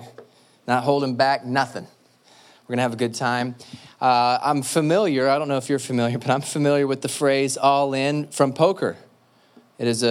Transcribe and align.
Not 0.66 0.86
holding 0.86 1.16
back 1.16 1.46
nothing. 1.46 1.84
We're 1.84 2.68
going 2.68 2.78
to 2.78 2.84
have 2.84 2.94
a 2.94 2.96
good 2.96 3.16
time. 3.16 3.56
Uh, 4.00 4.40
I'm 4.42 4.62
familiar, 4.62 5.28
I 5.28 5.38
don't 5.38 5.50
know 5.50 5.58
if 5.58 5.68
you're 5.68 5.78
familiar, 5.78 6.18
but 6.20 6.30
I'm 6.30 6.42
familiar 6.42 6.88
with 6.88 7.02
the 7.02 7.10
phrase 7.10 7.58
all 7.58 7.94
in 7.94 8.28
from 8.28 8.54
poker. 8.54 8.96
It 9.78 9.90
is 9.90 10.04
a, 10.04 10.08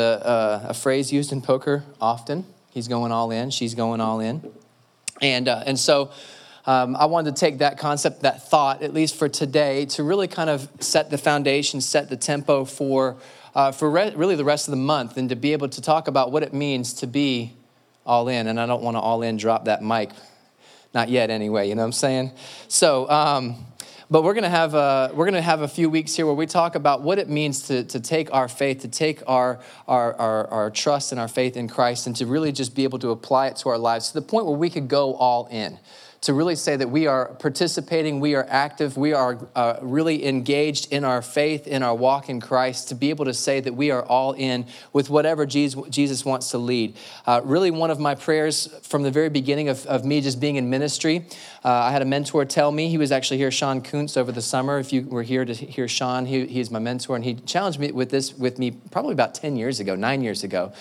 a, 0.67 0.69
a 0.69 0.75
phrase 0.75 1.11
used 1.11 1.33
in 1.33 1.41
poker 1.41 1.85
often. 2.03 2.45
He's 2.71 2.87
going 2.87 3.13
all 3.13 3.31
in, 3.31 3.49
she's 3.49 3.75
going 3.75 4.03
all 4.03 4.21
in. 4.21 4.53
And, 5.23 5.49
uh, 5.49 5.63
and 5.65 5.79
so 5.79 6.11
um, 6.67 6.95
I 6.97 7.07
wanted 7.07 7.35
to 7.35 7.41
take 7.41 7.59
that 7.59 7.79
concept, 7.79 8.25
that 8.25 8.47
thought, 8.47 8.83
at 8.83 8.93
least 8.93 9.17
for 9.17 9.31
today, 9.31 9.87
to 9.87 10.03
really 10.03 10.29
kind 10.29 10.51
of 10.51 10.69
set 10.81 11.09
the 11.09 11.17
foundation, 11.17 11.81
set 11.81 12.11
the 12.11 12.19
tempo 12.19 12.67
for, 12.67 13.17
uh, 13.55 13.73
for 13.73 13.91
re- 13.91 14.13
really 14.15 14.37
the 14.37 14.45
rest 14.45 14.69
of 14.69 14.73
the 14.73 14.77
month, 14.77 15.17
and 15.17 15.31
to 15.31 15.37
be 15.37 15.55
able 15.55 15.71
to 15.71 15.81
talk 15.81 16.09
about 16.09 16.31
what 16.31 16.43
it 16.43 16.53
means 16.53 16.93
to 16.93 17.07
be 17.07 17.55
all 18.05 18.29
in, 18.29 18.47
and 18.47 18.61
I 18.61 18.67
don't 18.67 18.83
want 18.83 18.97
to 18.97 19.01
all 19.01 19.23
in 19.23 19.37
drop 19.37 19.67
that 19.67 19.83
mic. 19.83 20.11
Not 20.95 21.09
yet, 21.09 21.31
anyway, 21.31 21.69
you 21.69 21.75
know 21.75 21.83
what 21.83 21.87
I'm 21.87 21.93
saying? 21.93 22.33
So, 22.69 23.09
um, 23.09 23.67
but 24.13 24.25
we're 24.25 24.35
to 24.35 24.51
have 24.51 24.75
a, 24.75 25.11
we're 25.15 25.25
going 25.25 25.35
to 25.35 25.41
have 25.41 25.63
a 25.63 25.69
few 25.69 25.89
weeks 25.89 26.15
here 26.15 26.27
where 26.27 26.35
we 26.35 26.45
talk 26.45 26.75
about 26.75 27.01
what 27.01 27.19
it 27.19 27.31
means 27.31 27.63
to, 27.69 27.83
to 27.85 27.99
take 27.99 28.31
our 28.35 28.47
faith 28.47 28.81
to 28.81 28.89
take 28.89 29.23
our, 29.27 29.59
our, 29.89 30.13
our, 30.17 30.47
our, 30.49 30.71
trust 30.71 31.13
and 31.13 31.21
our 31.21 31.29
faith 31.29 31.57
in 31.57 31.67
christ 31.67 32.07
and 32.07 32.15
to 32.17 32.27
really 32.27 32.53
just 32.53 32.75
be 32.75 32.85
able 32.85 32.99
to 32.99 33.09
apply 33.09 33.47
it 33.47 33.57
to 33.57 33.71
our 33.71 33.79
lives 33.79 34.09
to 34.09 34.15
the 34.15 34.21
point 34.21 34.45
where 34.45 34.55
we 34.55 34.69
could 34.69 34.87
go 34.87 35.15
all 35.15 35.47
in 35.51 35.79
to 36.23 36.33
really 36.33 36.55
say 36.55 36.77
that 36.77 36.89
we 36.89 37.09
are 37.09 37.35
participating, 37.35 38.21
we 38.21 38.37
are 38.37 38.47
active, 38.49 38.97
we 38.97 39.13
are 39.13 39.39
uh, 39.57 39.79
really 39.83 40.25
engaged 40.25 40.93
in 40.93 41.05
our 41.05 41.21
faith, 41.21 41.67
in 41.67 41.83
our 41.83 41.95
walk 41.95 42.29
in 42.29 42.41
Christ, 42.41 42.89
to 42.89 42.95
be 42.95 43.11
able 43.11 43.25
to 43.25 43.35
say 43.35 43.59
that 43.59 43.75
we 43.75 43.91
are 43.91 44.05
all 44.05 44.33
in 44.33 44.67
with 44.93 45.11
whatever 45.11 45.45
Jesus 45.45 46.25
wants 46.25 46.53
to 46.53 46.59
lead. 46.59 46.97
Uh, 47.27 47.41
really, 47.45 47.73
one 47.73 47.91
of 47.91 47.99
my 47.99 48.15
prayers 48.15 48.69
from 48.83 49.03
the 49.03 49.11
very 49.11 49.31
beginning 49.31 49.69
of, 49.69 49.85
of 49.87 50.05
me 50.05 50.21
just 50.21 50.39
being 50.39 50.55
in 50.57 50.71
ministry, 50.71 51.27
uh, 51.65 51.71
I 51.71 51.93
had 51.93 52.03
a 52.03 52.05
mentor 52.05 52.45
tell 52.45 52.73
me, 52.73 52.89
he 52.89 52.99
was 52.99 53.13
actually 53.13 53.39
here, 53.39 53.51
Sean 53.51 53.83
Kuntz, 53.83 54.17
over 54.17 54.33
the 54.33 54.43
summer. 54.43 54.79
If 54.79 54.93
you 54.93 55.03
were 55.03 55.23
here 55.23 55.45
to 55.45 55.55
hear 55.55 55.87
Sean, 55.87 56.27
he, 56.27 56.47
he's 56.47 56.71
my 56.71 56.81
mentor, 56.81 57.15
and 57.15 57.25
he 57.25 57.35
challenged 57.35 57.79
me 57.79 57.93
with 57.93 58.11
this 58.11 58.35
with 58.35 58.59
me 58.59 58.73
probably 58.91 59.13
about 59.13 59.35
10 59.35 59.57
years 59.57 59.79
ago, 59.79 59.95
nine 59.95 60.23
years 60.23 60.43
ago. 60.43 60.73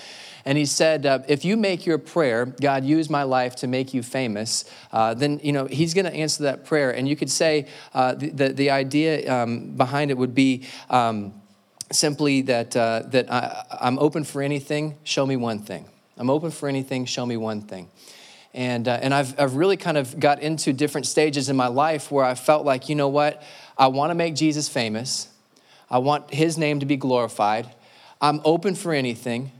And 0.43 0.57
he 0.57 0.65
said, 0.65 1.05
uh, 1.05 1.19
if 1.27 1.45
you 1.45 1.55
make 1.55 1.85
your 1.85 1.97
prayer, 1.97 2.45
God, 2.45 2.83
use 2.83 3.09
my 3.09 3.23
life 3.23 3.55
to 3.57 3.67
make 3.67 3.93
you 3.93 4.01
famous, 4.01 4.65
uh, 4.91 5.13
then, 5.13 5.39
you 5.43 5.51
know, 5.51 5.65
he's 5.65 5.93
going 5.93 6.05
to 6.05 6.13
answer 6.13 6.43
that 6.43 6.65
prayer. 6.65 6.91
And 6.91 7.07
you 7.07 7.15
could 7.15 7.29
say 7.29 7.67
uh, 7.93 8.15
the, 8.15 8.29
the, 8.29 8.49
the, 8.49 8.69
idea 8.71 9.31
um, 9.31 9.75
behind 9.75 10.09
it 10.09 10.17
would 10.17 10.33
be 10.33 10.65
um, 10.89 11.33
simply 11.91 12.41
that, 12.43 12.75
uh, 12.75 13.03
that 13.07 13.31
I, 13.31 13.65
I'm 13.81 13.99
open 13.99 14.23
for 14.23 14.41
anything, 14.41 14.97
show 15.03 15.25
me 15.25 15.35
one 15.35 15.59
thing. 15.59 15.85
I'm 16.17 16.29
open 16.29 16.51
for 16.51 16.67
anything, 16.67 17.05
show 17.05 17.25
me 17.25 17.37
one 17.37 17.61
thing. 17.61 17.89
And, 18.53 18.87
uh, 18.87 18.99
and 19.01 19.13
I've, 19.13 19.39
I've 19.39 19.55
really 19.55 19.77
kind 19.77 19.97
of 19.97 20.19
got 20.19 20.41
into 20.41 20.73
different 20.73 21.07
stages 21.07 21.49
in 21.49 21.55
my 21.55 21.67
life 21.67 22.11
where 22.11 22.25
I 22.25 22.35
felt 22.35 22.65
like, 22.65 22.89
you 22.89 22.95
know 22.95 23.07
what, 23.07 23.41
I 23.77 23.87
want 23.87 24.11
to 24.11 24.15
make 24.15 24.35
Jesus 24.35 24.67
famous. 24.67 25.29
I 25.89 25.99
want 25.99 26.33
his 26.33 26.57
name 26.57 26.79
to 26.81 26.85
be 26.85 26.97
glorified. 26.97 27.69
I'm 28.19 28.41
open 28.43 28.75
for 28.75 28.93
anything. 28.93 29.51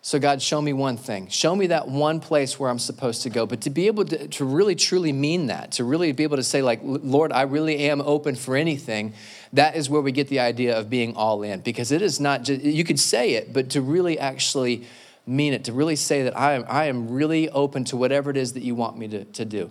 So, 0.00 0.20
God, 0.20 0.40
show 0.40 0.62
me 0.62 0.72
one 0.72 0.96
thing. 0.96 1.26
Show 1.28 1.56
me 1.56 1.66
that 1.66 1.88
one 1.88 2.20
place 2.20 2.60
where 2.60 2.70
I'm 2.70 2.78
supposed 2.78 3.22
to 3.22 3.30
go. 3.30 3.44
But 3.44 3.62
to 3.62 3.70
be 3.70 3.88
able 3.88 4.04
to, 4.04 4.28
to 4.28 4.44
really 4.44 4.76
truly 4.76 5.12
mean 5.12 5.46
that, 5.46 5.72
to 5.72 5.84
really 5.84 6.12
be 6.12 6.22
able 6.22 6.36
to 6.36 6.44
say, 6.44 6.62
like, 6.62 6.78
Lord, 6.84 7.32
I 7.32 7.42
really 7.42 7.78
am 7.88 8.00
open 8.00 8.36
for 8.36 8.54
anything, 8.54 9.14
that 9.52 9.74
is 9.74 9.90
where 9.90 10.00
we 10.00 10.12
get 10.12 10.28
the 10.28 10.38
idea 10.38 10.78
of 10.78 10.88
being 10.88 11.16
all 11.16 11.42
in. 11.42 11.58
Because 11.58 11.90
it 11.90 12.02
is 12.02 12.20
not 12.20 12.44
just, 12.44 12.62
you 12.62 12.84
could 12.84 13.00
say 13.00 13.32
it, 13.32 13.52
but 13.52 13.70
to 13.70 13.80
really 13.80 14.16
actually 14.16 14.86
mean 15.26 15.52
it, 15.52 15.64
to 15.64 15.72
really 15.72 15.96
say 15.96 16.22
that 16.22 16.38
I 16.38 16.54
am, 16.54 16.64
I 16.68 16.84
am 16.86 17.10
really 17.10 17.48
open 17.50 17.84
to 17.86 17.96
whatever 17.96 18.30
it 18.30 18.36
is 18.36 18.52
that 18.52 18.62
you 18.62 18.74
want 18.74 18.96
me 18.96 19.08
to, 19.08 19.24
to 19.24 19.44
do. 19.44 19.70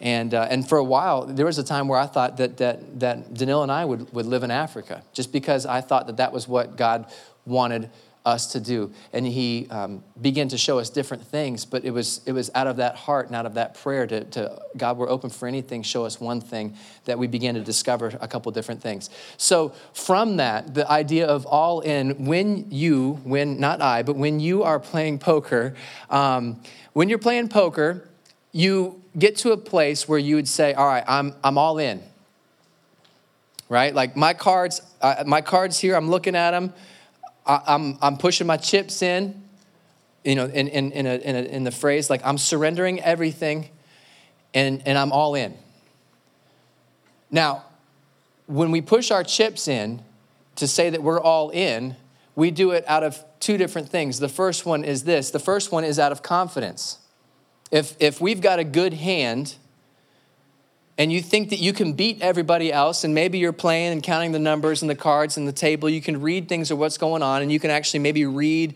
And, 0.00 0.34
uh, 0.34 0.48
and 0.50 0.68
for 0.68 0.78
a 0.78 0.84
while, 0.84 1.26
there 1.26 1.46
was 1.46 1.58
a 1.58 1.64
time 1.64 1.88
where 1.88 1.98
I 1.98 2.06
thought 2.06 2.38
that, 2.38 2.56
that, 2.56 3.00
that 3.00 3.32
Danil 3.34 3.62
and 3.62 3.70
I 3.70 3.84
would, 3.84 4.12
would 4.12 4.26
live 4.26 4.42
in 4.42 4.50
Africa, 4.50 5.02
just 5.12 5.32
because 5.32 5.66
I 5.66 5.80
thought 5.80 6.06
that 6.08 6.16
that 6.16 6.32
was 6.32 6.48
what 6.48 6.76
God 6.76 7.06
wanted 7.46 7.90
us 8.24 8.52
to 8.52 8.60
do. 8.60 8.90
And 9.12 9.26
he 9.26 9.66
um, 9.70 10.02
began 10.20 10.48
to 10.48 10.58
show 10.58 10.78
us 10.78 10.88
different 10.88 11.24
things, 11.24 11.64
but 11.64 11.84
it 11.84 11.90
was, 11.90 12.22
it 12.24 12.32
was 12.32 12.50
out 12.54 12.66
of 12.66 12.76
that 12.76 12.96
heart 12.96 13.26
and 13.26 13.36
out 13.36 13.44
of 13.44 13.54
that 13.54 13.74
prayer 13.74 14.06
to, 14.06 14.24
to 14.24 14.62
God, 14.76 14.96
we're 14.96 15.10
open 15.10 15.28
for 15.28 15.46
anything, 15.46 15.82
show 15.82 16.06
us 16.06 16.18
one 16.18 16.40
thing, 16.40 16.74
that 17.04 17.18
we 17.18 17.26
began 17.26 17.54
to 17.54 17.60
discover 17.60 18.16
a 18.20 18.28
couple 18.28 18.50
different 18.52 18.80
things. 18.80 19.10
So 19.36 19.74
from 19.92 20.38
that, 20.38 20.74
the 20.74 20.90
idea 20.90 21.26
of 21.26 21.44
all 21.44 21.80
in, 21.80 22.24
when 22.24 22.70
you, 22.70 23.20
when, 23.24 23.60
not 23.60 23.82
I, 23.82 24.02
but 24.02 24.16
when 24.16 24.40
you 24.40 24.62
are 24.62 24.80
playing 24.80 25.18
poker, 25.18 25.74
um, 26.08 26.62
when 26.94 27.10
you're 27.10 27.18
playing 27.18 27.48
poker, 27.48 28.08
you 28.52 29.02
get 29.18 29.36
to 29.36 29.52
a 29.52 29.56
place 29.56 30.08
where 30.08 30.18
you 30.18 30.36
would 30.36 30.48
say, 30.48 30.72
all 30.72 30.86
right, 30.86 31.04
I'm, 31.06 31.34
I'm 31.44 31.58
all 31.58 31.78
in. 31.78 32.02
Right? 33.68 33.94
Like 33.94 34.16
my 34.16 34.32
cards, 34.32 34.80
uh, 35.02 35.24
my 35.26 35.40
cards 35.42 35.78
here, 35.78 35.94
I'm 35.94 36.08
looking 36.08 36.36
at 36.36 36.52
them 36.52 36.72
I, 37.46 37.74
am 37.74 37.98
I'm 38.00 38.16
pushing 38.16 38.46
my 38.46 38.56
chips 38.56 39.02
in, 39.02 39.42
you 40.24 40.34
know, 40.34 40.46
in, 40.46 40.68
in, 40.68 40.92
in, 40.92 41.06
a, 41.06 41.14
in, 41.14 41.36
a, 41.36 41.40
in 41.40 41.64
the 41.64 41.70
phrase 41.70 42.08
like 42.08 42.22
I'm 42.24 42.38
surrendering 42.38 43.00
everything 43.00 43.68
and, 44.54 44.82
and 44.86 44.96
I'm 44.96 45.12
all 45.12 45.34
in. 45.34 45.54
Now, 47.30 47.64
when 48.46 48.70
we 48.70 48.80
push 48.80 49.10
our 49.10 49.24
chips 49.24 49.68
in 49.68 50.02
to 50.56 50.68
say 50.68 50.90
that 50.90 51.02
we're 51.02 51.20
all 51.20 51.50
in, 51.50 51.96
we 52.36 52.50
do 52.50 52.70
it 52.70 52.84
out 52.86 53.02
of 53.02 53.22
two 53.40 53.56
different 53.56 53.88
things. 53.88 54.18
The 54.18 54.28
first 54.28 54.66
one 54.66 54.84
is 54.84 55.04
this 55.04 55.30
the 55.30 55.38
first 55.38 55.72
one 55.72 55.84
is 55.84 55.98
out 55.98 56.12
of 56.12 56.22
confidence. 56.22 56.98
If, 57.70 57.96
if 58.00 58.20
we've 58.20 58.40
got 58.40 58.58
a 58.58 58.64
good 58.64 58.94
hand, 58.94 59.56
and 60.96 61.12
you 61.12 61.20
think 61.20 61.50
that 61.50 61.58
you 61.58 61.72
can 61.72 61.94
beat 61.94 62.22
everybody 62.22 62.72
else, 62.72 63.04
and 63.04 63.14
maybe 63.14 63.38
you're 63.38 63.52
playing 63.52 63.92
and 63.92 64.02
counting 64.02 64.32
the 64.32 64.38
numbers 64.38 64.82
and 64.82 64.90
the 64.90 64.94
cards 64.94 65.36
and 65.36 65.48
the 65.48 65.52
table, 65.52 65.88
you 65.88 66.00
can 66.00 66.20
read 66.20 66.48
things 66.48 66.70
of 66.70 66.78
what's 66.78 66.98
going 66.98 67.22
on, 67.22 67.42
and 67.42 67.50
you 67.50 67.58
can 67.58 67.70
actually 67.70 68.00
maybe 68.00 68.24
read 68.26 68.74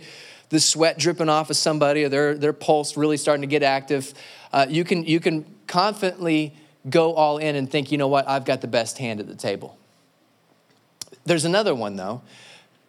the 0.49 0.59
sweat 0.59 0.99
dripping 0.99 1.29
off 1.29 1.51
of 1.51 1.57
somebody 1.57 2.05
or 2.05 2.09
their, 2.09 2.35
their 2.35 2.53
pulse 2.53 2.97
really 2.97 3.17
starting 3.17 3.43
to 3.43 3.47
get 3.47 3.63
active. 3.63 4.15
Uh, 4.53 4.67
you, 4.69 4.83
can, 4.83 5.05
you 5.05 5.21
can 5.21 5.45
confidently 5.67 6.55
go 6.89 7.13
all 7.15 7.39
in 7.39 7.55
and 7.55 7.71
think, 7.71 7.93
you 7.93 7.99
know 7.99 8.09
what, 8.09 8.27
I've 8.27 8.45
got 8.45 8.63
the 8.63 8.67
best 8.67 8.99
hand 8.99 9.21
at 9.21 9.27
the 9.27 9.35
table. 9.35 9.77
There's 11.25 11.45
another 11.45 11.75
one, 11.75 11.97
though. 11.97 12.23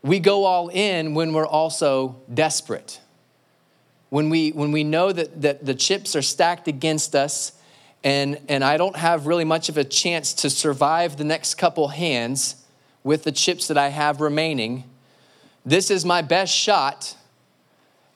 We 0.01 0.19
go 0.19 0.45
all 0.45 0.69
in 0.69 1.13
when 1.13 1.33
we're 1.33 1.45
also 1.45 2.15
desperate. 2.33 3.01
When 4.09 4.29
we, 4.29 4.51
when 4.51 4.71
we 4.71 4.85
know 4.85 5.11
that, 5.11 5.41
that 5.41 5.65
the 5.65 5.75
chips 5.75 6.15
are 6.15 6.21
stacked 6.21 6.67
against 6.67 7.13
us 7.13 7.51
and, 8.03 8.39
and 8.47 8.63
I 8.63 8.77
don't 8.77 8.95
have 8.95 9.27
really 9.27 9.45
much 9.45 9.69
of 9.69 9.77
a 9.77 9.83
chance 9.83 10.33
to 10.35 10.49
survive 10.49 11.17
the 11.17 11.23
next 11.23 11.55
couple 11.55 11.89
hands 11.89 12.55
with 13.03 13.23
the 13.23 13.31
chips 13.31 13.67
that 13.67 13.77
I 13.77 13.89
have 13.89 14.21
remaining. 14.21 14.85
This 15.65 15.91
is 15.91 16.05
my 16.05 16.21
best 16.21 16.53
shot. 16.53 17.15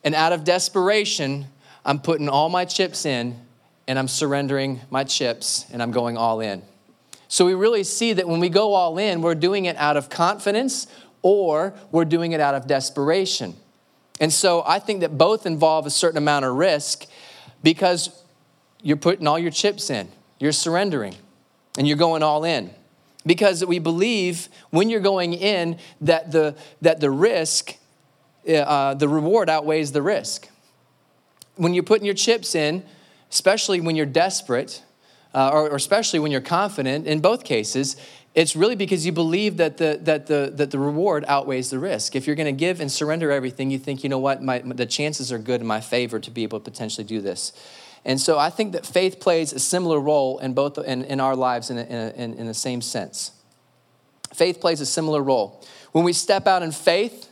And 0.03 0.15
out 0.15 0.33
of 0.33 0.43
desperation, 0.43 1.47
I'm 1.85 1.99
putting 1.99 2.29
all 2.29 2.49
my 2.49 2.65
chips 2.65 3.05
in 3.05 3.39
and 3.87 3.99
I'm 3.99 4.07
surrendering 4.07 4.81
my 4.89 5.03
chips 5.03 5.65
and 5.71 5.81
I'm 5.81 5.91
going 5.91 6.17
all 6.17 6.39
in. 6.39 6.61
So 7.27 7.45
we 7.45 7.53
really 7.53 7.83
see 7.83 8.13
that 8.13 8.27
when 8.27 8.39
we 8.39 8.49
go 8.49 8.73
all 8.73 8.97
in, 8.97 9.21
we're 9.21 9.35
doing 9.35 9.65
it 9.65 9.75
out 9.77 9.97
of 9.97 10.09
confidence 10.09 10.87
or 11.21 11.73
we're 11.91 12.05
doing 12.05 12.31
it 12.31 12.39
out 12.39 12.55
of 12.55 12.67
desperation. 12.67 13.55
And 14.19 14.31
so 14.31 14.63
I 14.65 14.79
think 14.79 15.01
that 15.01 15.17
both 15.17 15.45
involve 15.45 15.85
a 15.85 15.89
certain 15.89 16.17
amount 16.17 16.45
of 16.45 16.55
risk 16.55 17.05
because 17.63 18.22
you're 18.83 18.97
putting 18.97 19.25
all 19.25 19.39
your 19.39 19.49
chips 19.49 19.89
in, 19.89 20.09
you're 20.39 20.51
surrendering, 20.51 21.15
and 21.77 21.87
you're 21.87 21.97
going 21.97 22.21
all 22.21 22.43
in. 22.43 22.69
Because 23.25 23.65
we 23.65 23.79
believe 23.79 24.49
when 24.69 24.89
you're 24.89 24.99
going 24.99 25.33
in 25.33 25.79
that 26.01 26.31
the, 26.31 26.55
that 26.81 26.99
the 26.99 27.09
risk, 27.09 27.77
uh, 28.47 28.93
the 28.93 29.07
reward 29.07 29.49
outweighs 29.49 29.93
the 29.93 30.01
risk. 30.01 30.49
When 31.55 31.73
you're 31.73 31.83
putting 31.83 32.05
your 32.05 32.15
chips 32.15 32.53
in, 32.53 32.83
especially 33.31 33.79
when 33.79 33.95
you're 33.95 34.05
desperate, 34.05 34.83
uh, 35.33 35.49
or, 35.53 35.69
or 35.69 35.75
especially 35.75 36.19
when 36.19 36.31
you're 36.31 36.41
confident, 36.41 37.07
in 37.07 37.21
both 37.21 37.45
cases, 37.45 37.95
it's 38.35 38.55
really 38.55 38.75
because 38.75 39.05
you 39.05 39.11
believe 39.11 39.57
that 39.57 39.77
the, 39.77 39.99
that 40.01 40.27
the, 40.27 40.51
that 40.55 40.71
the 40.71 40.79
reward 40.79 41.23
outweighs 41.27 41.69
the 41.69 41.79
risk. 41.79 42.15
If 42.15 42.27
you're 42.27 42.35
going 42.35 42.53
to 42.53 42.59
give 42.59 42.81
and 42.81 42.91
surrender 42.91 43.31
everything, 43.31 43.71
you 43.71 43.79
think, 43.79 44.03
you 44.03 44.09
know 44.09 44.17
what, 44.17 44.43
my, 44.43 44.59
the 44.59 44.85
chances 44.85 45.31
are 45.31 45.37
good 45.37 45.61
in 45.61 45.67
my 45.67 45.79
favor 45.79 46.19
to 46.19 46.31
be 46.31 46.43
able 46.43 46.59
to 46.59 46.63
potentially 46.69 47.05
do 47.05 47.21
this. 47.21 47.53
And 48.05 48.19
so 48.19 48.37
I 48.37 48.49
think 48.49 48.73
that 48.73 48.85
faith 48.85 49.19
plays 49.19 49.53
a 49.53 49.59
similar 49.59 49.99
role 49.99 50.39
in 50.39 50.53
both 50.53 50.77
in, 50.77 51.05
in 51.05 51.19
our 51.19 51.35
lives 51.35 51.69
in, 51.69 51.77
in, 51.77 52.33
in 52.33 52.47
the 52.47 52.53
same 52.53 52.81
sense. 52.81 53.31
Faith 54.33 54.59
plays 54.59 54.81
a 54.81 54.85
similar 54.85 55.21
role. 55.21 55.63
When 55.91 56.03
we 56.03 56.11
step 56.13 56.47
out 56.47 56.63
in 56.63 56.71
faith, 56.71 57.29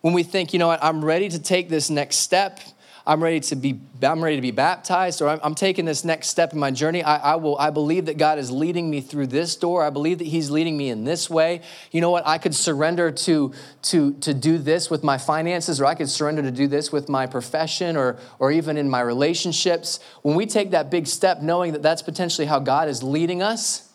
when 0.00 0.12
we 0.12 0.22
think, 0.22 0.52
you 0.52 0.58
know 0.58 0.66
what, 0.66 0.82
I'm 0.82 1.04
ready 1.04 1.28
to 1.28 1.38
take 1.38 1.68
this 1.68 1.88
next 1.88 2.16
step, 2.16 2.58
I'm 3.06 3.22
ready 3.22 3.40
to 3.40 3.56
be, 3.56 3.80
I'm 4.00 4.22
ready 4.22 4.36
to 4.36 4.42
be 4.42 4.52
baptized, 4.52 5.20
or 5.22 5.28
I'm, 5.28 5.40
I'm 5.42 5.54
taking 5.54 5.84
this 5.84 6.04
next 6.04 6.28
step 6.28 6.52
in 6.52 6.58
my 6.58 6.70
journey. 6.70 7.02
I, 7.02 7.32
I, 7.32 7.34
will, 7.36 7.58
I 7.58 7.70
believe 7.70 8.06
that 8.06 8.16
God 8.16 8.38
is 8.38 8.50
leading 8.50 8.90
me 8.90 9.00
through 9.00 9.26
this 9.26 9.56
door. 9.56 9.82
I 9.82 9.90
believe 9.90 10.18
that 10.18 10.26
He's 10.26 10.50
leading 10.50 10.76
me 10.76 10.88
in 10.88 11.04
this 11.04 11.28
way. 11.28 11.62
You 11.90 12.00
know 12.00 12.10
what? 12.10 12.26
I 12.26 12.38
could 12.38 12.54
surrender 12.54 13.10
to, 13.10 13.52
to, 13.82 14.12
to 14.14 14.32
do 14.32 14.58
this 14.58 14.88
with 14.88 15.02
my 15.02 15.18
finances, 15.18 15.80
or 15.80 15.86
I 15.86 15.94
could 15.94 16.08
surrender 16.08 16.42
to 16.42 16.52
do 16.52 16.68
this 16.68 16.92
with 16.92 17.08
my 17.08 17.26
profession, 17.26 17.96
or, 17.96 18.18
or 18.38 18.52
even 18.52 18.76
in 18.76 18.88
my 18.88 19.00
relationships. 19.00 19.98
When 20.22 20.36
we 20.36 20.46
take 20.46 20.70
that 20.70 20.90
big 20.90 21.06
step, 21.06 21.42
knowing 21.42 21.72
that 21.72 21.82
that's 21.82 22.02
potentially 22.02 22.46
how 22.46 22.60
God 22.60 22.88
is 22.88 23.02
leading 23.02 23.42
us, 23.42 23.91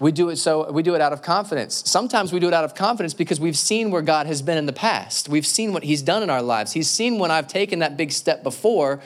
we 0.00 0.12
do 0.12 0.28
it 0.28 0.36
so 0.36 0.70
we 0.70 0.82
do 0.82 0.94
it 0.94 1.00
out 1.00 1.12
of 1.12 1.22
confidence. 1.22 1.82
Sometimes 1.86 2.32
we 2.32 2.40
do 2.40 2.48
it 2.48 2.54
out 2.54 2.64
of 2.64 2.74
confidence 2.74 3.14
because 3.14 3.40
we've 3.40 3.56
seen 3.56 3.90
where 3.90 4.02
God 4.02 4.26
has 4.26 4.42
been 4.42 4.58
in 4.58 4.66
the 4.66 4.72
past. 4.72 5.28
We've 5.28 5.46
seen 5.46 5.72
what 5.72 5.84
he's 5.84 6.02
done 6.02 6.22
in 6.22 6.30
our 6.30 6.42
lives. 6.42 6.72
He's 6.72 6.88
seen 6.88 7.18
when 7.18 7.30
I've 7.30 7.48
taken 7.48 7.78
that 7.80 7.96
big 7.96 8.12
step 8.12 8.42
before 8.42 9.00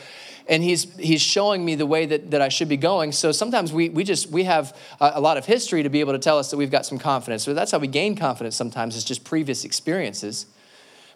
and 0.48 0.62
he's 0.62 0.94
he's 0.96 1.20
showing 1.20 1.64
me 1.64 1.74
the 1.74 1.86
way 1.86 2.06
that, 2.06 2.30
that 2.30 2.40
I 2.40 2.48
should 2.48 2.68
be 2.68 2.76
going. 2.76 3.12
So 3.12 3.32
sometimes 3.32 3.72
we 3.72 3.90
we 3.90 4.02
just 4.02 4.30
we 4.30 4.44
have 4.44 4.76
a, 5.00 5.12
a 5.14 5.20
lot 5.20 5.36
of 5.36 5.44
history 5.44 5.82
to 5.82 5.90
be 5.90 6.00
able 6.00 6.14
to 6.14 6.18
tell 6.18 6.38
us 6.38 6.50
that 6.50 6.56
we've 6.56 6.70
got 6.70 6.86
some 6.86 6.98
confidence. 6.98 7.44
So 7.44 7.54
that's 7.54 7.70
how 7.70 7.78
we 7.78 7.88
gain 7.88 8.16
confidence 8.16 8.56
sometimes 8.56 8.96
is 8.96 9.04
just 9.04 9.24
previous 9.24 9.64
experiences. 9.64 10.46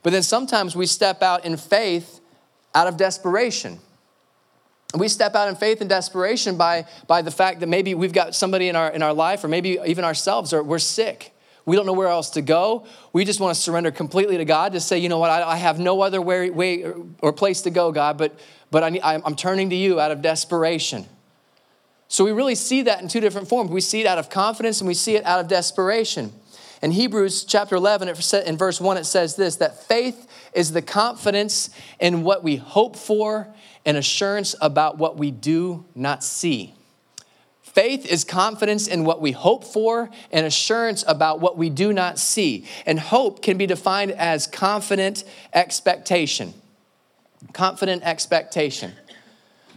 But 0.03 0.13
then 0.13 0.23
sometimes 0.23 0.77
we 0.77 0.87
step 0.87 1.23
out 1.23 1.45
in 1.45 1.57
faith 1.57 2.21
out 2.75 2.87
of 2.87 2.97
desperation 2.97 3.81
we 4.95 5.09
step 5.09 5.35
out 5.35 5.49
in 5.49 5.57
faith 5.57 5.81
and 5.81 5.89
desperation 5.89 6.57
by, 6.57 6.87
by 7.07 7.23
the 7.23 7.31
fact 7.31 7.61
that 7.61 7.69
maybe 7.69 7.95
we've 7.95 8.13
got 8.13 8.35
somebody 8.35 8.69
in 8.69 8.77
our, 8.77 8.91
in 8.91 9.03
our 9.03 9.15
life, 9.15 9.43
or 9.43 9.49
maybe 9.49 9.79
even 9.87 10.05
ourselves, 10.05 10.53
or 10.53 10.63
we're 10.63 10.79
sick. 10.79 11.33
We 11.65 11.77
don't 11.77 11.87
know 11.87 11.93
where 11.93 12.09
else 12.09 12.31
to 12.31 12.43
go. 12.43 12.87
We 13.13 13.25
just 13.25 13.41
want 13.41 13.55
to 13.55 13.61
surrender 13.61 13.91
completely 13.91 14.37
to 14.39 14.45
God 14.45 14.73
to 14.73 14.81
say, 14.81 14.99
you 14.99 15.09
know 15.09 15.19
what, 15.19 15.31
I, 15.31 15.53
I 15.53 15.57
have 15.57 15.79
no 15.79 16.03
other 16.03 16.21
way, 16.21 16.51
way 16.51 16.85
or 17.21 17.33
place 17.33 17.63
to 17.63 17.71
go, 17.71 17.93
God, 17.93 18.19
but, 18.19 18.39
but 18.71 18.83
I, 18.83 19.01
I'm 19.25 19.37
turning 19.37 19.71
to 19.71 19.77
you 19.77 20.01
out 20.01 20.11
of 20.11 20.23
desperation. 20.23 21.07
So 22.09 22.25
we 22.25 22.33
really 22.33 22.57
see 22.57 22.83
that 22.83 23.01
in 23.01 23.09
two 23.09 23.21
different 23.21 23.49
forms. 23.49 23.71
We 23.71 23.81
see 23.81 24.01
it 24.01 24.07
out 24.07 24.19
of 24.19 24.29
confidence 24.29 24.81
and 24.81 24.89
we 24.89 24.95
see 24.95 25.17
it 25.17 25.25
out 25.25 25.41
of 25.41 25.49
desperation. 25.49 26.33
In 26.83 26.91
Hebrews 26.91 27.45
chapter 27.45 27.77
11, 27.77 28.09
in 28.45 28.57
verse 28.59 28.81
1, 28.81 28.97
it 28.97 29.05
says 29.05 29.37
this 29.37 29.57
that 29.57 29.85
faith 29.85 30.27
is 30.53 30.73
the 30.73 30.83
confidence 30.83 31.71
in 32.01 32.25
what 32.25 32.43
we 32.43 32.57
hope 32.57 32.97
for 32.97 33.49
and 33.85 33.97
assurance 33.97 34.55
about 34.61 34.99
what 34.99 35.17
we 35.17 35.31
do 35.31 35.85
not 35.95 36.23
see. 36.23 36.75
Faith 37.63 38.05
is 38.05 38.23
confidence 38.23 38.87
in 38.87 39.05
what 39.05 39.23
we 39.23 39.33
hope 39.33 39.65
for 39.65 40.11
and 40.31 40.45
assurance 40.45 41.05
about 41.09 41.41
what 41.41 41.57
we 41.57 41.71
do 41.71 41.93
not 41.93 42.19
see. 42.19 42.67
And 42.85 43.01
hope 43.01 43.43
can 43.43 43.57
be 43.57 43.67
defined 43.67 44.13
as 44.13 44.47
confident 44.47 45.25
expectation. 45.55 46.53
Confident 47.55 48.03
expectation. 48.03 48.93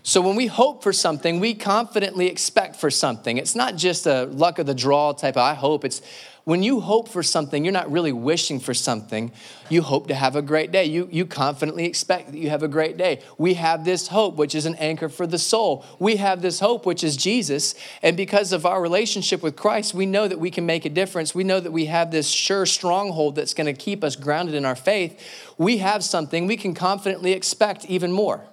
So 0.04 0.22
when 0.22 0.36
we 0.36 0.46
hope 0.46 0.84
for 0.84 0.94
something, 0.94 1.40
we 1.40 1.56
confidently 1.56 2.28
expect 2.28 2.76
for 2.76 2.92
something. 2.92 3.38
It's 3.38 3.56
not 3.56 3.76
just 3.76 4.06
a 4.06 4.26
luck 4.26 4.60
of 4.60 4.66
the 4.66 4.76
draw 4.76 5.14
type 5.14 5.36
of 5.36 5.42
I 5.42 5.54
hope. 5.54 5.86
It's 5.86 6.02
when 6.46 6.62
you 6.62 6.80
hope 6.80 7.10
for 7.10 7.24
something, 7.24 7.66
you're 7.66 7.72
not 7.72 7.92
really 7.92 8.12
wishing 8.12 8.60
for 8.60 8.76
something. 8.76 9.32
You 9.68 9.82
hope 9.82 10.08
to 10.10 10.14
have 10.14 10.36
a 10.36 10.44
great 10.44 10.72
day. 10.72 10.86
You, 10.86 11.10
you 11.12 11.26
confidently 11.26 11.86
expect 11.86 12.32
that 12.32 12.38
you 12.38 12.52
have 12.52 12.62
a 12.62 12.68
great 12.68 12.98
day. 12.98 13.22
We 13.40 13.56
have 13.56 13.84
this 13.84 14.10
hope, 14.10 14.36
which 14.36 14.54
is 14.54 14.68
an 14.68 14.76
anchor 14.76 15.10
for 15.10 15.26
the 15.26 15.40
soul. 15.40 15.84
We 15.98 16.18
have 16.18 16.44
this 16.44 16.60
hope, 16.60 16.86
which 16.86 17.04
is 17.04 17.18
Jesus. 17.18 17.74
And 18.04 18.16
because 18.16 18.54
of 18.54 18.64
our 18.64 18.80
relationship 18.80 19.42
with 19.42 19.56
Christ, 19.56 19.96
we 19.96 20.06
know 20.06 20.28
that 20.28 20.40
we 20.40 20.52
can 20.52 20.68
make 20.68 20.86
a 20.86 20.90
difference. 20.90 21.34
We 21.34 21.44
know 21.44 21.60
that 21.60 21.72
we 21.72 21.86
have 21.86 22.12
this 22.12 22.30
sure 22.30 22.68
stronghold 22.68 23.36
that's 23.36 23.56
going 23.56 23.66
to 23.66 23.74
keep 23.74 24.04
us 24.04 24.16
grounded 24.16 24.54
in 24.54 24.66
our 24.66 24.76
faith. 24.76 25.20
We 25.58 25.78
have 25.78 26.04
something 26.04 26.46
we 26.46 26.58
can 26.58 26.76
confidently 26.76 27.32
expect 27.32 27.86
even 27.86 28.12
more. 28.12 28.46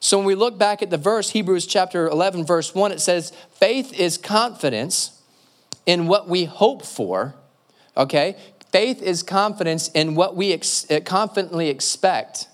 So 0.00 0.18
when 0.18 0.26
we 0.26 0.34
look 0.34 0.58
back 0.58 0.82
at 0.82 0.90
the 0.90 0.98
verse, 0.98 1.30
Hebrews 1.30 1.66
chapter 1.66 2.08
11, 2.08 2.44
verse 2.44 2.74
1, 2.74 2.90
it 2.90 3.00
says, 3.00 3.30
Faith 3.52 3.92
is 3.92 4.18
confidence 4.18 5.21
in 5.86 6.06
what 6.06 6.28
we 6.28 6.44
hope 6.44 6.84
for, 6.84 7.34
okay? 7.96 8.36
Faith 8.70 9.02
is 9.02 9.22
confidence 9.22 9.88
in 9.88 10.14
what 10.14 10.36
we 10.36 10.52
ex- 10.52 10.90
uh, 10.90 11.00
confidently 11.04 11.68
expect, 11.68 12.48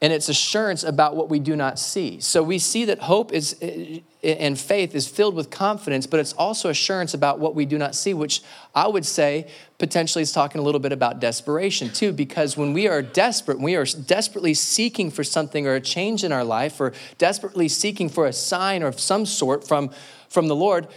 and 0.00 0.12
it's 0.12 0.28
assurance 0.28 0.84
about 0.84 1.16
what 1.16 1.28
we 1.28 1.40
do 1.40 1.56
not 1.56 1.78
see. 1.78 2.20
So 2.20 2.42
we 2.42 2.58
see 2.58 2.84
that 2.84 3.00
hope 3.00 3.32
is 3.32 3.56
uh, 3.62 4.00
and 4.22 4.58
faith 4.58 4.96
is 4.96 5.06
filled 5.06 5.36
with 5.36 5.48
confidence, 5.48 6.06
but 6.06 6.18
it's 6.18 6.32
also 6.32 6.70
assurance 6.70 7.14
about 7.14 7.38
what 7.38 7.54
we 7.54 7.64
do 7.64 7.78
not 7.78 7.94
see, 7.94 8.14
which 8.14 8.42
I 8.74 8.88
would 8.88 9.06
say 9.06 9.48
potentially 9.78 10.22
is 10.22 10.32
talking 10.32 10.60
a 10.60 10.64
little 10.64 10.80
bit 10.80 10.90
about 10.90 11.20
desperation 11.20 11.90
too, 11.90 12.12
because 12.12 12.56
when 12.56 12.72
we 12.72 12.88
are 12.88 13.00
desperate, 13.00 13.60
we 13.60 13.76
are 13.76 13.84
desperately 13.84 14.54
seeking 14.54 15.12
for 15.12 15.22
something 15.22 15.68
or 15.68 15.74
a 15.74 15.80
change 15.80 16.24
in 16.24 16.32
our 16.32 16.44
life, 16.44 16.80
or 16.80 16.92
desperately 17.16 17.68
seeking 17.68 18.08
for 18.08 18.26
a 18.26 18.32
sign 18.32 18.82
or 18.82 18.90
some 18.90 19.24
sort 19.24 19.66
from, 19.66 19.90
from 20.28 20.48
the 20.48 20.56
Lord, 20.56 20.88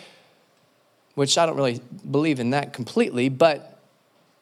which 1.15 1.38
I 1.38 1.46
don't 1.46 1.56
really 1.56 1.82
believe 2.10 2.39
in 2.39 2.51
that 2.51 2.74
completely, 2.74 3.30
but, 3.30 3.80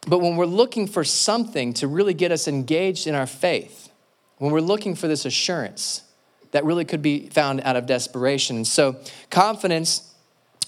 but 0.07 0.19
when 0.19 0.35
we're 0.35 0.45
looking 0.45 0.87
for 0.87 1.03
something 1.03 1.73
to 1.75 1.87
really 1.87 2.13
get 2.13 2.31
us 2.31 2.47
engaged 2.47 3.07
in 3.07 3.15
our 3.15 3.27
faith, 3.27 3.89
when 4.37 4.51
we're 4.51 4.61
looking 4.61 4.95
for 4.95 5.07
this 5.07 5.25
assurance, 5.25 6.03
that 6.51 6.65
really 6.65 6.85
could 6.85 7.01
be 7.01 7.29
found 7.29 7.61
out 7.61 7.75
of 7.75 7.85
desperation. 7.85 8.57
And 8.57 8.67
so, 8.67 8.95
confidence, 9.29 10.13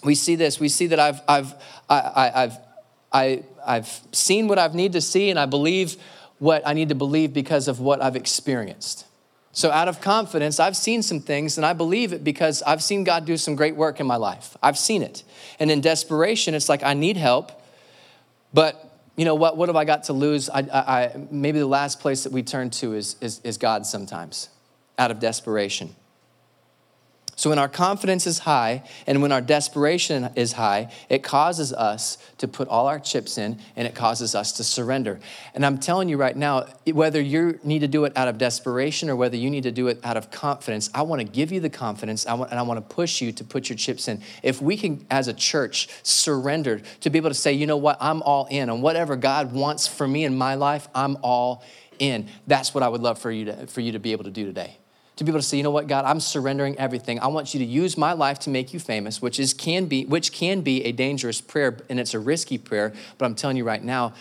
we 0.03 0.15
see 0.15 0.35
this. 0.35 0.59
We 0.59 0.69
see 0.69 0.87
that 0.87 0.99
I've, 0.99 1.21
I've, 1.27 1.53
I, 1.89 1.99
I, 1.99 2.43
I've, 2.43 2.57
I, 3.13 3.43
I've 3.65 4.01
seen 4.11 4.47
what 4.47 4.59
I 4.59 4.67
need 4.67 4.93
to 4.93 5.01
see, 5.01 5.29
and 5.29 5.39
I 5.39 5.45
believe 5.45 5.95
what 6.39 6.65
I 6.65 6.73
need 6.73 6.89
to 6.89 6.95
believe 6.95 7.33
because 7.33 7.67
of 7.67 7.79
what 7.79 8.01
I've 8.01 8.15
experienced. 8.15 9.05
So, 9.53 9.69
out 9.69 9.87
of 9.87 9.99
confidence, 9.99 10.59
I've 10.59 10.77
seen 10.77 11.03
some 11.03 11.19
things 11.19 11.57
and 11.57 11.65
I 11.65 11.73
believe 11.73 12.13
it 12.13 12.23
because 12.23 12.63
I've 12.63 12.81
seen 12.81 13.03
God 13.03 13.25
do 13.25 13.35
some 13.35 13.55
great 13.55 13.75
work 13.75 13.99
in 13.99 14.07
my 14.07 14.15
life. 14.15 14.55
I've 14.63 14.77
seen 14.77 15.01
it. 15.03 15.23
And 15.59 15.69
in 15.69 15.81
desperation, 15.81 16.53
it's 16.53 16.69
like, 16.69 16.83
I 16.83 16.93
need 16.93 17.17
help, 17.17 17.51
but 18.53 18.91
you 19.17 19.25
know 19.25 19.35
what? 19.35 19.57
What 19.57 19.67
have 19.67 19.75
I 19.75 19.83
got 19.83 20.05
to 20.05 20.13
lose? 20.13 20.49
I, 20.49 20.59
I, 20.59 21.03
I 21.03 21.27
maybe 21.29 21.59
the 21.59 21.67
last 21.67 21.99
place 21.99 22.23
that 22.23 22.31
we 22.31 22.43
turn 22.43 22.69
to 22.71 22.93
is, 22.93 23.17
is, 23.19 23.41
is 23.43 23.57
God 23.57 23.85
sometimes, 23.85 24.49
out 24.97 25.11
of 25.11 25.19
desperation. 25.19 25.95
So, 27.41 27.49
when 27.49 27.57
our 27.57 27.67
confidence 27.67 28.27
is 28.27 28.37
high 28.37 28.83
and 29.07 29.19
when 29.19 29.31
our 29.31 29.41
desperation 29.41 30.29
is 30.35 30.51
high, 30.51 30.91
it 31.09 31.23
causes 31.23 31.73
us 31.73 32.19
to 32.37 32.47
put 32.47 32.67
all 32.67 32.85
our 32.85 32.99
chips 32.99 33.39
in 33.39 33.57
and 33.75 33.87
it 33.87 33.95
causes 33.95 34.35
us 34.35 34.51
to 34.51 34.63
surrender. 34.63 35.19
And 35.55 35.65
I'm 35.65 35.79
telling 35.79 36.07
you 36.07 36.17
right 36.17 36.37
now, 36.37 36.67
whether 36.85 37.19
you 37.19 37.59
need 37.63 37.79
to 37.79 37.87
do 37.87 38.05
it 38.05 38.15
out 38.15 38.27
of 38.27 38.37
desperation 38.37 39.09
or 39.09 39.15
whether 39.15 39.37
you 39.37 39.49
need 39.49 39.63
to 39.63 39.71
do 39.71 39.87
it 39.87 39.99
out 40.03 40.17
of 40.17 40.29
confidence, 40.29 40.91
I 40.93 41.01
want 41.01 41.19
to 41.19 41.27
give 41.27 41.51
you 41.51 41.59
the 41.59 41.69
confidence 41.71 42.27
I 42.27 42.35
want, 42.35 42.51
and 42.51 42.59
I 42.59 42.61
want 42.61 42.77
to 42.77 42.95
push 42.95 43.21
you 43.21 43.31
to 43.31 43.43
put 43.43 43.69
your 43.69 43.75
chips 43.75 44.07
in. 44.07 44.21
If 44.43 44.61
we 44.61 44.77
can, 44.77 45.03
as 45.09 45.27
a 45.27 45.33
church, 45.33 45.89
surrender 46.03 46.83
to 46.99 47.09
be 47.09 47.17
able 47.17 47.31
to 47.31 47.33
say, 47.33 47.53
you 47.53 47.65
know 47.65 47.77
what, 47.77 47.97
I'm 47.99 48.21
all 48.21 48.45
in 48.51 48.69
on 48.69 48.83
whatever 48.83 49.15
God 49.15 49.51
wants 49.51 49.87
for 49.87 50.07
me 50.07 50.25
in 50.25 50.37
my 50.37 50.53
life, 50.53 50.87
I'm 50.93 51.17
all 51.23 51.63
in. 51.97 52.27
That's 52.45 52.75
what 52.75 52.83
I 52.83 52.87
would 52.87 53.01
love 53.01 53.17
for 53.17 53.31
you 53.31 53.45
to, 53.45 53.65
for 53.65 53.81
you 53.81 53.93
to 53.93 53.99
be 53.99 54.11
able 54.11 54.25
to 54.25 54.31
do 54.31 54.45
today 54.45 54.77
to 55.17 55.23
be 55.23 55.29
able 55.29 55.39
to 55.39 55.45
say, 55.45 55.57
you 55.57 55.63
know 55.63 55.71
what, 55.71 55.87
God, 55.87 56.05
I'm 56.05 56.19
surrendering 56.19 56.77
everything. 56.77 57.19
I 57.19 57.27
want 57.27 57.53
you 57.53 57.59
to 57.59 57.65
use 57.65 57.97
my 57.97 58.13
life 58.13 58.39
to 58.39 58.49
make 58.49 58.73
you 58.73 58.79
famous, 58.79 59.21
which 59.21 59.39
is 59.39 59.53
can 59.53 59.85
be 59.85 60.05
which 60.05 60.31
can 60.31 60.61
be 60.61 60.83
a 60.85 60.91
dangerous 60.91 61.41
prayer 61.41 61.77
and 61.89 61.99
it's 61.99 62.13
a 62.13 62.19
risky 62.19 62.57
prayer. 62.57 62.93
But 63.17 63.25
I'm 63.25 63.35
telling 63.35 63.57
you 63.57 63.63
right 63.63 63.83
now, 63.83 64.13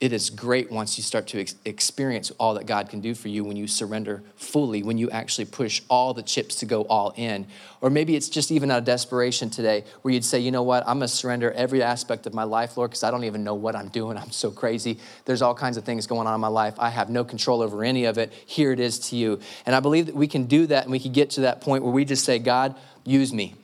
it 0.00 0.12
is 0.12 0.28
great 0.28 0.72
once 0.72 0.98
you 0.98 1.04
start 1.04 1.28
to 1.28 1.40
ex- 1.40 1.54
experience 1.64 2.32
all 2.32 2.54
that 2.54 2.66
God 2.66 2.88
can 2.88 3.00
do 3.00 3.14
for 3.14 3.28
you 3.28 3.44
when 3.44 3.56
you 3.56 3.68
surrender 3.68 4.22
fully, 4.34 4.82
when 4.82 4.98
you 4.98 5.08
actually 5.10 5.44
push 5.44 5.80
all 5.88 6.12
the 6.12 6.22
chips 6.22 6.56
to 6.56 6.66
go 6.66 6.82
all 6.82 7.14
in. 7.16 7.46
Or 7.80 7.90
maybe 7.90 8.16
it's 8.16 8.28
just 8.28 8.50
even 8.50 8.70
out 8.72 8.78
of 8.78 8.84
desperation 8.84 9.50
today 9.50 9.84
where 10.02 10.12
you'd 10.12 10.24
say, 10.24 10.40
you 10.40 10.50
know 10.50 10.64
what, 10.64 10.82
I'm 10.86 10.96
gonna 10.96 11.08
surrender 11.08 11.52
every 11.52 11.82
aspect 11.82 12.26
of 12.26 12.34
my 12.34 12.42
life, 12.42 12.76
Lord, 12.76 12.90
because 12.90 13.04
I 13.04 13.10
don't 13.10 13.24
even 13.24 13.44
know 13.44 13.54
what 13.54 13.76
I'm 13.76 13.88
doing. 13.88 14.18
I'm 14.18 14.32
so 14.32 14.50
crazy. 14.50 14.98
There's 15.26 15.42
all 15.42 15.54
kinds 15.54 15.76
of 15.76 15.84
things 15.84 16.08
going 16.08 16.26
on 16.26 16.34
in 16.34 16.40
my 16.40 16.48
life. 16.48 16.74
I 16.78 16.90
have 16.90 17.08
no 17.08 17.24
control 17.24 17.62
over 17.62 17.84
any 17.84 18.04
of 18.04 18.18
it. 18.18 18.32
Here 18.46 18.72
it 18.72 18.80
is 18.80 18.98
to 19.10 19.16
you. 19.16 19.38
And 19.64 19.76
I 19.76 19.80
believe 19.80 20.06
that 20.06 20.16
we 20.16 20.26
can 20.26 20.44
do 20.44 20.66
that 20.66 20.82
and 20.82 20.92
we 20.92 20.98
can 20.98 21.12
get 21.12 21.30
to 21.30 21.42
that 21.42 21.60
point 21.60 21.84
where 21.84 21.92
we 21.92 22.04
just 22.04 22.24
say, 22.24 22.40
God, 22.40 22.74
use 23.04 23.32
me. 23.32 23.54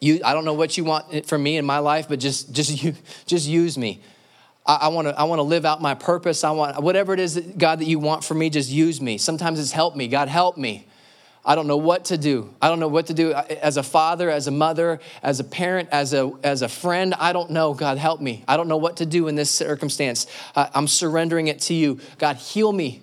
You, 0.00 0.20
I 0.24 0.34
don't 0.34 0.44
know 0.44 0.54
what 0.54 0.76
you 0.76 0.84
want 0.84 1.06
eh, 1.12 1.22
from 1.22 1.42
me 1.42 1.56
in 1.56 1.64
my 1.64 1.78
life, 1.78 2.08
but 2.08 2.18
just, 2.18 2.52
just, 2.52 2.82
you, 2.84 2.94
just 3.24 3.46
use 3.46 3.78
me. 3.78 4.02
I, 4.68 4.88
want 4.88 5.08
to 5.08 5.18
I 5.18 5.24
want 5.24 5.38
to 5.38 5.44
live 5.44 5.64
out 5.64 5.80
my 5.80 5.94
purpose. 5.94 6.44
I 6.44 6.50
want 6.50 6.80
whatever 6.82 7.14
it 7.14 7.20
is, 7.20 7.34
that, 7.34 7.56
God, 7.56 7.80
that 7.80 7.86
you 7.86 7.98
want 7.98 8.22
for 8.22 8.34
me, 8.34 8.50
just 8.50 8.70
use 8.70 9.00
me. 9.00 9.16
Sometimes 9.16 9.58
it's 9.58 9.72
help 9.72 9.96
me. 9.96 10.08
God, 10.08 10.28
help 10.28 10.58
me. 10.58 10.86
I 11.44 11.54
don't 11.54 11.66
know 11.66 11.78
what 11.78 12.06
to 12.06 12.18
do. 12.18 12.54
I 12.60 12.68
don't 12.68 12.78
know 12.78 12.88
what 12.88 13.06
to 13.06 13.14
do 13.14 13.32
as 13.32 13.78
a 13.78 13.82
father, 13.82 14.28
as 14.28 14.46
a 14.46 14.50
mother, 14.50 15.00
as 15.22 15.40
a 15.40 15.44
parent, 15.44 15.88
as 15.90 16.12
a, 16.12 16.30
as 16.42 16.60
a 16.60 16.68
friend. 16.68 17.14
I 17.14 17.32
don't 17.32 17.50
know. 17.50 17.72
God, 17.72 17.96
help 17.96 18.20
me. 18.20 18.44
I 18.46 18.58
don't 18.58 18.68
know 18.68 18.76
what 18.76 18.98
to 18.98 19.06
do 19.06 19.28
in 19.28 19.34
this 19.34 19.50
circumstance. 19.50 20.26
I'm 20.54 20.86
surrendering 20.86 21.48
it 21.48 21.60
to 21.62 21.74
you. 21.74 22.00
God, 22.18 22.36
heal 22.36 22.70
me. 22.70 23.00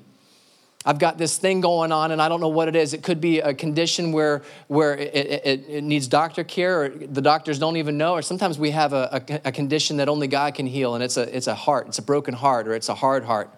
I've 0.85 0.99
got 0.99 1.17
this 1.17 1.37
thing 1.37 1.61
going 1.61 1.91
on 1.91 2.11
and 2.11 2.21
I 2.21 2.29
don't 2.29 2.39
know 2.39 2.49
what 2.49 2.67
it 2.67 2.75
is. 2.75 2.93
It 2.93 3.01
could 3.01 3.19
be 3.19 3.39
a 3.39 3.55
condition 3.55 4.11
where, 4.11 4.43
where 4.67 4.95
it, 4.95 5.15
it, 5.15 5.65
it 5.67 5.83
needs 5.83 6.07
doctor 6.07 6.43
care 6.43 6.83
or 6.83 6.89
the 6.89 7.21
doctors 7.21 7.57
don't 7.57 7.77
even 7.77 7.97
know. 7.97 8.13
Or 8.13 8.21
sometimes 8.21 8.59
we 8.59 8.69
have 8.69 8.93
a, 8.93 9.23
a, 9.27 9.41
a, 9.45 9.51
condition 9.51 9.97
that 9.97 10.07
only 10.07 10.27
God 10.27 10.53
can 10.53 10.67
heal 10.67 10.93
and 10.93 11.03
it's 11.03 11.17
a, 11.17 11.35
it's 11.35 11.47
a 11.47 11.55
heart, 11.55 11.87
it's 11.87 11.97
a 11.97 12.03
broken 12.03 12.35
heart 12.35 12.67
or 12.67 12.75
it's 12.75 12.87
a 12.87 12.93
hard 12.93 13.25
heart. 13.25 13.49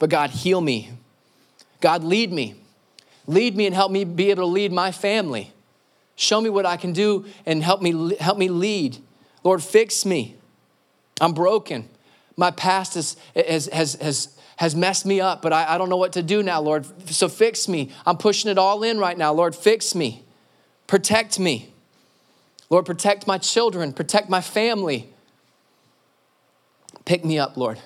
But 0.00 0.10
God, 0.10 0.30
heal 0.30 0.60
me. 0.60 0.90
God, 1.80 2.02
lead 2.02 2.32
me. 2.32 2.56
Lead 3.28 3.56
me 3.56 3.66
and 3.66 3.74
help 3.74 3.92
me 3.92 4.02
be 4.02 4.30
able 4.30 4.42
to 4.42 4.48
lead 4.48 4.72
my 4.72 4.90
family. 4.90 5.52
Show 6.16 6.40
me 6.40 6.50
what 6.50 6.66
I 6.66 6.76
can 6.76 6.92
do 6.92 7.26
and 7.46 7.62
help 7.62 7.80
me, 7.80 8.16
help 8.16 8.38
me 8.38 8.48
lead. 8.48 8.98
Lord, 9.44 9.62
fix 9.62 10.04
me. 10.04 10.36
I'm 11.20 11.32
broken. 11.32 11.88
My 12.36 12.50
past 12.50 12.94
has, 12.94 13.16
has, 13.36 13.66
has, 13.68 13.94
has 13.94 14.36
has 14.56 14.74
messed 14.74 15.06
me 15.06 15.20
up, 15.20 15.42
but 15.42 15.52
I, 15.52 15.74
I 15.74 15.78
don't 15.78 15.88
know 15.88 15.96
what 15.96 16.12
to 16.14 16.22
do 16.22 16.42
now, 16.42 16.60
Lord. 16.60 16.86
So 17.10 17.28
fix 17.28 17.68
me. 17.68 17.90
I'm 18.06 18.16
pushing 18.16 18.50
it 18.50 18.58
all 18.58 18.82
in 18.82 18.98
right 18.98 19.16
now. 19.16 19.32
Lord, 19.32 19.54
fix 19.54 19.94
me. 19.94 20.24
Protect 20.86 21.38
me. 21.38 21.72
Lord, 22.70 22.86
protect 22.86 23.26
my 23.26 23.38
children, 23.38 23.92
protect 23.92 24.28
my 24.28 24.40
family. 24.40 25.08
Pick 27.04 27.24
me 27.24 27.38
up, 27.38 27.56
Lord. 27.56 27.78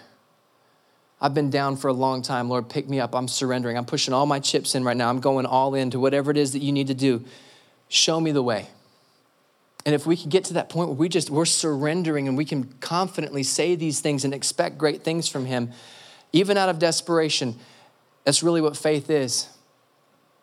I've 1.20 1.34
been 1.34 1.50
down 1.50 1.76
for 1.76 1.88
a 1.88 1.92
long 1.92 2.20
time. 2.22 2.48
Lord, 2.50 2.68
pick 2.68 2.88
me 2.88 3.00
up. 3.00 3.14
I'm 3.14 3.28
surrendering. 3.28 3.78
I'm 3.78 3.86
pushing 3.86 4.12
all 4.12 4.26
my 4.26 4.38
chips 4.38 4.74
in 4.74 4.84
right 4.84 4.96
now. 4.96 5.08
I'm 5.08 5.20
going 5.20 5.46
all 5.46 5.74
in 5.74 5.90
to 5.92 5.98
whatever 5.98 6.30
it 6.30 6.36
is 6.36 6.52
that 6.52 6.60
you 6.62 6.72
need 6.72 6.88
to 6.88 6.94
do. 6.94 7.24
Show 7.88 8.20
me 8.20 8.32
the 8.32 8.42
way. 8.42 8.68
And 9.86 9.94
if 9.94 10.04
we 10.04 10.16
can 10.16 10.28
get 10.28 10.44
to 10.44 10.54
that 10.54 10.68
point 10.68 10.90
where 10.90 10.96
we 10.96 11.08
just 11.08 11.30
we're 11.30 11.44
surrendering 11.46 12.28
and 12.28 12.36
we 12.36 12.44
can 12.44 12.64
confidently 12.80 13.44
say 13.44 13.76
these 13.76 14.00
things 14.00 14.24
and 14.24 14.34
expect 14.34 14.76
great 14.76 15.04
things 15.04 15.28
from 15.28 15.46
him, 15.46 15.70
even 16.32 16.56
out 16.56 16.68
of 16.68 16.78
desperation. 16.78 17.56
That's 18.24 18.42
really 18.42 18.60
what 18.60 18.76
faith 18.76 19.10
is. 19.10 19.48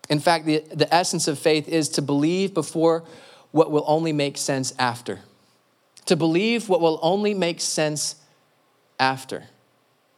In 0.10 0.20
fact, 0.20 0.46
the, 0.46 0.64
the 0.74 0.94
essence 0.94 1.28
of 1.28 1.40
faith 1.40 1.68
is 1.68 1.90
to 1.90 2.02
believe 2.02 2.54
before 2.54 3.04
what 3.52 3.72
will 3.72 3.86
only 3.88 4.12
make 4.12 4.38
sense 4.38 4.74
after. 4.78 5.20
To 6.06 6.16
believe 6.16 6.68
what 6.68 6.82
will 6.82 7.00
only 7.02 7.34
make 7.34 7.62
sense 7.62 8.16
after 9.00 9.46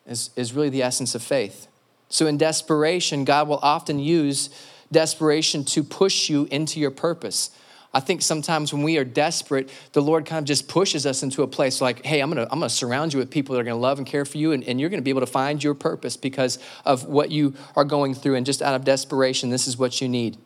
is, 0.07 0.31
is 0.35 0.53
really 0.53 0.69
the 0.69 0.83
essence 0.83 1.15
of 1.15 1.21
faith. 1.21 1.67
So, 2.09 2.27
in 2.27 2.37
desperation, 2.37 3.25
God 3.25 3.47
will 3.47 3.59
often 3.61 3.99
use 3.99 4.49
desperation 4.91 5.65
to 5.65 5.83
push 5.83 6.29
you 6.29 6.47
into 6.51 6.79
your 6.79 6.91
purpose. 6.91 7.49
I 7.95 8.01
think 8.01 8.21
sometimes 8.21 8.73
when 8.73 8.83
we 8.83 8.97
are 8.97 9.05
desperate, 9.05 9.69
the 9.93 10.01
Lord 10.01 10.25
kind 10.25 10.39
of 10.39 10.45
just 10.45 10.67
pushes 10.67 11.05
us 11.05 11.23
into 11.23 11.43
a 11.43 11.47
place 11.47 11.79
like, 11.79 12.05
hey, 12.05 12.19
I'm 12.19 12.29
gonna, 12.29 12.43
I'm 12.43 12.59
gonna 12.59 12.69
surround 12.69 13.13
you 13.13 13.19
with 13.19 13.31
people 13.31 13.55
that 13.55 13.61
are 13.61 13.63
gonna 13.63 13.77
love 13.77 13.99
and 13.99 14.05
care 14.05 14.25
for 14.25 14.37
you, 14.37 14.51
and, 14.51 14.65
and 14.65 14.81
you're 14.81 14.89
gonna 14.89 15.01
be 15.01 15.11
able 15.11 15.21
to 15.21 15.25
find 15.25 15.63
your 15.63 15.73
purpose 15.73 16.17
because 16.17 16.59
of 16.83 17.05
what 17.05 17.31
you 17.31 17.53
are 17.73 17.85
going 17.85 18.13
through. 18.13 18.35
And 18.35 18.45
just 18.45 18.61
out 18.61 18.75
of 18.75 18.83
desperation, 18.83 19.49
this 19.49 19.65
is 19.65 19.77
what 19.77 20.01
you 20.01 20.09
need. 20.09 20.37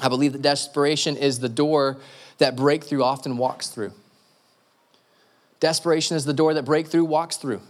I 0.00 0.08
believe 0.08 0.32
that 0.32 0.40
desperation 0.40 1.18
is 1.18 1.40
the 1.40 1.50
door 1.50 1.98
that 2.38 2.56
breakthrough 2.56 3.02
often 3.02 3.36
walks 3.36 3.68
through. 3.68 3.92
Desperation 5.60 6.16
is 6.16 6.24
the 6.24 6.32
door 6.32 6.54
that 6.54 6.64
breakthrough 6.64 7.04
walks 7.04 7.36
through. 7.36 7.60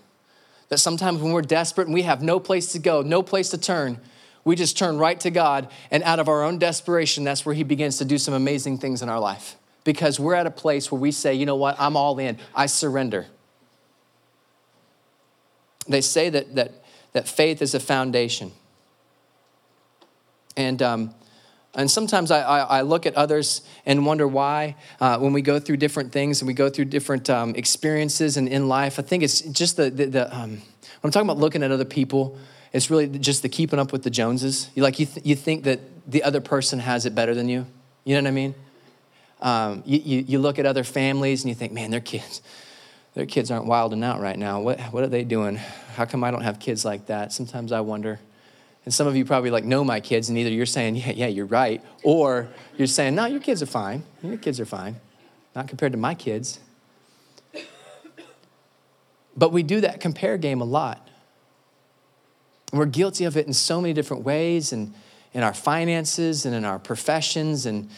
That 0.69 0.79
sometimes 0.79 1.21
when 1.21 1.33
we're 1.33 1.43
desperate 1.43 1.89
and 1.89 1.95
we 1.95 2.03
have 2.03 2.23
no 2.23 2.39
place 2.39 2.71
to 2.75 2.79
go, 2.79 3.03
no 3.03 3.25
place 3.25 3.49
to 3.49 3.59
turn, 3.59 3.99
we 4.45 4.57
just 4.57 4.79
turn 4.79 4.99
right 4.99 5.19
to 5.21 5.31
God, 5.31 5.69
and 5.91 6.03
out 6.03 6.19
of 6.19 6.29
our 6.29 6.43
own 6.43 6.59
desperation, 6.59 7.25
that's 7.25 7.45
where 7.45 7.55
He 7.55 7.63
begins 7.63 7.99
to 7.99 8.05
do 8.05 8.19
some 8.19 8.35
amazing 8.35 8.79
things 8.79 9.03
in 9.03 9.09
our 9.09 9.21
life. 9.21 9.57
Because 9.85 10.21
we're 10.21 10.35
at 10.35 10.47
a 10.47 10.51
place 10.51 10.91
where 10.91 11.01
we 11.01 11.11
say, 11.11 11.35
you 11.35 11.47
know 11.47 11.57
what, 11.57 11.77
I'm 11.79 11.97
all 11.97 12.19
in, 12.19 12.39
I 12.55 12.67
surrender. 12.67 13.27
They 15.89 16.01
say 16.01 16.31
that, 16.31 16.55
that, 16.55 16.73
that 17.13 17.29
faith 17.29 17.63
is 17.63 17.75
a 17.75 17.81
foundation. 17.81 18.53
And, 20.57 20.83
um, 20.83 21.15
and 21.75 21.91
sometimes 21.91 22.31
I, 22.31 22.41
I, 22.43 22.59
I, 22.59 22.81
look 22.83 23.07
at 23.07 23.15
others 23.15 23.63
and 23.87 24.05
wonder 24.05 24.27
why, 24.27 24.77
uh, 25.01 25.19
when 25.19 25.33
we 25.33 25.41
go 25.41 25.59
through 25.59 25.79
different 25.79 26.13
things 26.13 26.41
and 26.41 26.49
we 26.49 26.55
go 26.55 26.69
through 26.69 26.87
different 26.87 27.31
um, 27.31 27.55
experiences 27.55 28.37
in, 28.37 28.49
in 28.49 28.69
life, 28.69 28.99
I 28.99 29.03
think 29.03 29.23
it's 29.23 29.41
just 29.41 29.77
the, 29.77 29.89
the, 29.91 30.07
the 30.07 30.37
um, 30.37 30.51
when 30.51 30.61
I'm 31.05 31.11
talking 31.11 31.29
about 31.29 31.39
looking 31.39 31.63
at 31.63 31.71
other 31.71 31.85
people, 31.85 32.37
it's 32.73 32.91
really 32.91 33.09
just 33.09 33.43
the 33.43 33.49
keeping 33.49 33.79
up 33.79 33.93
with 33.93 34.03
the 34.03 34.11
Joneses. 34.11 34.71
You 34.75 34.83
like 34.83 34.99
you, 34.99 35.07
th- 35.07 35.27
you 35.27 35.35
think 35.35 35.65
that 35.65 35.81
the 36.11 36.23
other 36.23 36.41
person 36.41 36.79
has 36.79 37.07
it 37.07 37.15
better 37.15 37.35
than 37.35 37.49
you. 37.49 37.67
You 38.05 38.15
know 38.17 38.23
what 38.23 38.29
I 38.29 38.33
mean? 38.33 38.55
Um, 39.41 39.83
you, 39.87 39.99
you, 39.99 40.25
you 40.29 40.39
look 40.39 40.59
at 40.59 40.67
other 40.67 40.85
families 40.85 41.43
and 41.43 41.49
you 41.49 41.55
think, 41.55 41.73
man, 41.73 41.91
their 41.91 42.01
kids, 42.01 42.43
their 43.15 43.27
kids 43.27 43.51
aren't 43.51 43.67
wilding 43.67 44.05
out 44.05 44.21
right 44.21 44.39
now. 44.39 44.61
What, 44.61 44.81
what 44.93 45.03
are 45.03 45.09
they 45.09 45.25
doing? 45.25 45.57
How 45.97 46.05
come 46.05 46.23
I 46.23 46.31
don't 46.31 46.43
have 46.43 46.59
kids 46.59 46.85
like 46.85 47.07
that? 47.07 47.33
Sometimes 47.33 47.73
I 47.73 47.81
wonder. 47.81 48.21
And 48.85 48.95
some 48.95 49.07
of 49.07 49.17
you 49.17 49.25
probably 49.25 49.51
like 49.51 49.65
know 49.65 49.85
my 49.85 50.01
kids, 50.01 50.29
and 50.31 50.39
either 50.39 50.51
you're 50.51 50.65
saying, 50.67 50.97
yeah, 50.97 51.11
yeah, 51.11 51.27
you're 51.27 51.47
right, 51.47 51.83
or 52.03 52.49
you're 52.77 52.87
saying, 52.87 53.15
no, 53.15 53.27
your 53.27 53.41
kids 53.41 53.63
are 53.63 53.67
fine. 53.67 54.05
Your 54.23 54.39
kids 54.39 54.59
are 54.59 54.65
fine. 54.65 54.97
Not 55.55 55.69
compared 55.69 55.93
to 55.93 55.99
my 55.99 56.15
kids. 56.15 56.61
But 59.37 59.53
we 59.53 59.63
do 59.63 59.83
that 59.83 60.01
compare 60.01 60.39
game 60.39 60.61
a 60.61 60.65
lot. 60.65 61.07
We're 62.73 62.87
guilty 62.87 63.25
of 63.25 63.37
it 63.37 63.47
in 63.47 63.53
so 63.53 63.81
many 63.81 63.93
different 63.93 64.23
ways, 64.23 64.73
and 64.73 64.95
in 65.33 65.43
our 65.43 65.55
finances 65.55 66.47
and 66.47 66.55
in 66.55 66.65
our 66.65 66.79
professions, 66.79 67.67
and 67.67 67.89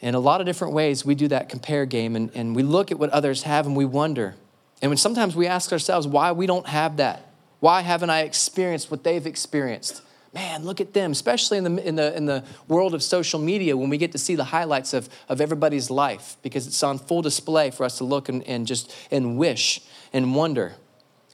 in 0.00 0.14
a 0.14 0.20
lot 0.20 0.40
of 0.40 0.46
different 0.46 0.74
ways, 0.74 1.04
we 1.04 1.14
do 1.14 1.28
that 1.28 1.48
compare 1.48 1.86
game, 1.86 2.14
and, 2.14 2.30
and 2.34 2.54
we 2.54 2.62
look 2.62 2.90
at 2.90 2.98
what 2.98 3.10
others 3.10 3.42
have 3.42 3.66
and 3.66 3.76
we 3.76 3.84
wonder. 3.84 4.34
And 4.80 4.90
when 4.90 4.98
sometimes 4.98 5.34
we 5.34 5.46
ask 5.46 5.72
ourselves 5.72 6.06
why 6.06 6.32
we 6.32 6.46
don't 6.46 6.66
have 6.66 6.98
that. 6.98 7.24
Why 7.60 7.80
haven't 7.80 8.10
I 8.10 8.20
experienced 8.20 8.90
what 8.90 9.02
they've 9.02 9.26
experienced? 9.26 10.02
Man, 10.32 10.64
look 10.64 10.80
at 10.80 10.92
them, 10.92 11.10
especially 11.10 11.58
in 11.58 11.64
the, 11.64 11.88
in 11.88 11.96
the, 11.96 12.16
in 12.16 12.26
the 12.26 12.44
world 12.68 12.94
of 12.94 13.02
social 13.02 13.40
media 13.40 13.76
when 13.76 13.88
we 13.88 13.96
get 13.96 14.12
to 14.12 14.18
see 14.18 14.34
the 14.34 14.44
highlights 14.44 14.92
of, 14.92 15.08
of 15.28 15.40
everybody's 15.40 15.90
life 15.90 16.36
because 16.42 16.66
it's 16.66 16.82
on 16.82 16.98
full 16.98 17.22
display 17.22 17.70
for 17.70 17.84
us 17.84 17.98
to 17.98 18.04
look 18.04 18.28
and, 18.28 18.44
and 18.44 18.66
just 18.66 18.94
and 19.10 19.38
wish 19.38 19.80
and 20.12 20.34
wonder, 20.36 20.74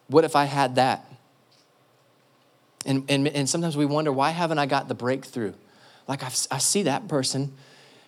what 0.07 0.25
if 0.25 0.37
I 0.37 0.45
had 0.45 0.77
that? 0.77 1.05
And, 2.87 3.05
and, 3.09 3.29
and 3.29 3.49
sometimes 3.49 3.77
we 3.77 3.87
wonder, 3.87 4.13
why 4.13 4.31
haven't 4.31 4.59
I 4.59 4.67
got 4.67 4.89
the 4.89 4.95
breakthrough? 4.95 5.55
Like 6.07 6.23
I've, 6.23 6.37
I 6.51 6.59
see 6.59 6.83
that 6.83 7.09
person, 7.09 7.53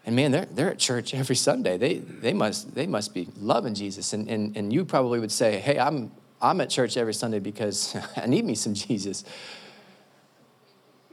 and 0.04 0.14
man, 0.14 0.30
they're, 0.30 0.47
they're 0.47 0.71
at 0.71 0.78
church 0.78 1.14
every 1.14 1.35
Sunday. 1.37 1.78
They, 1.78 1.95
they, 1.95 2.33
must, 2.33 2.75
they 2.75 2.87
must 2.87 3.14
be 3.14 3.28
loving 3.38 3.75
Jesus. 3.75 4.12
And, 4.12 4.28
and, 4.28 4.56
and 4.56 4.73
you 4.73 4.85
probably 4.85 5.18
would 5.18 5.33
say, 5.33 5.59
hey, 5.59 5.78
I'm, 5.78 6.12
I'm 6.40 6.61
at 6.61 6.71
church 6.71 6.97
every 6.97 7.14
Sunday 7.14 7.38
because 7.38 7.97
I 8.16 8.26
need 8.26 8.45
me 8.45 8.54
some 8.54 8.75
Jesus. 8.75 9.25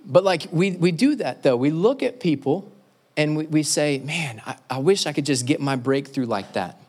But 0.06 0.24
like 0.24 0.48
we, 0.52 0.72
we 0.72 0.92
do 0.92 1.16
that 1.16 1.44
though. 1.44 1.56
We 1.56 1.72
look 1.72 2.04
at 2.04 2.20
people 2.20 2.72
and 3.16 3.38
we, 3.38 3.48
we 3.48 3.64
say, 3.64 4.00
man, 4.00 4.42
I, 4.46 4.58
I 4.70 4.78
wish 4.80 5.06
I 5.06 5.14
could 5.14 5.26
just 5.26 5.46
get 5.46 5.62
my 5.62 5.76
breakthrough 5.76 6.26
like 6.26 6.54
that. 6.54 6.80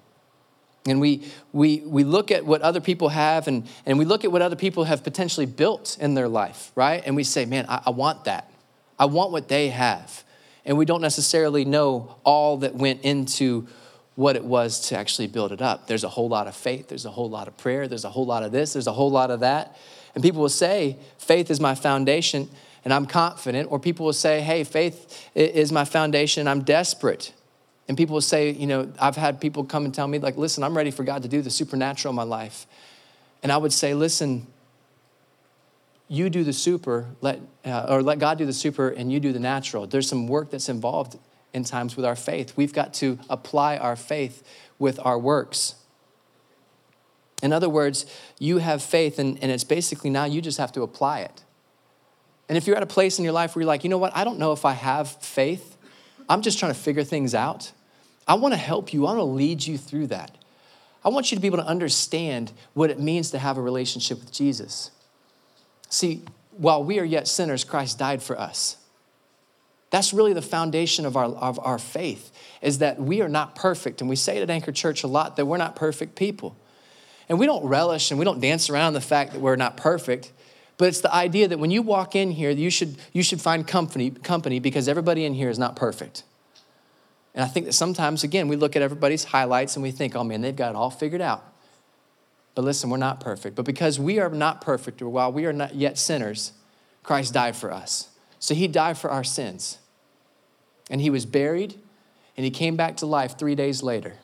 And 0.87 1.01
we, 1.01 1.27
we, 1.53 1.81
we 1.81 2.05
look 2.05 2.31
at 2.31 2.45
what 2.45 2.61
other 2.61 2.81
people 2.81 3.09
have 3.09 3.49
and, 3.49 3.67
and 3.87 3.99
we 3.99 4.05
look 4.05 4.25
at 4.25 4.31
what 4.31 4.43
other 4.43 4.57
people 4.57 4.85
have 4.85 5.03
potentially 5.03 5.47
built 5.47 5.97
in 5.99 6.15
their 6.15 6.29
life, 6.29 6.73
right? 6.75 7.03
And 7.07 7.17
we 7.17 7.25
say, 7.25 7.47
man, 7.47 7.65
I, 7.69 7.83
I 7.87 7.91
want 7.91 8.25
that. 8.25 8.51
I 8.99 9.07
want 9.07 9.33
what 9.33 9.49
they 9.49 9.71
have. 9.71 10.25
And 10.67 10.77
we 10.77 10.85
don't 10.85 11.01
necessarily 11.01 11.65
know 11.65 12.17
all 12.23 12.59
that 12.59 12.75
went 12.75 13.01
into 13.03 13.67
what 14.15 14.37
it 14.37 14.45
was 14.45 14.89
to 14.89 14.97
actually 14.97 15.27
build 15.27 15.53
it 15.53 15.63
up. 15.63 15.87
There's 15.87 16.05
a 16.05 16.09
whole 16.09 16.29
lot 16.29 16.47
of 16.47 16.55
faith, 16.55 16.89
there's 16.89 17.05
a 17.05 17.11
whole 17.11 17.29
lot 17.29 17.49
of 17.49 17.57
prayer, 17.57 17.89
there's 17.89 18.05
a 18.05 18.11
whole 18.11 18.27
lot 18.27 18.43
of 18.43 18.53
this, 18.53 18.75
there's 18.75 18.87
a 18.87 18.93
whole 18.93 19.11
lot 19.11 19.31
of 19.31 19.41
that. 19.41 19.77
And 20.15 20.23
people 20.23 20.41
will 20.41 20.49
say, 20.49 20.99
faith 21.19 21.51
is 21.51 21.61
my 21.61 21.75
foundation 21.75 22.49
and 22.85 22.93
I'm 22.93 23.07
confident. 23.07 23.73
Or 23.73 23.81
people 23.81 24.07
will 24.07 24.13
say, 24.13 24.43
hey, 24.43 24.65
faith 24.65 25.29
is 25.35 25.73
my 25.73 25.85
foundation 25.85 26.43
and 26.43 26.49
I'm 26.49 26.63
desperate. 26.63 27.33
And 27.87 27.97
people 27.97 28.15
will 28.15 28.21
say, 28.21 28.51
you 28.51 28.67
know, 28.67 28.93
I've 28.99 29.17
had 29.17 29.41
people 29.41 29.65
come 29.65 29.85
and 29.85 29.95
tell 29.95 30.09
me, 30.09 30.19
like, 30.19 30.37
listen, 30.37 30.65
I'm 30.65 30.77
ready 30.77 30.91
for 30.91 31.05
God 31.05 31.23
to 31.23 31.29
do 31.29 31.43
the 31.43 31.51
supernatural 31.51 32.13
in 32.13 32.17
my 32.17 32.23
life. 32.23 32.67
And 33.43 33.53
I 33.53 33.57
would 33.59 33.73
say, 33.73 33.93
listen, 33.93 34.47
you 36.09 36.31
do 36.31 36.45
the 36.45 36.53
super, 36.53 37.07
let, 37.21 37.41
uh, 37.65 37.87
or 37.89 38.03
let 38.03 38.19
God 38.19 38.39
do 38.39 38.47
the 38.47 38.53
super 38.53 38.89
and 38.89 39.13
you 39.13 39.21
do 39.21 39.33
the 39.33 39.41
natural. 39.41 39.87
There's 39.87 40.09
some 40.09 40.29
work 40.29 40.51
that's 40.51 40.69
involved 40.69 41.19
in 41.53 41.65
times 41.65 41.97
with 41.97 42.05
our 42.05 42.17
faith. 42.17 42.55
We've 42.57 42.73
got 42.73 42.95
to 42.95 43.19
apply 43.29 43.77
our 43.77 43.97
faith 43.97 44.43
with 44.79 44.99
our 45.05 45.19
works. 45.19 45.77
In 47.43 47.53
other 47.53 47.69
words, 47.69 48.07
you 48.39 48.59
have 48.59 48.83
faith, 48.83 49.19
and, 49.19 49.39
and 49.43 49.53
it's 49.53 49.65
basically 49.65 50.09
now 50.09 50.25
you 50.25 50.41
just 50.41 50.57
have 50.57 50.73
to 50.73 50.83
apply 50.83 51.21
it. 51.21 51.45
And 52.49 52.57
if 52.57 52.67
you're 52.67 52.77
at 52.77 52.83
a 52.83 52.87
place 52.87 53.19
in 53.19 53.25
your 53.25 53.35
life 53.35 53.55
where 53.55 53.63
you're 53.63 53.69
like, 53.69 53.85
you 53.85 53.91
know 53.91 53.99
what, 53.99 54.17
I 54.17 54.25
don't 54.25 54.39
know 54.39 54.53
if 54.53 54.65
I 54.65 54.73
have 54.73 55.11
faith, 55.23 55.74
I'm 56.29 56.43
just 56.43 56.59
trying 56.59 56.73
to 56.73 56.79
figure 56.79 57.05
things 57.05 57.35
out. 57.35 57.73
I 58.27 58.35
want 58.35 58.55
to 58.55 58.59
help 58.59 58.93
you, 58.93 59.07
I 59.07 59.11
want 59.11 59.19
to 59.19 59.25
lead 59.25 59.67
you 59.67 59.77
through 59.77 60.09
that. 60.09 60.37
I 61.05 61.11
want 61.11 61.31
you 61.31 61.37
to 61.37 61.43
be 61.43 61.47
able 61.47 61.59
to 61.59 61.67
understand 61.67 62.53
what 62.73 62.91
it 62.91 62.99
means 62.99 63.31
to 63.33 63.39
have 63.39 63.59
a 63.59 63.61
relationship 63.61 64.21
with 64.21 64.33
Jesus. 64.33 64.91
See, 65.91 66.23
while 66.57 66.83
we 66.83 66.99
are 66.99 67.05
yet 67.05 67.29
sinners, 67.29 67.63
Christ 67.63 67.99
died 67.99 68.23
for 68.23 68.39
us. 68.39 68.79
That's 69.91 70.13
really 70.13 70.33
the 70.33 70.43
foundation 70.43 71.05
of 71.05 71.17
our, 71.17 71.27
of 71.27 71.61
our 71.61 71.79
faith, 71.79 72.33
is 72.63 72.79
that 72.79 72.99
we 72.99 73.21
are 73.21 73.29
not 73.29 73.55
perfect. 73.55 74.01
And 74.01 74.11
we 74.11 74.17
say 74.17 74.39
it 74.39 74.43
at 74.43 74.51
Anchor 74.51 74.73
Church 74.73 75.05
a 75.05 75.07
lot 75.07 75.37
that 75.37 75.47
we're 75.47 75.59
not 75.59 75.77
perfect 75.77 76.17
people. 76.17 76.57
And 77.29 77.39
we 77.39 77.47
don't 77.47 77.65
relish 77.65 78.11
and 78.11 78.19
we 78.19 78.25
don't 78.25 78.41
dance 78.41 78.69
around 78.69 78.95
the 78.95 79.01
fact 79.01 79.33
that 79.33 79.41
we're 79.41 79.57
not 79.57 79.77
perfect. 79.77 80.33
But 80.77 80.89
it's 80.89 81.01
the 81.01 81.15
idea 81.15 81.49
that 81.49 81.59
when 81.59 81.71
you 81.71 81.83
walk 81.83 82.17
in 82.17 82.33
here, 82.33 82.51
you 82.51 82.71
should, 82.71 82.97
you 83.13 83.23
should 83.23 83.41
find 83.41 83.67
company, 83.67 84.11
company 84.11 84.59
because 84.59 84.89
everybody 84.89 85.25
in 85.25 85.35
here 85.35 85.49
is 85.49 85.59
not 85.59 85.77
perfect. 85.77 86.25
And 87.35 87.45
I 87.45 87.47
think 87.47 87.67
that 87.67 87.73
sometimes, 87.73 88.25
again, 88.25 88.49
we 88.49 88.57
look 88.57 88.77
at 88.77 88.83
everybody's 88.83 89.25
highlights 89.25 89.77
and 89.77 89.83
we 89.83 89.91
think, 89.91 90.15
oh 90.15 90.25
man, 90.25 90.41
they've 90.41 90.55
got 90.55 90.71
it 90.71 90.77
all 90.77 90.91
figured 90.91 91.21
out. 91.21 91.45
But 92.55 92.65
listen, 92.65 92.91
we're 92.91 92.97
not 92.97 93.21
perfect. 93.21 93.57
But 93.57 93.65
because 93.65 93.99
we 93.99 94.21
are 94.21 94.31
not 94.31 94.61
perfect, 94.61 95.03
or 95.03 95.09
while 95.09 95.33
we 95.33 95.45
are 95.45 95.53
not 95.53 95.75
yet 95.75 95.99
sinners, 95.99 96.53
Christ 97.03 97.35
died 97.35 97.57
for 97.57 97.73
us. 97.73 98.09
So 98.39 98.55
he 98.55 98.69
died 98.69 98.97
for 98.97 99.11
our 99.11 99.25
sins. 99.25 99.79
And 100.91 101.01
he 101.01 101.11
was 101.11 101.27
buried, 101.27 101.75
and 102.37 102.45
he 102.45 102.51
came 102.51 102.77
back 102.77 102.97
to 102.99 103.07
life 103.07 103.37
three 103.39 103.55
days 103.55 103.83
later. 103.83 104.15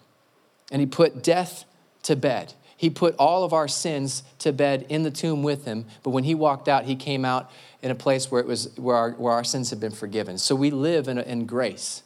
And 0.71 0.80
he 0.80 0.87
put 0.87 1.25
death 1.25 1.64
to 2.04 2.14
bed. 2.14 2.54
He 2.80 2.88
put 2.88 3.14
all 3.18 3.44
of 3.44 3.52
our 3.52 3.68
sins 3.68 4.22
to 4.38 4.54
bed 4.54 4.87
in 4.88 5.02
the 5.02 5.10
tomb 5.10 5.42
with 5.42 5.66
him. 5.66 5.84
But 6.02 6.12
when 6.12 6.25
he 6.25 6.34
walked 6.34 6.66
out, 6.66 6.87
he 6.87 6.96
came 6.96 7.26
out 7.26 7.50
in 7.82 7.90
a 7.90 7.94
place 7.94 8.30
where, 8.30 8.40
it 8.40 8.46
was, 8.46 8.75
where, 8.78 8.96
our, 8.96 9.10
where 9.10 9.34
our 9.34 9.44
sins 9.44 9.68
had 9.68 9.80
been 9.80 9.92
forgiven. 9.92 10.38
So 10.38 10.54
we 10.54 10.70
live 10.70 11.06
in, 11.06 11.18
in 11.18 11.44
grace 11.44 12.02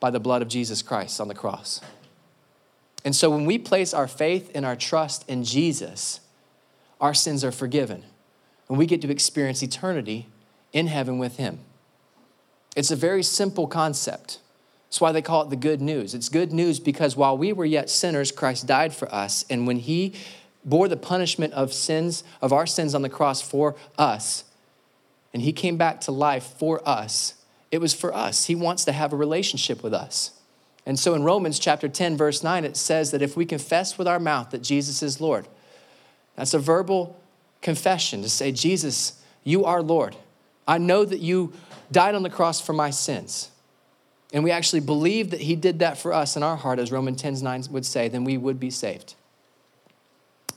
by 0.00 0.08
the 0.08 0.20
blood 0.20 0.40
of 0.40 0.48
Jesus 0.48 0.80
Christ 0.80 1.20
on 1.20 1.28
the 1.28 1.34
cross. 1.34 1.82
And 3.04 3.14
so 3.14 3.28
when 3.28 3.44
we 3.44 3.58
place 3.58 3.92
our 3.92 4.08
faith 4.08 4.50
and 4.54 4.64
our 4.64 4.74
trust 4.74 5.28
in 5.28 5.44
Jesus, 5.44 6.20
our 6.98 7.12
sins 7.12 7.44
are 7.44 7.52
forgiven. 7.52 8.04
And 8.70 8.78
we 8.78 8.86
get 8.86 9.02
to 9.02 9.10
experience 9.10 9.62
eternity 9.62 10.28
in 10.72 10.86
heaven 10.86 11.18
with 11.18 11.36
Him. 11.36 11.58
It's 12.74 12.90
a 12.90 12.96
very 12.96 13.22
simple 13.22 13.66
concept. 13.66 14.38
That's 14.88 15.00
why 15.00 15.12
they 15.12 15.22
call 15.22 15.42
it 15.42 15.50
the 15.50 15.56
good 15.56 15.82
news. 15.82 16.14
It's 16.14 16.30
good 16.30 16.52
news 16.52 16.80
because 16.80 17.14
while 17.14 17.36
we 17.36 17.52
were 17.52 17.66
yet 17.66 17.90
sinners, 17.90 18.32
Christ 18.32 18.66
died 18.66 18.94
for 18.94 19.12
us. 19.14 19.44
And 19.50 19.66
when 19.66 19.78
He 19.78 20.14
bore 20.64 20.88
the 20.88 20.96
punishment 20.96 21.52
of 21.52 21.72
sins, 21.74 22.24
of 22.40 22.52
our 22.52 22.66
sins 22.66 22.94
on 22.94 23.02
the 23.02 23.08
cross 23.10 23.42
for 23.42 23.76
us, 23.98 24.44
and 25.34 25.42
He 25.42 25.52
came 25.52 25.76
back 25.76 26.00
to 26.02 26.12
life 26.12 26.44
for 26.58 26.86
us, 26.88 27.34
it 27.70 27.82
was 27.82 27.92
for 27.92 28.14
us. 28.14 28.46
He 28.46 28.54
wants 28.54 28.86
to 28.86 28.92
have 28.92 29.12
a 29.12 29.16
relationship 29.16 29.82
with 29.82 29.92
us. 29.92 30.30
And 30.86 30.98
so 30.98 31.12
in 31.12 31.22
Romans 31.22 31.58
chapter 31.58 31.86
10, 31.86 32.16
verse 32.16 32.42
9, 32.42 32.64
it 32.64 32.74
says 32.74 33.10
that 33.10 33.20
if 33.20 33.36
we 33.36 33.44
confess 33.44 33.98
with 33.98 34.08
our 34.08 34.18
mouth 34.18 34.50
that 34.50 34.62
Jesus 34.62 35.02
is 35.02 35.20
Lord, 35.20 35.46
that's 36.34 36.54
a 36.54 36.58
verbal 36.58 37.20
confession 37.60 38.22
to 38.22 38.30
say, 38.30 38.52
Jesus, 38.52 39.22
you 39.44 39.66
are 39.66 39.82
Lord. 39.82 40.16
I 40.66 40.78
know 40.78 41.04
that 41.04 41.20
you 41.20 41.52
died 41.92 42.14
on 42.14 42.22
the 42.22 42.30
cross 42.30 42.60
for 42.62 42.72
my 42.72 42.88
sins. 42.88 43.50
And 44.32 44.44
we 44.44 44.50
actually 44.50 44.80
believe 44.80 45.30
that 45.30 45.40
he 45.40 45.56
did 45.56 45.78
that 45.78 45.98
for 45.98 46.12
us 46.12 46.36
in 46.36 46.42
our 46.42 46.56
heart, 46.56 46.78
as 46.78 46.92
Romans 46.92 47.20
10 47.20 47.40
9 47.42 47.64
would 47.70 47.86
say, 47.86 48.08
then 48.08 48.24
we 48.24 48.36
would 48.36 48.60
be 48.60 48.70
saved. 48.70 49.14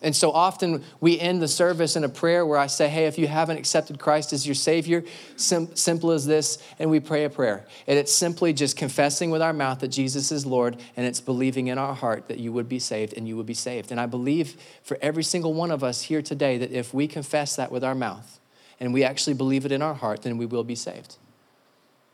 And 0.04 0.16
so 0.16 0.32
often 0.32 0.84
we 1.00 1.20
end 1.20 1.42
the 1.42 1.48
service 1.48 1.96
in 1.96 2.04
a 2.04 2.10
prayer 2.10 2.44
where 2.44 2.58
I 2.58 2.68
say, 2.68 2.90
Hey, 2.90 3.06
if 3.06 3.20
you 3.20 3.28
haven't 3.28 3.58
accepted 3.58 4.00
Christ 4.00 4.34
as 4.34 4.48
your 4.48 4.56
Savior, 4.56 5.04
sim- 5.36 5.76
simple 5.76 6.12
as 6.12 6.26
this, 6.26 6.58
and 6.80 6.90
we 6.90 7.00
pray 7.00 7.24
a 7.24 7.30
prayer. 7.30 7.68
And 7.86 8.00
it's 8.00 8.12
simply 8.12 8.52
just 8.52 8.76
confessing 8.76 9.30
with 9.30 9.44
our 9.44 9.54
mouth 9.54 9.80
that 9.82 9.90
Jesus 9.90 10.32
is 10.32 10.46
Lord, 10.46 10.78
and 10.98 11.06
it's 11.06 11.22
believing 11.22 11.68
in 11.68 11.78
our 11.78 11.94
heart 11.94 12.28
that 12.30 12.40
you 12.40 12.52
would 12.52 12.68
be 12.68 12.80
saved 12.80 13.14
and 13.16 13.28
you 13.28 13.38
would 13.38 13.46
be 13.46 13.54
saved. 13.54 13.92
And 13.92 14.00
I 14.00 14.08
believe 14.08 14.58
for 14.82 14.98
every 15.02 15.24
single 15.24 15.54
one 15.54 15.70
of 15.70 15.84
us 15.84 16.02
here 16.02 16.24
today 16.24 16.58
that 16.58 16.72
if 16.72 16.94
we 16.94 17.08
confess 17.08 17.56
that 17.58 17.72
with 17.72 17.84
our 17.84 17.96
mouth 17.96 18.40
and 18.80 18.94
we 18.94 19.04
actually 19.04 19.36
believe 19.36 19.66
it 19.66 19.72
in 19.72 19.84
our 19.84 19.94
heart, 19.94 20.24
then 20.24 20.40
we 20.40 20.48
will 20.48 20.64
be 20.64 20.76
saved. 20.76 21.18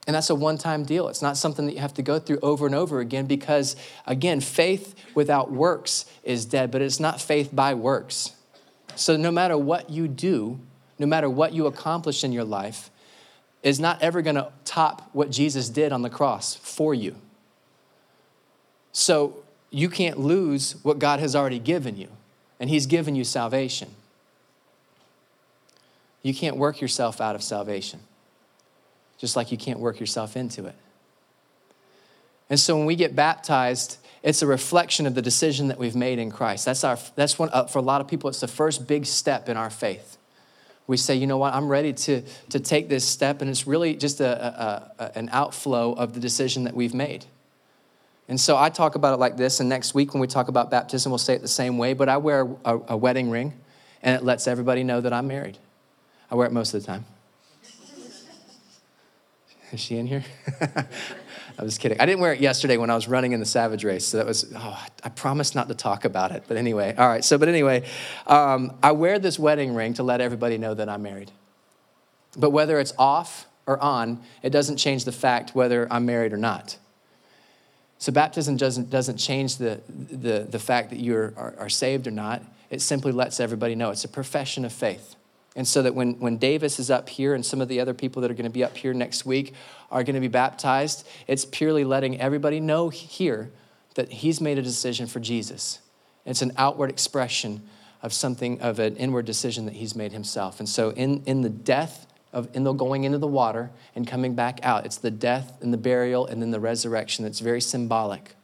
And 0.08 0.16
that's 0.16 0.30
a 0.30 0.36
one 0.36 0.58
time 0.58 0.86
deal. 0.86 1.10
It's 1.10 1.22
not 1.22 1.36
something 1.36 1.66
that 1.66 1.74
you 1.74 1.82
have 1.82 1.94
to 1.96 2.02
go 2.02 2.18
through 2.18 2.40
over 2.42 2.66
and 2.66 2.74
over 2.74 3.02
again 3.02 3.26
because, 3.26 3.76
again, 4.06 4.40
faith 4.40 4.96
without 5.14 5.52
works 5.52 6.06
is 6.24 6.46
dead, 6.46 6.72
but 6.72 6.82
it's 6.82 7.00
not 7.00 7.20
faith 7.20 7.54
by 7.54 7.74
works. 7.74 8.32
So 8.96 9.18
no 9.18 9.32
matter 9.32 9.58
what 9.58 9.90
you 9.90 10.08
do, 10.08 10.60
no 10.98 11.06
matter 11.06 11.30
what 11.30 11.54
you 11.54 11.68
accomplish 11.68 12.24
in 12.24 12.32
your 12.32 12.46
life, 12.46 12.90
is 13.64 13.82
not 13.82 14.02
ever 14.02 14.22
going 14.22 14.38
to 14.38 14.52
top 14.64 15.10
what 15.12 15.30
Jesus 15.30 15.68
did 15.68 15.92
on 15.92 16.04
the 16.04 16.10
cross 16.10 16.56
for 16.56 16.94
you. 16.94 17.16
So 18.94 19.44
you 19.70 19.90
can't 19.90 20.18
lose 20.18 20.78
what 20.84 21.00
God 21.00 21.20
has 21.20 21.36
already 21.36 21.60
given 21.60 21.98
you, 21.98 22.08
and 22.62 22.70
He's 22.70 22.86
given 22.86 23.14
you 23.14 23.26
salvation. 23.26 23.90
You 26.24 26.34
can't 26.34 26.56
work 26.56 26.80
yourself 26.80 27.20
out 27.20 27.36
of 27.36 27.44
salvation 27.44 28.00
just 29.18 29.36
like 29.36 29.52
you 29.52 29.58
can't 29.58 29.80
work 29.80 30.00
yourself 30.00 30.38
into 30.38 30.66
it. 30.66 30.76
And 32.50 32.60
so 32.60 32.78
when 32.78 32.86
we 32.86 32.96
get 32.96 33.16
baptized, 33.16 33.98
it's 34.24 34.42
a 34.42 34.48
reflection 34.48 35.06
of 35.06 35.16
the 35.16 35.22
decision 35.22 35.68
that 35.68 35.78
we've 35.78 35.96
made 35.96 36.20
in 36.20 36.32
Christ. 36.32 36.66
That's, 36.66 36.84
our, 36.84 36.98
that's 37.16 37.38
one, 37.38 37.50
uh, 37.52 37.66
for 37.66 37.80
a 37.80 37.82
lot 37.82 38.02
of 38.02 38.08
people, 38.08 38.30
it's 38.30 38.40
the 38.40 38.48
first 38.48 38.88
big 38.88 39.06
step 39.06 39.50
in 39.50 39.58
our 39.58 39.70
faith. 39.70 40.18
We 40.88 40.96
say, 40.96 41.16
you 41.16 41.28
know 41.28 41.38
what, 41.38 41.54
I'm 41.54 41.68
ready 41.68 41.92
to, 41.92 42.22
to 42.50 42.60
take 42.62 42.88
this 42.88 43.06
step, 43.06 43.42
and 43.42 43.50
it's 43.50 43.68
really 43.68 43.96
just 43.96 44.22
a, 44.22 44.46
a, 44.46 44.92
a, 45.04 45.18
an 45.18 45.30
outflow 45.34 45.92
of 45.94 46.14
the 46.14 46.22
decision 46.22 46.64
that 46.64 46.74
we've 46.74 46.94
made. 46.94 47.26
And 48.30 48.40
so 48.40 48.58
I 48.58 48.70
talk 48.70 48.96
about 48.96 49.14
it 49.14 49.18
like 49.18 49.36
this, 49.36 49.60
and 49.60 49.68
next 49.68 49.94
week 49.94 50.14
when 50.14 50.22
we 50.22 50.28
talk 50.28 50.48
about 50.48 50.72
baptism, 50.72 51.12
we'll 51.12 51.18
say 51.20 51.34
it 51.34 51.42
the 51.42 51.48
same 51.48 51.78
way, 51.78 51.94
but 51.94 52.08
I 52.08 52.18
wear 52.18 52.48
a, 52.64 52.80
a 52.88 52.98
wedding 52.98 53.30
ring, 53.30 53.54
and 54.02 54.16
it 54.16 54.24
lets 54.24 54.48
everybody 54.48 54.84
know 54.84 55.02
that 55.02 55.12
I'm 55.12 55.28
married. 55.28 55.58
I 56.32 56.36
wear 56.36 56.48
it 56.48 56.54
most 56.54 56.74
of 56.74 56.82
the 56.82 56.88
time. 56.88 57.06
Is 59.72 59.80
she 59.80 59.98
in 59.98 60.08
here? 60.08 60.24
I 61.60 61.64
was 61.64 61.78
kidding. 61.78 62.00
I 62.00 62.06
didn't 62.06 62.22
wear 62.22 62.34
it 62.34 62.40
yesterday 62.40 62.78
when 62.78 62.90
I 62.90 62.96
was 62.96 63.08
running 63.08 63.32
in 63.32 63.40
the 63.40 63.46
Savage 63.46 63.84
race. 63.84 64.06
So 64.06 64.18
that 64.18 64.26
was, 64.26 64.52
oh, 64.56 64.86
I 65.04 65.10
promised 65.10 65.56
not 65.56 65.68
to 65.68 65.76
talk 65.76 66.06
about 66.06 66.32
it. 66.32 66.44
But 66.48 66.58
anyway, 66.58 66.96
all 66.96 67.08
right. 67.08 67.26
So, 67.26 67.38
but 67.38 67.50
anyway, 67.50 67.84
um, 68.28 68.78
I 68.82 68.92
wear 68.92 69.20
this 69.20 69.38
wedding 69.38 69.74
ring 69.74 69.96
to 69.96 70.04
let 70.04 70.22
everybody 70.22 70.58
know 70.58 70.74
that 70.74 70.88
I'm 70.88 71.02
married. 71.02 71.32
But 72.38 72.52
whether 72.52 72.80
it's 72.80 72.94
off 72.98 73.48
or 73.66 73.80
on, 73.82 74.22
it 74.42 74.52
doesn't 74.52 74.78
change 74.78 75.04
the 75.04 75.12
fact 75.12 75.56
whether 75.56 75.92
I'm 75.92 76.06
married 76.06 76.32
or 76.32 76.38
not. 76.38 76.78
So 77.98 78.12
baptism 78.12 78.56
doesn't, 78.56 78.90
doesn't 78.90 79.18
change 79.18 79.58
the, 79.58 79.82
the, 79.90 80.48
the 80.50 80.60
fact 80.60 80.92
that 80.92 81.00
you 81.00 81.16
are, 81.16 81.56
are 81.58 81.70
saved 81.70 82.08
or 82.08 82.12
not. 82.12 82.44
It 82.70 82.82
simply 82.82 83.12
lets 83.12 83.40
everybody 83.40 83.76
know. 83.76 83.90
It's 83.90 84.06
a 84.06 84.10
profession 84.10 84.64
of 84.64 84.72
faith. 84.72 85.17
And 85.58 85.68
so 85.68 85.82
that 85.82 85.96
when, 85.96 86.20
when 86.20 86.38
Davis 86.38 86.80
is 86.80 86.92
up 86.92 87.10
here 87.10 87.34
and 87.34 87.44
some 87.44 87.62
of 87.62 87.68
the 87.68 87.80
other 87.80 87.96
people 87.96 88.22
that 88.22 88.30
are 88.30 88.36
going 88.36 88.44
to 88.44 88.50
be 88.52 88.64
up 88.64 88.78
here 88.78 88.94
next 88.94 89.26
week 89.26 89.54
are 89.92 90.04
going 90.04 90.14
to 90.14 90.22
be 90.22 90.28
baptized, 90.28 91.06
it's 91.26 91.46
purely 91.46 91.84
letting 91.84 92.22
everybody 92.22 92.60
know 92.60 92.90
here 92.90 93.52
that 93.96 94.12
he's 94.12 94.40
made 94.40 94.60
a 94.60 94.62
decision 94.62 95.08
for 95.08 95.20
Jesus. 95.20 95.80
It's 96.28 96.44
an 96.44 96.52
outward 96.58 96.92
expression 96.92 97.68
of 98.04 98.14
something, 98.14 98.62
of 98.62 98.78
an 98.78 98.96
inward 98.98 99.26
decision 99.26 99.66
that 99.66 99.74
he's 99.74 99.96
made 99.96 100.12
himself. 100.12 100.60
And 100.60 100.70
so 100.70 100.92
in, 100.92 101.24
in 101.26 101.42
the 101.42 101.50
death, 101.50 102.06
of, 102.32 102.56
in 102.56 102.64
the 102.64 102.74
going 102.74 103.04
into 103.04 103.18
the 103.18 103.26
water 103.26 103.72
and 103.96 104.06
coming 104.06 104.36
back 104.36 104.60
out, 104.62 104.86
it's 104.86 104.98
the 104.98 105.10
death 105.10 105.58
and 105.62 105.74
the 105.74 105.78
burial 105.78 106.28
and 106.28 106.40
then 106.40 106.52
the 106.52 106.60
resurrection 106.60 107.24
that's 107.24 107.40
very 107.40 107.62
symbolic. 107.62 108.36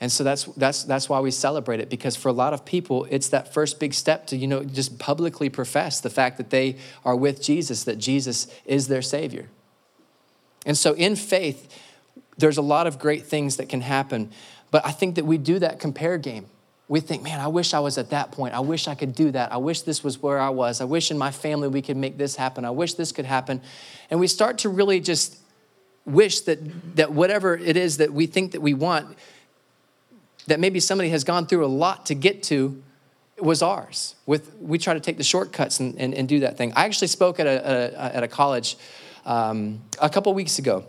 And 0.00 0.12
so 0.12 0.22
that's, 0.22 0.44
that's, 0.44 0.84
that's 0.84 1.08
why 1.08 1.18
we 1.18 1.32
celebrate 1.32 1.80
it, 1.80 1.90
because 1.90 2.14
for 2.14 2.28
a 2.28 2.32
lot 2.32 2.52
of 2.52 2.64
people, 2.64 3.06
it's 3.10 3.30
that 3.30 3.52
first 3.52 3.80
big 3.80 3.92
step 3.92 4.28
to, 4.28 4.36
you 4.36 4.46
know, 4.46 4.62
just 4.62 4.98
publicly 4.98 5.48
profess 5.48 6.00
the 6.00 6.10
fact 6.10 6.36
that 6.38 6.50
they 6.50 6.76
are 7.04 7.16
with 7.16 7.42
Jesus, 7.42 7.82
that 7.84 7.98
Jesus 7.98 8.46
is 8.64 8.86
their 8.86 9.02
Savior. 9.02 9.48
And 10.64 10.78
so 10.78 10.92
in 10.92 11.16
faith, 11.16 11.74
there's 12.36 12.58
a 12.58 12.62
lot 12.62 12.86
of 12.86 13.00
great 13.00 13.26
things 13.26 13.56
that 13.56 13.68
can 13.68 13.80
happen, 13.80 14.30
but 14.70 14.86
I 14.86 14.92
think 14.92 15.16
that 15.16 15.24
we 15.24 15.36
do 15.36 15.58
that 15.58 15.80
compare 15.80 16.16
game. 16.16 16.46
We 16.86 17.00
think, 17.00 17.22
man, 17.22 17.40
I 17.40 17.48
wish 17.48 17.74
I 17.74 17.80
was 17.80 17.98
at 17.98 18.10
that 18.10 18.30
point. 18.30 18.54
I 18.54 18.60
wish 18.60 18.86
I 18.86 18.94
could 18.94 19.14
do 19.14 19.30
that. 19.32 19.52
I 19.52 19.56
wish 19.58 19.82
this 19.82 20.04
was 20.04 20.22
where 20.22 20.38
I 20.38 20.48
was. 20.50 20.80
I 20.80 20.84
wish 20.84 21.10
in 21.10 21.18
my 21.18 21.30
family 21.30 21.68
we 21.68 21.82
could 21.82 21.96
make 21.96 22.16
this 22.16 22.36
happen. 22.36 22.64
I 22.64 22.70
wish 22.70 22.94
this 22.94 23.12
could 23.12 23.26
happen. 23.26 23.60
And 24.10 24.20
we 24.20 24.26
start 24.26 24.58
to 24.58 24.68
really 24.68 25.00
just 25.00 25.38
wish 26.06 26.40
that, 26.42 26.96
that 26.96 27.12
whatever 27.12 27.56
it 27.56 27.76
is 27.76 27.98
that 27.98 28.12
we 28.12 28.26
think 28.26 28.52
that 28.52 28.62
we 28.62 28.72
want, 28.72 29.18
that 30.48 30.60
maybe 30.60 30.80
somebody 30.80 31.10
has 31.10 31.24
gone 31.24 31.46
through 31.46 31.64
a 31.64 31.68
lot 31.68 32.06
to 32.06 32.14
get 32.14 32.42
to 32.44 32.82
was 33.38 33.62
ours. 33.62 34.16
With 34.26 34.54
we 34.60 34.78
try 34.78 34.94
to 34.94 35.00
take 35.00 35.16
the 35.16 35.24
shortcuts 35.24 35.80
and, 35.80 35.94
and, 35.98 36.12
and 36.14 36.28
do 36.28 36.40
that 36.40 36.56
thing. 36.56 36.72
I 36.74 36.84
actually 36.84 37.08
spoke 37.08 37.38
at 37.38 37.46
a, 37.46 37.94
a 37.96 38.16
at 38.16 38.22
a 38.22 38.28
college 38.28 38.76
um, 39.24 39.80
a 40.00 40.10
couple 40.10 40.34
weeks 40.34 40.58
ago. 40.58 40.84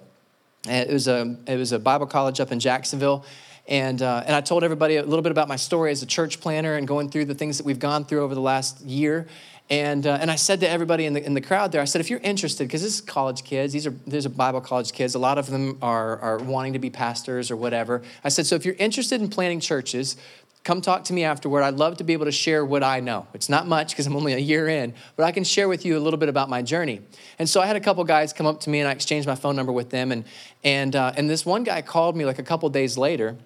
It 0.67 0.91
was 0.91 1.07
a 1.07 1.37
it 1.47 1.57
was 1.57 1.71
a 1.71 1.79
Bible 1.79 2.07
college 2.07 2.39
up 2.39 2.51
in 2.51 2.59
Jacksonville, 2.59 3.23
and, 3.69 4.01
uh, 4.01 4.23
and 4.25 4.35
I 4.35 4.41
told 4.41 4.63
everybody 4.63 4.95
a 4.95 5.03
little 5.03 5.21
bit 5.21 5.31
about 5.31 5.47
my 5.47 5.55
story 5.55 5.91
as 5.91 6.01
a 6.01 6.07
church 6.07 6.41
planter 6.41 6.75
and 6.75 6.87
going 6.87 7.09
through 7.09 7.25
the 7.25 7.35
things 7.35 7.59
that 7.59 7.67
we've 7.67 7.77
gone 7.77 8.03
through 8.03 8.23
over 8.23 8.33
the 8.33 8.41
last 8.41 8.81
year. 8.81 9.27
And, 9.69 10.07
uh, 10.07 10.17
and 10.19 10.31
I 10.31 10.35
said 10.35 10.61
to 10.61 10.69
everybody 10.69 11.05
in 11.05 11.13
the, 11.13 11.23
in 11.23 11.35
the 11.35 11.41
crowd 11.41 11.71
there, 11.71 11.79
I 11.79 11.85
said, 11.85 12.01
if 12.01 12.09
you're 12.09 12.19
interested, 12.21 12.67
because 12.67 12.81
this 12.81 12.95
is 12.95 13.01
college 13.01 13.43
kids, 13.43 13.71
these 13.71 13.85
are, 13.85 13.93
these 14.07 14.25
are 14.25 14.29
Bible 14.29 14.59
college 14.59 14.91
kids, 14.91 15.13
a 15.13 15.19
lot 15.19 15.37
of 15.37 15.51
them 15.51 15.77
are, 15.83 16.17
are 16.17 16.39
wanting 16.39 16.73
to 16.73 16.79
be 16.79 16.89
pastors 16.89 17.51
or 17.51 17.55
whatever. 17.55 18.01
I 18.23 18.29
said, 18.29 18.47
so 18.47 18.55
if 18.55 18.65
you're 18.65 18.73
interested 18.79 19.21
in 19.21 19.29
planting 19.29 19.59
churches, 19.59 20.17
come 20.63 20.81
talk 20.81 21.03
to 21.03 21.13
me 21.13 21.23
afterward. 21.23 21.61
I'd 21.61 21.75
love 21.75 21.97
to 21.97 22.03
be 22.03 22.13
able 22.13 22.25
to 22.25 22.31
share 22.31 22.65
what 22.65 22.81
I 22.81 23.01
know. 23.01 23.27
It's 23.35 23.49
not 23.49 23.67
much 23.67 23.91
because 23.91 24.07
I'm 24.07 24.15
only 24.15 24.33
a 24.33 24.39
year 24.39 24.67
in, 24.67 24.95
but 25.15 25.25
I 25.25 25.31
can 25.31 25.43
share 25.43 25.69
with 25.69 25.85
you 25.85 25.95
a 25.95 26.01
little 26.01 26.17
bit 26.17 26.29
about 26.29 26.49
my 26.49 26.63
journey. 26.63 27.01
And 27.37 27.47
so 27.47 27.61
I 27.61 27.67
had 27.67 27.75
a 27.75 27.79
couple 27.79 28.03
guys 28.03 28.33
come 28.33 28.47
up 28.47 28.61
to 28.61 28.71
me 28.71 28.79
and 28.79 28.89
I 28.89 28.93
exchanged 28.93 29.27
my 29.27 29.35
phone 29.35 29.55
number 29.55 29.71
with 29.71 29.91
them. 29.91 30.11
And, 30.11 30.25
and, 30.63 30.95
uh, 30.95 31.13
and 31.15 31.29
this 31.29 31.45
one 31.45 31.63
guy 31.63 31.83
called 31.83 32.17
me 32.17 32.25
like 32.25 32.39
a 32.39 32.43
couple 32.43 32.67
days 32.69 32.97
later 32.97 33.37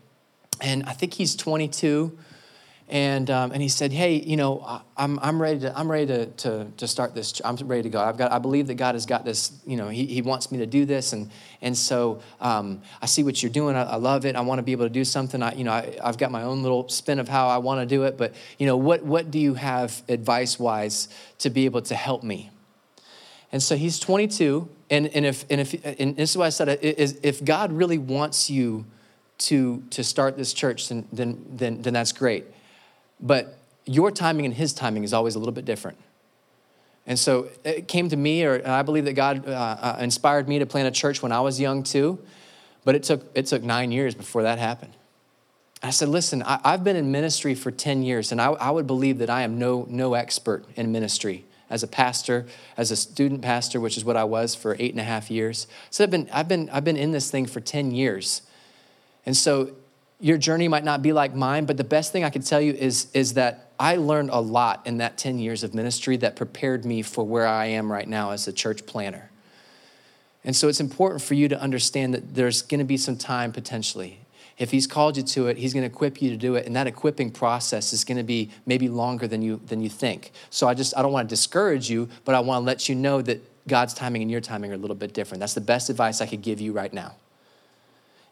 and 0.64 0.84
I 0.84 0.94
think 0.94 1.14
he's 1.14 1.36
22. 1.36 2.18
And, 2.90 3.30
um, 3.32 3.52
and 3.52 3.62
he 3.62 3.70
said, 3.70 3.92
hey, 3.92 4.16
you 4.16 4.38
know, 4.38 4.82
I'm, 4.98 5.18
I'm 5.20 5.42
ready, 5.42 5.62
to, 5.62 5.78
I'm 5.78 5.90
ready 5.90 6.06
to, 6.08 6.26
to, 6.28 6.68
to 6.78 6.88
start 6.88 7.16
this. 7.16 7.42
I'm 7.44 7.56
ready 7.56 7.84
to 7.84 7.90
go. 7.90 8.00
I've 8.00 8.18
got, 8.18 8.32
I 8.32 8.40
believe 8.40 8.68
that 8.68 8.76
God 8.76 8.96
has 8.96 9.06
got 9.06 9.26
this, 9.26 9.54
you 9.66 9.78
know, 9.78 9.88
he, 9.88 10.06
he 10.06 10.22
wants 10.22 10.52
me 10.52 10.60
to 10.60 10.66
do 10.66 10.86
this. 10.86 11.14
And, 11.14 11.32
and 11.62 11.78
so 11.78 12.22
um, 12.40 12.82
I 13.02 13.06
see 13.06 13.24
what 13.24 13.42
you're 13.42 13.52
doing. 13.52 13.76
I, 13.76 13.84
I, 13.84 13.96
love 13.96 14.26
it. 14.26 14.36
I 14.36 14.42
want 14.42 14.60
to 14.60 14.64
be 14.64 14.74
able 14.74 14.86
to 14.86 14.92
do 14.92 15.06
something. 15.06 15.42
I, 15.42 15.54
you 15.54 15.64
know, 15.64 15.72
I, 15.72 15.98
I've 16.04 16.18
got 16.18 16.30
my 16.30 16.44
own 16.44 16.62
little 16.62 16.88
spin 16.90 17.20
of 17.20 17.28
how 17.28 17.48
I 17.48 17.58
want 17.58 17.80
to 17.82 17.86
do 17.86 18.04
it. 18.04 18.18
But, 18.18 18.36
you 18.60 18.68
know, 18.68 18.78
what, 18.78 19.04
what 19.04 19.32
do 19.32 19.40
you 19.40 19.56
have 19.56 20.04
advice-wise 20.08 21.08
to 21.40 21.50
be 21.50 21.66
able 21.66 21.82
to 21.84 21.96
help 21.96 22.22
me? 22.22 22.52
And 23.52 23.64
so 23.64 23.76
he's 23.76 23.98
22. 24.00 24.70
And, 24.90 25.08
and, 25.08 25.26
if, 25.26 25.46
and, 25.50 25.62
if, 25.62 26.00
and 26.00 26.16
this 26.16 26.32
is 26.32 26.38
why 26.38 26.48
I 26.48 26.50
said, 26.50 26.78
if 26.82 27.44
God 27.44 27.72
really 27.72 27.98
wants 27.98 28.50
you 28.50 28.86
to, 29.44 29.84
to 29.90 30.04
start 30.04 30.38
this 30.38 30.54
church, 30.54 30.90
then, 30.90 31.08
then, 31.12 31.46
then, 31.50 31.82
then 31.82 31.94
that's 31.94 32.12
great. 32.12 32.46
But 33.20 33.58
your 33.86 34.12
timing 34.12 34.46
and 34.46 34.54
his 34.54 34.74
timing 34.74 35.04
is 35.04 35.14
always 35.14 35.36
a 35.36 35.40
little 35.40 35.54
bit 35.54 35.66
different. 35.66 35.98
And 37.06 37.20
so 37.20 37.50
it 37.66 37.88
came 37.88 38.08
to 38.10 38.16
me, 38.16 38.46
or 38.46 38.66
I 38.66 38.82
believe 38.82 39.06
that 39.06 39.14
God 39.14 39.48
uh, 39.48 39.52
uh, 39.52 39.98
inspired 40.00 40.48
me 40.48 40.60
to 40.60 40.66
plant 40.66 40.88
a 40.88 40.92
church 40.92 41.22
when 41.22 41.34
I 41.34 41.42
was 41.42 41.60
young 41.60 41.84
too, 41.84 42.20
but 42.86 42.96
it 42.96 43.04
took, 43.04 43.30
it 43.36 43.46
took 43.46 43.62
nine 43.62 43.92
years 43.92 44.16
before 44.16 44.44
that 44.44 44.60
happened. 44.60 44.94
I 45.82 45.90
said, 45.90 46.08
listen, 46.08 46.44
I, 46.44 46.60
have 46.64 46.86
been 46.86 46.96
in 46.96 47.12
ministry 47.12 47.56
for 47.56 47.70
10 47.70 48.04
years, 48.04 48.32
and 48.32 48.40
I, 48.40 48.52
I 48.52 48.72
would 48.72 48.88
believe 48.88 49.18
that 49.18 49.30
I 49.30 49.42
am 49.42 49.60
no, 49.60 49.86
no 49.90 50.14
expert 50.14 50.64
in 50.78 50.94
ministry 50.94 51.44
as 51.70 51.84
a 51.84 51.88
pastor, 51.88 52.46
as 52.78 52.90
a 52.90 52.96
student 52.96 53.42
pastor, 53.42 53.82
which 53.82 53.98
is 53.98 54.06
what 54.06 54.16
I 54.16 54.24
was 54.24 54.56
for 54.56 54.78
eight 54.80 54.92
and 54.92 55.02
a 55.02 55.04
half 55.04 55.30
years. 55.30 55.68
So 55.90 56.06
I've 56.06 56.12
been, 56.12 56.30
I've 56.32 56.48
been, 56.48 56.70
I've 56.70 56.86
been 56.86 56.96
in 56.96 57.12
this 57.12 57.30
thing 57.30 57.46
for 57.46 57.60
10 57.60 57.92
years. 57.92 58.44
And 59.26 59.36
so 59.36 59.72
your 60.20 60.38
journey 60.38 60.68
might 60.68 60.84
not 60.84 61.02
be 61.02 61.14
like 61.14 61.36
mine, 61.36 61.66
but 61.66 61.78
the 61.78 61.84
best 61.84 62.12
thing 62.12 62.24
I 62.24 62.30
can 62.30 62.42
tell 62.42 62.62
you 62.62 62.74
is, 62.74 63.08
is 63.14 63.34
that 63.34 63.72
I 63.80 63.98
learned 63.98 64.30
a 64.30 64.40
lot 64.40 64.86
in 64.86 64.98
that 64.98 65.18
10 65.18 65.40
years 65.40 65.64
of 65.64 65.74
ministry 65.74 66.18
that 66.18 66.36
prepared 66.36 66.86
me 66.86 67.02
for 67.02 67.26
where 67.26 67.48
I 67.48 67.66
am 67.66 67.92
right 67.92 68.08
now 68.08 68.32
as 68.32 68.48
a 68.48 68.54
church 68.54 68.86
planter. 68.86 69.30
And 70.46 70.56
so 70.56 70.68
it's 70.68 70.80
important 70.80 71.22
for 71.22 71.34
you 71.34 71.48
to 71.50 71.60
understand 71.60 72.14
that 72.14 72.36
there's 72.36 72.62
going 72.62 72.80
to 72.80 72.86
be 72.86 72.98
some 72.98 73.18
time 73.18 73.52
potentially. 73.52 74.20
If 74.58 74.72
he's 74.72 74.88
called 74.88 75.18
you 75.18 75.24
to 75.24 75.48
it, 75.48 75.58
he's 75.58 75.74
going 75.74 75.84
to 75.84 75.94
equip 75.94 76.22
you 76.22 76.30
to 76.30 76.38
do 76.38 76.56
it, 76.56 76.68
and 76.68 76.76
that 76.76 76.86
equipping 76.86 77.32
process 77.32 77.92
is 77.92 78.06
going 78.06 78.18
to 78.18 78.24
be 78.24 78.52
maybe 78.66 78.88
longer 78.88 79.28
than 79.28 79.42
you 79.42 79.60
than 79.66 79.82
you 79.82 79.90
think. 79.90 80.32
So 80.52 80.68
I 80.68 80.76
just 80.76 80.96
I 80.96 81.02
don't 81.02 81.12
want 81.12 81.28
to 81.28 81.34
discourage 81.34 81.90
you, 81.90 82.08
but 82.24 82.36
I 82.36 82.40
want 82.40 82.62
to 82.62 82.66
let 82.66 82.88
you 82.88 82.94
know 82.94 83.22
that 83.24 83.42
God's 83.68 83.96
timing 83.96 84.22
and 84.22 84.30
your 84.30 84.42
timing 84.42 84.72
are 84.72 84.76
a 84.76 84.78
little 84.78 84.96
bit 84.96 85.14
different. 85.14 85.40
That's 85.40 85.56
the 85.56 85.62
best 85.62 85.90
advice 85.90 86.22
I 86.22 86.28
could 86.28 86.42
give 86.42 86.62
you 86.62 86.72
right 86.72 86.94
now. 86.94 87.16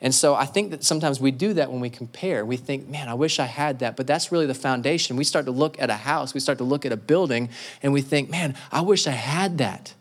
And 0.01 0.15
so 0.15 0.33
I 0.33 0.45
think 0.45 0.71
that 0.71 0.83
sometimes 0.83 1.19
we 1.19 1.29
do 1.29 1.53
that 1.53 1.71
when 1.71 1.79
we 1.79 1.89
compare. 1.89 2.43
We 2.43 2.57
think, 2.57 2.89
man, 2.89 3.07
I 3.07 3.13
wish 3.13 3.39
I 3.39 3.45
had 3.45 3.79
that. 3.79 3.95
But 3.95 4.07
that's 4.07 4.31
really 4.31 4.47
the 4.47 4.55
foundation. 4.55 5.15
We 5.15 5.23
start 5.23 5.45
to 5.45 5.51
look 5.51 5.79
at 5.79 5.91
a 5.91 5.95
house, 5.95 6.33
we 6.33 6.39
start 6.39 6.57
to 6.57 6.63
look 6.63 6.85
at 6.85 6.91
a 6.91 6.97
building, 6.97 7.49
and 7.83 7.93
we 7.93 8.01
think, 8.01 8.29
man, 8.29 8.55
I 8.71 8.81
wish 8.81 9.05
I 9.05 9.11
had 9.11 9.59
that. 9.59 9.93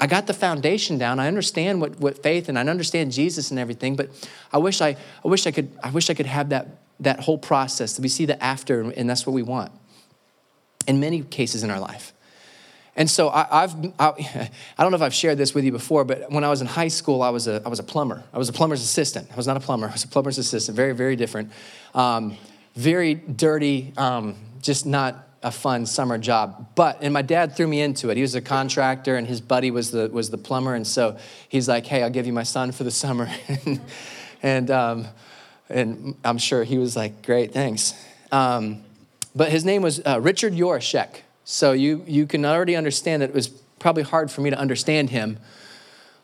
I 0.00 0.06
got 0.06 0.26
the 0.26 0.34
foundation 0.34 0.98
down. 0.98 1.18
I 1.18 1.26
understand 1.26 1.80
what, 1.80 1.98
what 1.98 2.22
faith 2.22 2.48
and 2.48 2.58
I 2.58 2.62
understand 2.62 3.10
Jesus 3.10 3.50
and 3.50 3.58
everything, 3.58 3.96
but 3.96 4.10
I 4.52 4.58
wish 4.58 4.80
I, 4.80 4.96
I 5.24 5.28
wish 5.28 5.46
I 5.46 5.50
could 5.50 5.70
I 5.82 5.90
wish 5.90 6.08
I 6.08 6.14
could 6.14 6.26
have 6.26 6.50
that, 6.50 6.68
that 7.00 7.20
whole 7.20 7.38
process. 7.38 7.98
We 7.98 8.08
see 8.08 8.24
the 8.24 8.40
after, 8.42 8.80
and 8.80 9.10
that's 9.10 9.26
what 9.26 9.32
we 9.32 9.42
want 9.42 9.72
in 10.86 11.00
many 11.00 11.22
cases 11.22 11.64
in 11.64 11.70
our 11.70 11.80
life. 11.80 12.12
And 12.98 13.08
so 13.08 13.30
I, 13.30 13.60
have 13.60 13.94
I, 14.00 14.50
I, 14.76 14.82
don't 14.82 14.90
know 14.90 14.96
if 14.96 15.02
I've 15.02 15.14
shared 15.14 15.38
this 15.38 15.54
with 15.54 15.64
you 15.64 15.70
before, 15.70 16.04
but 16.04 16.32
when 16.32 16.42
I 16.42 16.48
was 16.48 16.60
in 16.60 16.66
high 16.66 16.88
school, 16.88 17.22
I 17.22 17.30
was 17.30 17.46
a, 17.46 17.62
I 17.64 17.68
was 17.68 17.78
a 17.78 17.84
plumber. 17.84 18.24
I 18.34 18.38
was 18.38 18.48
a 18.48 18.52
plumber's 18.52 18.82
assistant. 18.82 19.28
I 19.32 19.36
was 19.36 19.46
not 19.46 19.56
a 19.56 19.60
plumber. 19.60 19.86
I 19.86 19.92
was 19.92 20.02
a 20.02 20.08
plumber's 20.08 20.36
assistant. 20.36 20.74
Very, 20.74 20.96
very 20.96 21.14
different. 21.14 21.52
Um, 21.94 22.36
very 22.74 23.14
dirty, 23.14 23.92
um, 23.96 24.34
just 24.60 24.84
not 24.84 25.28
a 25.44 25.52
fun 25.52 25.86
summer 25.86 26.18
job. 26.18 26.70
But, 26.74 26.98
and 27.00 27.14
my 27.14 27.22
dad 27.22 27.54
threw 27.56 27.68
me 27.68 27.80
into 27.80 28.10
it. 28.10 28.16
He 28.16 28.22
was 28.22 28.34
a 28.34 28.40
contractor 28.40 29.14
and 29.14 29.28
his 29.28 29.40
buddy 29.40 29.70
was 29.70 29.92
the, 29.92 30.08
was 30.08 30.30
the 30.30 30.38
plumber. 30.38 30.74
And 30.74 30.84
so 30.84 31.18
he's 31.48 31.68
like, 31.68 31.86
hey, 31.86 32.02
I'll 32.02 32.10
give 32.10 32.26
you 32.26 32.32
my 32.32 32.42
son 32.42 32.72
for 32.72 32.82
the 32.82 32.90
summer. 32.90 33.30
and, 34.42 34.72
um, 34.72 35.06
and 35.68 36.16
I'm 36.24 36.38
sure 36.38 36.64
he 36.64 36.78
was 36.78 36.96
like, 36.96 37.22
great, 37.22 37.52
thanks. 37.52 37.94
Um, 38.32 38.82
but 39.36 39.50
his 39.52 39.64
name 39.64 39.82
was 39.82 40.04
uh, 40.04 40.18
Richard 40.20 40.52
Yorashek. 40.52 41.22
So 41.50 41.72
you, 41.72 42.04
you 42.06 42.26
can 42.26 42.44
already 42.44 42.76
understand 42.76 43.22
that 43.22 43.30
it 43.30 43.34
was 43.34 43.48
probably 43.48 44.02
hard 44.02 44.30
for 44.30 44.42
me 44.42 44.50
to 44.50 44.58
understand 44.58 45.08
him, 45.08 45.38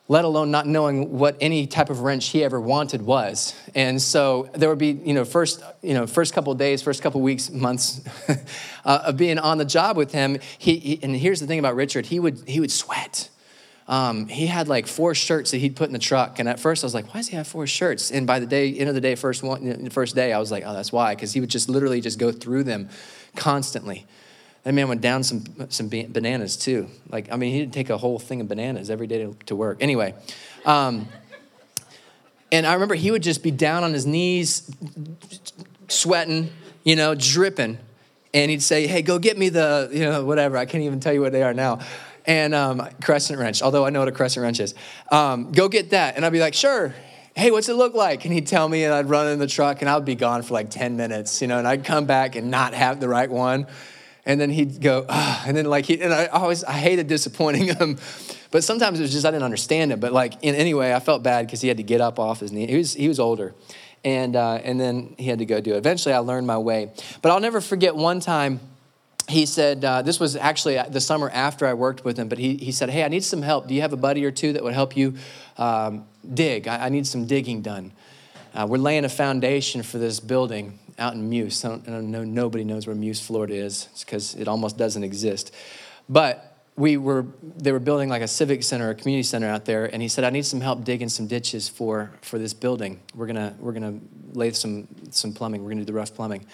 let 0.07 0.27
alone 0.27 0.51
not 0.51 0.67
knowing 0.67 1.17
what 1.19 1.39
any 1.41 1.67
type 1.67 1.89
of 1.89 2.01
wrench 2.01 2.29
he 2.29 2.45
ever 2.45 2.61
wanted 2.61 3.01
was. 3.01 3.55
And 3.75 4.03
so 4.03 4.51
there 4.53 4.69
would 4.69 4.77
be, 4.77 4.91
you 4.91 5.15
know, 5.15 5.25
first, 5.25 5.63
you 5.81 5.95
know, 5.95 6.07
first 6.07 6.35
couple 6.35 6.55
days, 6.55 6.83
first 6.83 7.03
couple 7.03 7.23
weeks, 7.23 7.49
months 7.49 8.03
uh, 8.85 9.05
of 9.07 9.17
being 9.17 9.39
on 9.39 9.57
the 9.57 9.65
job 9.65 9.97
with 9.97 10.13
him. 10.13 10.41
He, 10.59 10.77
he, 10.77 11.01
and 11.03 11.17
here's 11.17 11.41
the 11.41 11.47
thing 11.47 11.59
about 11.59 11.75
Richard: 11.75 12.05
he 12.05 12.21
would 12.21 12.47
he 12.47 12.61
would 12.61 12.71
sweat. 12.71 13.31
Um, 13.89 14.29
he 14.29 14.47
had 14.47 14.69
like 14.69 14.87
four 14.87 15.15
shirts 15.15 15.53
that 15.53 15.59
he'd 15.59 15.75
put 15.75 15.87
in 15.87 15.95
the 15.95 15.99
truck. 15.99 16.39
And 16.39 16.51
at 16.51 16.61
first 16.61 16.85
I 16.85 16.87
was 16.87 16.95
like, 16.95 17.07
why 17.09 17.21
does 17.21 17.29
he 17.29 17.37
have 17.37 17.47
four 17.47 17.67
shirts? 17.67 18.11
And 18.11 18.27
by 18.27 18.41
the 18.41 18.47
day, 18.47 18.75
end 18.75 18.89
of 18.89 18.95
the 18.95 19.01
day, 19.01 19.15
first 19.15 19.43
one, 19.43 19.89
first 19.91 20.15
day, 20.15 20.33
I 20.35 20.39
was 20.39 20.51
like, 20.51 20.65
oh, 20.67 20.73
that's 20.73 20.91
why. 20.91 21.15
Because 21.15 21.35
he 21.35 21.41
would 21.41 21.51
just 21.51 21.69
literally 21.69 22.01
just 22.01 22.19
go 22.19 22.33
through 22.33 22.65
them 22.65 22.89
constantly. 23.37 24.07
That 24.65 24.73
man 24.73 24.89
went 24.89 25.03
down 25.03 25.23
some, 25.23 25.45
some 25.69 25.89
bananas 25.89 26.57
too. 26.57 26.89
Like, 27.11 27.31
I 27.31 27.37
mean, 27.37 27.53
he 27.53 27.61
didn't 27.61 27.75
take 27.75 27.91
a 27.91 27.99
whole 27.99 28.19
thing 28.19 28.41
of 28.41 28.49
bananas 28.49 28.89
every 28.89 29.07
day 29.07 29.31
to, 29.47 29.57
work. 29.57 29.79
Anyway, 29.83 30.15
um, 30.65 31.07
and 32.51 32.67
I 32.67 32.73
remember 32.73 32.95
he 32.95 33.11
would 33.11 33.23
just 33.23 33.43
be 33.43 33.51
down 33.51 33.85
on 33.85 33.93
his 33.93 34.07
knees, 34.07 34.71
sweating, 35.89 36.51
you 36.83 36.97
know, 36.97 37.15
dripping. 37.15 37.79
And 38.33 38.51
he'd 38.51 38.63
say, 38.63 38.87
hey, 38.87 39.03
go 39.03 39.19
get 39.19 39.37
me 39.37 39.51
the, 39.51 39.91
you 39.93 40.01
know, 40.01 40.25
whatever. 40.25 40.57
I 40.57 40.65
can't 40.65 40.83
even 40.83 40.99
tell 40.99 41.13
you 41.13 41.21
what 41.21 41.33
they 41.33 41.43
are 41.43 41.55
now. 41.55 41.81
And 42.27 42.55
um, 42.55 42.89
crescent 43.03 43.39
wrench, 43.39 43.61
although 43.61 43.85
I 43.85 43.91
know 43.91 43.99
what 43.99 44.09
a 44.09 44.13
crescent 44.13 44.43
wrench 44.43 44.61
is. 44.61 44.75
Um, 45.13 45.53
go 45.53 45.69
get 45.69 45.91
that. 45.91 46.17
And 46.17 46.25
I'd 46.25 46.33
be 46.33 46.41
like, 46.41 46.55
sure 46.55 46.95
hey, 47.37 47.51
what's 47.51 47.69
it 47.69 47.75
look 47.75 47.95
like? 47.95 48.25
And 48.25 48.33
he'd 48.33 48.47
tell 48.47 48.69
me, 48.69 48.85
and 48.85 48.95
I'd 48.95 49.11
run 49.11 49.27
in 49.27 49.41
the 49.41 49.49
truck, 49.49 49.81
and 49.81 49.91
I'd 49.91 50.05
be 50.05 50.15
gone 50.15 50.43
for 50.43 50.55
like 50.55 50.71
10 50.71 50.97
minutes, 50.97 51.43
you 51.43 51.49
know, 51.49 51.59
and 51.59 51.67
I'd 51.67 51.85
come 51.85 52.05
back 52.07 52.37
and 52.37 52.49
not 52.49 52.75
have 52.75 53.01
the 53.01 53.09
right 53.09 53.29
one 53.29 53.67
and 54.27 54.41
then 54.41 54.51
he'd 54.51 54.81
go, 54.81 55.05
and 55.09 55.57
then 55.57 55.67
like 55.67 55.87
he, 55.87 56.01
and 56.01 56.13
I 56.13 56.27
always, 56.27 56.65
I 56.65 56.73
hated 56.73 57.07
disappointing 57.07 57.65
him, 57.77 57.99
but 58.51 58.65
sometimes 58.65 58.99
it 58.99 59.03
was 59.03 59.13
just 59.13 59.27
I 59.27 59.31
didn't 59.31 59.45
understand 59.45 59.93
it. 59.93 60.01
But 60.01 60.13
like 60.13 60.35
in 60.43 60.55
anyway, 60.55 60.93
I 60.93 61.01
felt 61.01 61.23
bad 61.23 61.47
because 61.47 61.61
he 61.61 61.69
had 61.69 61.77
to 61.77 61.83
get 61.83 62.01
up 62.01 62.19
off 62.19 62.41
his 62.41 62.53
knee. 62.53 62.67
He 62.67 62.77
was 62.77 62.95
he 62.95 63.09
was 63.09 63.21
older, 63.21 63.55
and 64.05 64.37
uh, 64.37 64.61
and 64.63 64.81
then 64.81 65.15
he 65.19 65.27
had 65.27 65.39
to 65.41 65.47
go 65.47 65.61
do 65.61 65.75
it. 65.75 65.79
Eventually, 65.79 66.15
I 66.15 66.19
learned 66.19 66.47
my 66.47 66.59
way. 66.59 66.93
But 67.23 67.33
I'll 67.33 67.41
never 67.41 67.61
forget 67.61 67.95
one 67.97 68.21
time. 68.21 68.61
He 69.27 69.47
said, 69.47 69.83
uh, 69.83 70.03
this 70.03 70.21
was 70.21 70.37
actually 70.37 70.79
the 70.91 71.01
summer 71.01 71.31
after 71.31 71.67
I 71.67 71.73
worked 71.73 72.05
with 72.05 72.19
him, 72.19 72.29
but 72.29 72.37
he, 72.37 72.59
he 72.59 72.73
said, 72.73 72.91
Hey, 72.91 73.05
I 73.05 73.09
need 73.09 73.25
some 73.25 73.41
help. 73.41 73.67
Do 73.67 73.73
you 73.73 73.81
have 73.81 73.95
a 73.95 73.97
buddy 73.97 74.23
or 74.27 74.31
two 74.31 74.53
that 74.53 74.63
would 74.63 74.75
help 74.75 74.99
you 74.99 75.15
um, 75.57 76.05
dig? 76.35 76.69
I, 76.69 76.85
I, 76.85 76.89
need 76.91 77.07
some 77.07 77.25
digging 77.25 77.63
done. 77.63 77.93
Uh, 78.53 78.67
we're 78.69 78.77
laying 78.77 79.07
a 79.07 79.09
foundation 79.09 79.83
for 79.83 79.97
this 79.97 80.21
building 80.21 80.79
out 80.99 81.15
in 81.15 81.29
Muse. 81.29 81.65
I 81.65 81.77
don't, 81.77 82.11
know, 82.11 82.25
nobody 82.25 82.65
knows 82.65 82.87
where 82.87 82.97
Muse, 82.97 83.21
Florida 83.21 83.55
is 83.55 83.89
because 84.01 84.35
it 84.35 84.49
almost 84.49 84.77
doesn't 84.77 85.03
exist. 85.03 85.55
But 86.09 86.55
we 86.77 86.97
were, 86.97 87.27
they 87.57 87.73
were 87.73 87.79
building 87.79 88.09
like 88.09 88.23
a 88.23 88.29
civic 88.29 88.63
center, 88.63 88.91
a 88.91 88.95
community 88.95 89.23
center 89.23 89.49
out 89.49 89.65
there, 89.65 89.87
and 89.87 90.03
he 90.03 90.09
said, 90.09 90.25
I 90.25 90.31
need 90.31 90.45
some 90.45 90.61
help 90.61 90.85
digging 90.85 91.09
some 91.09 91.27
ditches 91.27 91.69
for, 91.69 92.13
for 92.21 92.39
this 92.39 92.53
building. 92.53 93.01
We're 93.15 93.27
gonna, 93.27 93.55
we're 93.61 93.73
gonna 93.73 94.01
lay 94.33 94.51
some, 94.53 94.89
some 95.11 95.33
plumbing, 95.33 95.63
we're 95.63 95.71
gonna 95.71 95.83
do 95.83 95.87
the 95.87 95.93
rough 95.93 96.15
plumbing. 96.15 96.47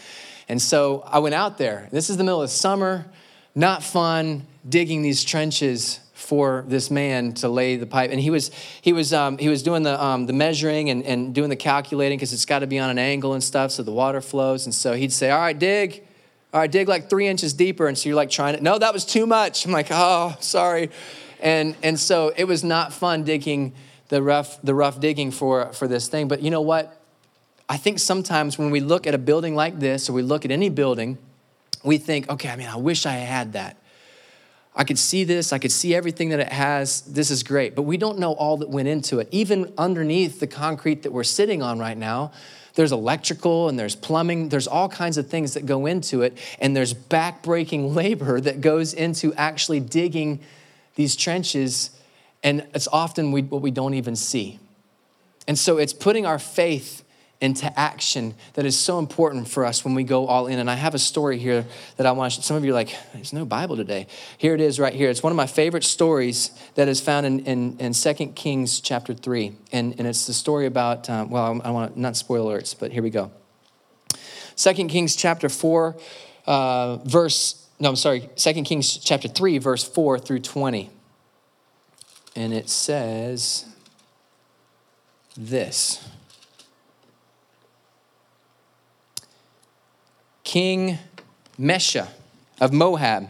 And 0.49 0.61
so 0.61 1.03
I 1.07 1.21
went 1.21 1.35
out 1.35 1.59
there. 1.59 1.89
This 1.91 2.11
is 2.11 2.17
the 2.17 2.25
middle 2.25 2.43
of 2.43 2.51
summer, 2.51 3.07
not 3.55 3.83
fun, 3.83 4.47
digging 4.69 5.03
these 5.03 5.25
trenches 5.25 6.01
for 6.21 6.65
this 6.69 6.91
man 6.91 7.33
to 7.33 7.49
lay 7.49 7.77
the 7.77 7.87
pipe. 7.87 8.11
And 8.11 8.21
he 8.21 8.31
was, 8.31 8.51
he 8.83 8.93
was, 8.93 9.13
um, 9.13 9.39
he 9.39 9.49
was 9.49 9.63
doing 9.63 9.83
the, 9.83 10.03
um, 10.03 10.27
the 10.27 10.33
measuring 10.33 10.91
and, 10.91 11.03
and 11.03 11.35
doing 11.35 11.49
the 11.49 11.57
calculating 11.57 12.19
because 12.19 12.33
it's 12.33 12.45
got 12.45 12.61
to 12.61 12.67
be 12.67 12.79
on 12.79 12.91
an 12.91 12.99
angle 12.99 13.33
and 13.33 13.43
stuff 13.43 13.73
so 13.73 13.83
the 13.83 13.91
water 13.91 14.21
flows. 14.21 14.67
And 14.67 14.75
so 14.75 14.93
he'd 14.93 15.13
say, 15.13 15.31
All 15.31 15.41
right, 15.41 15.59
dig. 15.59 16.05
All 16.53 16.61
right, 16.61 16.71
dig 16.71 16.89
like 16.89 17.09
three 17.09 17.27
inches 17.27 17.55
deeper. 17.55 17.87
And 17.87 17.97
so 17.97 18.09
you're 18.09 18.17
like 18.17 18.31
trying 18.31 18.57
to, 18.57 18.63
no, 18.63 18.77
that 18.77 18.93
was 18.93 19.05
too 19.05 19.25
much. 19.27 19.65
I'm 19.65 19.73
like, 19.73 19.87
oh, 19.91 20.37
sorry. 20.41 20.91
And, 21.41 21.77
and 21.83 21.99
so 21.99 22.33
it 22.37 22.45
was 22.45 22.65
not 22.65 22.93
fun 22.93 23.23
digging 23.23 23.73
the 24.09 24.21
rough, 24.21 24.61
the 24.63 24.75
rough 24.75 24.99
digging 24.99 25.31
for, 25.31 25.73
for 25.73 25.87
this 25.87 26.09
thing. 26.09 26.27
But 26.27 26.43
you 26.43 26.51
know 26.51 26.61
what? 26.61 27.01
I 27.69 27.77
think 27.77 28.01
sometimes 28.01 28.59
when 28.59 28.73
we 28.73 28.81
look 28.81 29.07
at 29.07 29.15
a 29.15 29.19
building 29.19 29.55
like 29.55 29.79
this, 29.79 30.11
or 30.11 30.13
we 30.13 30.23
look 30.23 30.45
at 30.45 30.51
any 30.51 30.69
building, 30.69 31.19
we 31.85 31.99
think, 31.99 32.29
okay, 32.29 32.49
I 32.49 32.57
mean, 32.57 32.67
I 32.67 32.77
wish 32.77 33.07
I 33.07 33.13
had 33.13 33.53
that. 33.53 33.77
I 34.75 34.85
could 34.85 34.99
see 34.99 35.25
this, 35.25 35.53
I 35.53 35.59
could 35.59 35.73
see 35.73 35.95
everything 35.95 36.29
that 36.29 36.41
it 36.41 36.53
has. 36.53 37.01
This 37.03 37.31
is 37.31 37.43
great. 37.43 37.75
But 37.75 37.83
we 37.83 37.97
don't 37.97 38.19
know 38.19 38.33
all 38.33 38.57
that 38.59 38.69
went 38.69 38.89
into 38.89 39.19
it. 39.19 39.29
Even 39.31 39.73
underneath 39.77 40.39
the 40.39 40.47
concrete 40.47 41.03
that 41.03 41.13
we're 41.13 41.25
sitting 41.25 41.61
on 41.61 41.79
right 41.79 41.97
now, 41.97 42.33
there's 42.75 42.93
electrical 42.93 43.69
and 43.69 43.79
there's 43.79 43.97
plumbing, 43.97 44.49
there's 44.49 44.69
all 44.69 44.89
kinds 44.89 45.19
of 45.19 45.29
things 45.29 45.55
that 45.55 45.67
go 45.67 45.87
into 45.87 46.23
it. 46.23 46.39
And 46.61 46.77
there's 46.77 46.95
backbreaking 46.95 47.95
labor 47.97 48.41
that 48.41 48.61
goes 48.61 48.95
into 48.95 49.35
actually 49.35 49.81
digging 49.81 50.41
these 50.95 51.17
trenches. 51.17 51.91
And 52.43 52.67
it's 52.73 52.89
often 52.93 53.33
we, 53.33 53.43
what 53.43 53.63
we 53.63 53.73
don't 53.73 53.95
even 53.95 54.15
see. 54.15 54.61
And 55.49 55.59
so 55.59 55.79
it's 55.79 55.93
putting 55.93 56.27
our 56.27 56.39
faith 56.39 57.05
into 57.41 57.79
action 57.79 58.35
that 58.53 58.67
is 58.67 58.79
so 58.79 58.99
important 58.99 59.49
for 59.49 59.65
us 59.65 59.83
when 59.83 59.95
we 59.95 60.05
go 60.05 60.27
all 60.27 60.47
in. 60.47 60.59
And 60.59 60.71
I 60.71 60.75
have 60.75 60.95
a 60.95 60.99
story 60.99 61.39
here 61.39 61.65
that 61.97 62.07
I 62.07 62.13
want 62.13 62.35
to, 62.35 62.43
some 62.43 62.57
of 62.57 62.65
you 62.65 62.73
are 62.73 62.75
like, 62.75 62.95
there's 63.15 63.33
no 63.33 63.47
Bible 63.47 63.77
today. 63.77 64.07
Here 64.37 64.55
it 64.55 64.61
is 64.61 64.79
right 64.79 64.93
here. 64.93 65.09
It's 65.09 65.23
one 65.23 65.33
of 65.33 65.39
my 65.39 65.47
favorite 65.47 65.85
stories 65.85 66.51
that 66.75 66.87
is 66.87 67.01
found 67.01 67.25
in, 67.25 67.41
in, 67.41 67.79
in 67.79 67.93
2 67.95 68.15
Kings 68.35 68.81
chapter 68.81 69.15
3. 69.15 69.57
And, 69.73 69.95
and 69.99 70.07
it's 70.07 70.27
the 70.27 70.35
story 70.35 70.67
about, 70.67 71.09
um, 71.09 71.31
well, 71.31 71.61
I 71.65 71.71
want 71.71 71.95
to, 71.95 72.01
not 72.01 72.17
spoil 72.17 72.47
alerts, 72.47 72.77
but 72.79 72.93
here 72.93 73.03
we 73.03 73.11
go. 73.11 73.31
2 74.57 74.75
Kings 74.89 75.17
chapter 75.17 75.49
4, 75.49 75.97
uh, 76.47 76.97
verse, 77.05 77.67
no, 77.79 77.89
I'm 77.89 77.97
sorry, 77.97 78.29
2 78.37 78.53
Kings 78.65 78.99
chapter 78.99 79.29
3, 79.29 79.57
verse 79.57 79.83
4 79.83 80.19
through 80.19 80.41
20. 80.41 80.91
And 82.37 82.53
it 82.53 82.69
says 82.69 83.65
this. 85.39 86.07
King 90.51 90.99
Mesha 91.61 92.09
of 92.61 92.73
Moab 92.73 93.29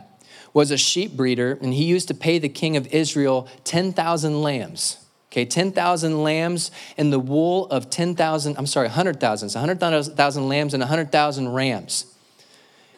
was 0.55 0.71
a 0.71 0.79
sheep 0.79 1.19
breeder, 1.19 1.59
and 1.61 1.75
he 1.75 1.85
used 1.85 2.09
to 2.09 2.15
pay 2.15 2.39
the 2.39 2.49
king 2.49 2.79
of 2.79 2.87
Israel 2.95 3.47
10,000 3.65 4.41
lambs. 4.41 4.97
Okay, 5.31 5.45
10,000 5.45 6.23
lambs 6.23 6.71
and 6.97 7.13
the 7.13 7.19
wool 7.19 7.67
of 7.67 7.91
10,000, 7.91 8.57
I'm 8.57 8.65
sorry, 8.65 8.87
100,000. 8.87 9.51
So 9.51 9.61
100,000 9.61 10.49
lambs 10.49 10.73
and 10.73 10.81
100,000 10.81 11.49
rams. 11.51 12.07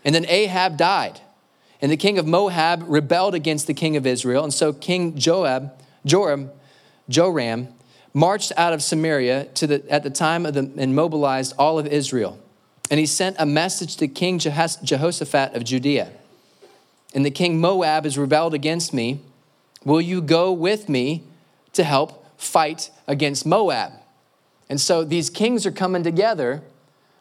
And 0.05 0.15
then 0.15 0.25
Ahab 0.29 0.77
died. 0.77 1.21
And 1.81 1.91
the 1.91 1.97
king 1.97 2.17
of 2.17 2.25
Moab 2.25 2.85
rebelled 2.87 3.35
against 3.35 3.67
the 3.67 3.75
king 3.75 3.97
of 3.97 4.07
Israel. 4.07 4.45
And 4.45 4.55
so 4.55 4.73
King 4.73 5.17
Joab, 5.19 5.73
Joram, 6.07 6.53
Joram 7.09 7.75
marched 8.15 8.53
out 8.57 8.73
of 8.73 8.85
Samaria 8.85 9.47
to 9.55 9.67
the, 9.67 9.85
at 9.91 10.05
the 10.05 10.11
time 10.11 10.47
of 10.47 10.55
the, 10.55 10.71
and 10.77 10.95
mobilized 10.95 11.57
all 11.59 11.77
of 11.77 11.89
Israel. 11.89 12.39
And 12.93 13.01
he 13.01 13.07
sent 13.07 13.37
a 13.39 13.47
message 13.47 13.97
to 13.97 14.07
King 14.07 14.39
Jehoshaphat 14.39 15.55
of 15.55 15.65
Judea. 15.65 16.13
And 17.15 17.25
the 17.25 17.31
king 17.31 17.59
Moab 17.59 18.05
has 18.05 18.19
rebelled 18.19 18.53
against 18.53 18.93
me. 18.93 19.23
Will 19.83 20.03
you 20.03 20.21
go 20.21 20.53
with 20.53 20.91
me 20.91 21.23
to 21.73 21.85
help 21.85 22.23
fight 22.39 22.91
against 23.09 23.47
Moab? 23.47 23.93
And 24.69 24.79
so 24.79 25.05
these 25.05 25.31
kings 25.31 25.65
are 25.65 25.71
coming 25.73 26.03
together. 26.03 26.61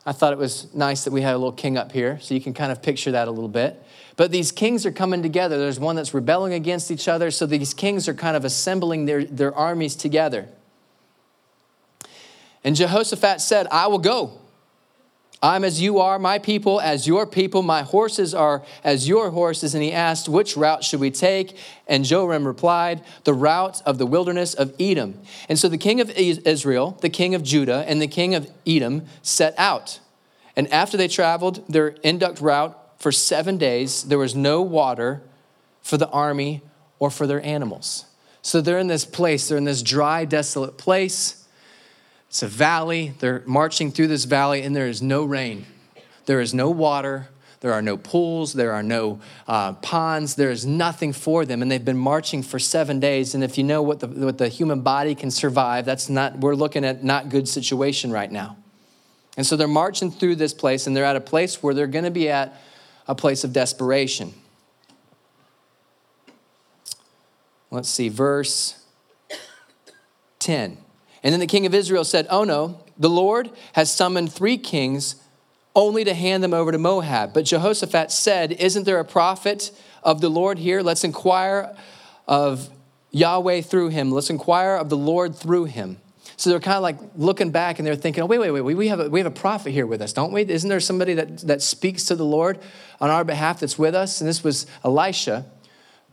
I 0.06 0.12
thought 0.12 0.34
it 0.34 0.40
was 0.40 0.68
nice 0.76 1.06
that 1.06 1.14
we 1.14 1.22
had 1.22 1.36
a 1.36 1.38
little 1.38 1.54
king 1.54 1.78
up 1.78 1.94
here, 1.94 2.20
so 2.20 2.34
you 2.34 2.42
can 2.42 2.54
kind 2.54 2.74
of 2.74 2.82
picture 2.82 3.12
that 3.14 3.30
a 3.30 3.32
little 3.32 3.48
bit. 3.48 3.82
But 4.18 4.32
these 4.32 4.52
kings 4.52 4.86
are 4.86 4.92
coming 4.92 5.22
together. 5.22 5.58
There's 5.58 5.80
one 5.80 5.96
that's 5.96 6.14
rebelling 6.14 6.52
against 6.52 6.92
each 6.92 7.08
other, 7.08 7.32
so 7.32 7.46
these 7.46 7.74
kings 7.74 8.10
are 8.10 8.14
kind 8.14 8.36
of 8.36 8.44
assembling 8.44 9.06
their, 9.06 9.24
their 9.24 9.56
armies 9.56 9.96
together. 9.96 10.50
And 12.62 12.76
Jehoshaphat 12.76 13.40
said, 13.40 13.68
I 13.72 13.88
will 13.88 14.00
go. 14.00 14.41
I'm 15.44 15.64
as 15.64 15.82
you 15.82 16.00
are, 16.00 16.20
my 16.20 16.38
people 16.38 16.80
as 16.80 17.08
your 17.08 17.26
people, 17.26 17.64
my 17.64 17.82
horses 17.82 18.36
are 18.36 18.64
as 18.84 19.08
your 19.08 19.32
horses. 19.32 19.74
And 19.74 19.84
he 19.84 19.92
asked, 19.92 20.30
Which 20.30 20.56
route 20.56 20.84
should 20.84 21.00
we 21.00 21.10
take? 21.10 21.58
And 21.88 22.06
Joram 22.06 22.46
replied, 22.46 23.02
The 23.24 23.34
route 23.34 23.82
of 23.84 23.98
the 23.98 24.06
wilderness 24.06 24.54
of 24.54 24.76
Edom. 24.80 25.20
And 25.50 25.58
so 25.58 25.68
the 25.68 25.80
king 25.80 26.00
of 26.00 26.12
Israel, 26.12 26.98
the 27.02 27.10
king 27.10 27.34
of 27.34 27.42
Judah, 27.42 27.84
and 27.88 28.00
the 28.00 28.08
king 28.08 28.36
of 28.36 28.52
Edom 28.68 29.06
set 29.24 29.56
out. 29.58 30.00
And 30.56 30.72
after 30.72 30.96
they 30.96 31.08
traveled 31.08 31.68
their 31.68 31.90
induct 32.04 32.40
route 32.40 32.78
for 33.00 33.12
seven 33.12 33.58
days, 33.58 34.04
there 34.04 34.20
was 34.20 34.36
no 34.36 34.62
water 34.62 35.24
for 35.82 35.98
the 35.98 36.10
army 36.10 36.62
or 37.00 37.10
for 37.10 37.26
their 37.26 37.44
animals. 37.44 38.06
So 38.44 38.62
they're 38.62 38.78
in 38.78 38.88
this 38.88 39.06
place, 39.06 39.48
they're 39.48 39.58
in 39.58 39.64
this 39.64 39.82
dry, 39.82 40.26
desolate 40.26 40.78
place. 40.78 41.41
It's 42.32 42.44
a 42.44 42.48
valley. 42.48 43.14
They're 43.20 43.44
marching 43.46 43.92
through 43.92 44.08
this 44.08 44.24
valley, 44.24 44.62
and 44.62 44.74
there 44.74 44.88
is 44.88 45.02
no 45.02 45.26
rain. 45.26 45.66
There 46.28 46.40
is 46.40 46.54
no 46.54 46.70
water. 46.70 47.28
There 47.60 47.74
are 47.74 47.82
no 47.82 47.98
pools. 47.98 48.54
There 48.54 48.72
are 48.72 48.82
no 48.82 49.20
uh, 49.50 49.74
ponds. 49.74 50.36
There 50.36 50.50
is 50.50 50.66
nothing 50.66 51.12
for 51.12 51.44
them. 51.44 51.62
And 51.62 51.70
they've 51.70 51.84
been 51.84 51.98
marching 51.98 52.42
for 52.42 52.58
seven 52.58 53.02
days. 53.02 53.36
And 53.36 53.44
if 53.44 53.58
you 53.58 53.66
know 53.66 53.82
what 53.82 54.00
the, 54.00 54.08
what 54.08 54.38
the 54.38 54.48
human 54.48 54.80
body 54.80 55.14
can 55.14 55.30
survive, 55.30 55.84
that's 55.84 56.08
not, 56.08 56.38
we're 56.38 56.56
looking 56.56 56.86
at 56.86 57.04
not 57.04 57.28
good 57.28 57.50
situation 57.50 58.14
right 58.14 58.32
now. 58.32 58.56
And 59.36 59.46
so 59.46 59.58
they're 59.58 59.68
marching 59.68 60.10
through 60.10 60.36
this 60.36 60.54
place, 60.54 60.88
and 60.88 60.96
they're 60.96 61.04
at 61.04 61.18
a 61.18 61.22
place 61.22 61.62
where 61.62 61.74
they're 61.74 61.86
going 61.86 62.06
to 62.06 62.12
be 62.12 62.30
at 62.30 62.58
a 63.10 63.14
place 63.14 63.44
of 63.44 63.52
desperation. 63.52 64.34
Let's 67.70 67.90
see, 67.90 68.08
verse 68.08 68.86
10. 70.40 70.78
And 71.24 71.34
then 71.34 71.40
the 71.40 71.48
king 71.48 71.66
of 71.66 71.74
Israel 71.74 72.04
said, 72.04 72.28
Oh 72.30 72.44
no, 72.44 72.84
the 72.98 73.10
Lord 73.10 73.50
has 73.74 73.92
summoned 73.92 74.32
three 74.32 74.58
kings 74.58 75.16
only 75.76 76.04
to 76.04 76.14
hand 76.14 76.44
them 76.44 76.54
over 76.54 76.72
to 76.72 76.78
Moab. 76.78 77.34
But 77.34 77.46
Jehoshaphat 77.46 78.12
said, 78.12 78.54
Isn't 78.54 78.84
there 78.84 79.00
a 79.00 79.06
prophet 79.06 79.72
of 80.04 80.22
the 80.22 80.30
Lord 80.30 80.60
here? 80.60 80.82
Let's 80.82 81.04
inquire 81.04 81.76
of 82.28 82.70
Yahweh 83.12 83.62
through 83.62 83.90
him. 83.90 84.12
Let's 84.12 84.30
inquire 84.30 84.76
of 84.76 84.90
the 84.90 84.98
Lord 84.98 85.36
through 85.36 85.66
him. 85.66 85.98
So 86.38 86.50
they're 86.50 86.60
kind 86.60 86.78
of 86.78 86.82
like 86.82 86.98
looking 87.16 87.52
back 87.52 87.78
and 87.78 87.86
they're 87.86 87.96
thinking, 87.96 88.24
oh, 88.24 88.26
wait, 88.26 88.40
wait, 88.40 88.50
wait, 88.50 88.62
we 88.64 88.88
have, 88.88 89.00
a, 89.00 89.10
we 89.10 89.20
have 89.20 89.28
a 89.28 89.32
prophet 89.32 89.72
here 89.72 89.86
with 89.86 90.02
us, 90.02 90.12
don't 90.12 90.32
we? 90.32 90.42
Isn't 90.42 90.70
there 90.70 90.80
somebody 90.80 91.14
that, 91.14 91.40
that 91.40 91.62
speaks 91.62 92.06
to 92.06 92.16
the 92.16 92.26
Lord 92.26 92.58
on 93.00 93.12
our 93.12 93.24
behalf 93.24 93.60
that's 93.60 93.78
with 93.78 93.94
us? 93.94 94.22
And 94.22 94.28
this 94.28 94.44
was 94.44 94.66
Elisha, 94.84 95.46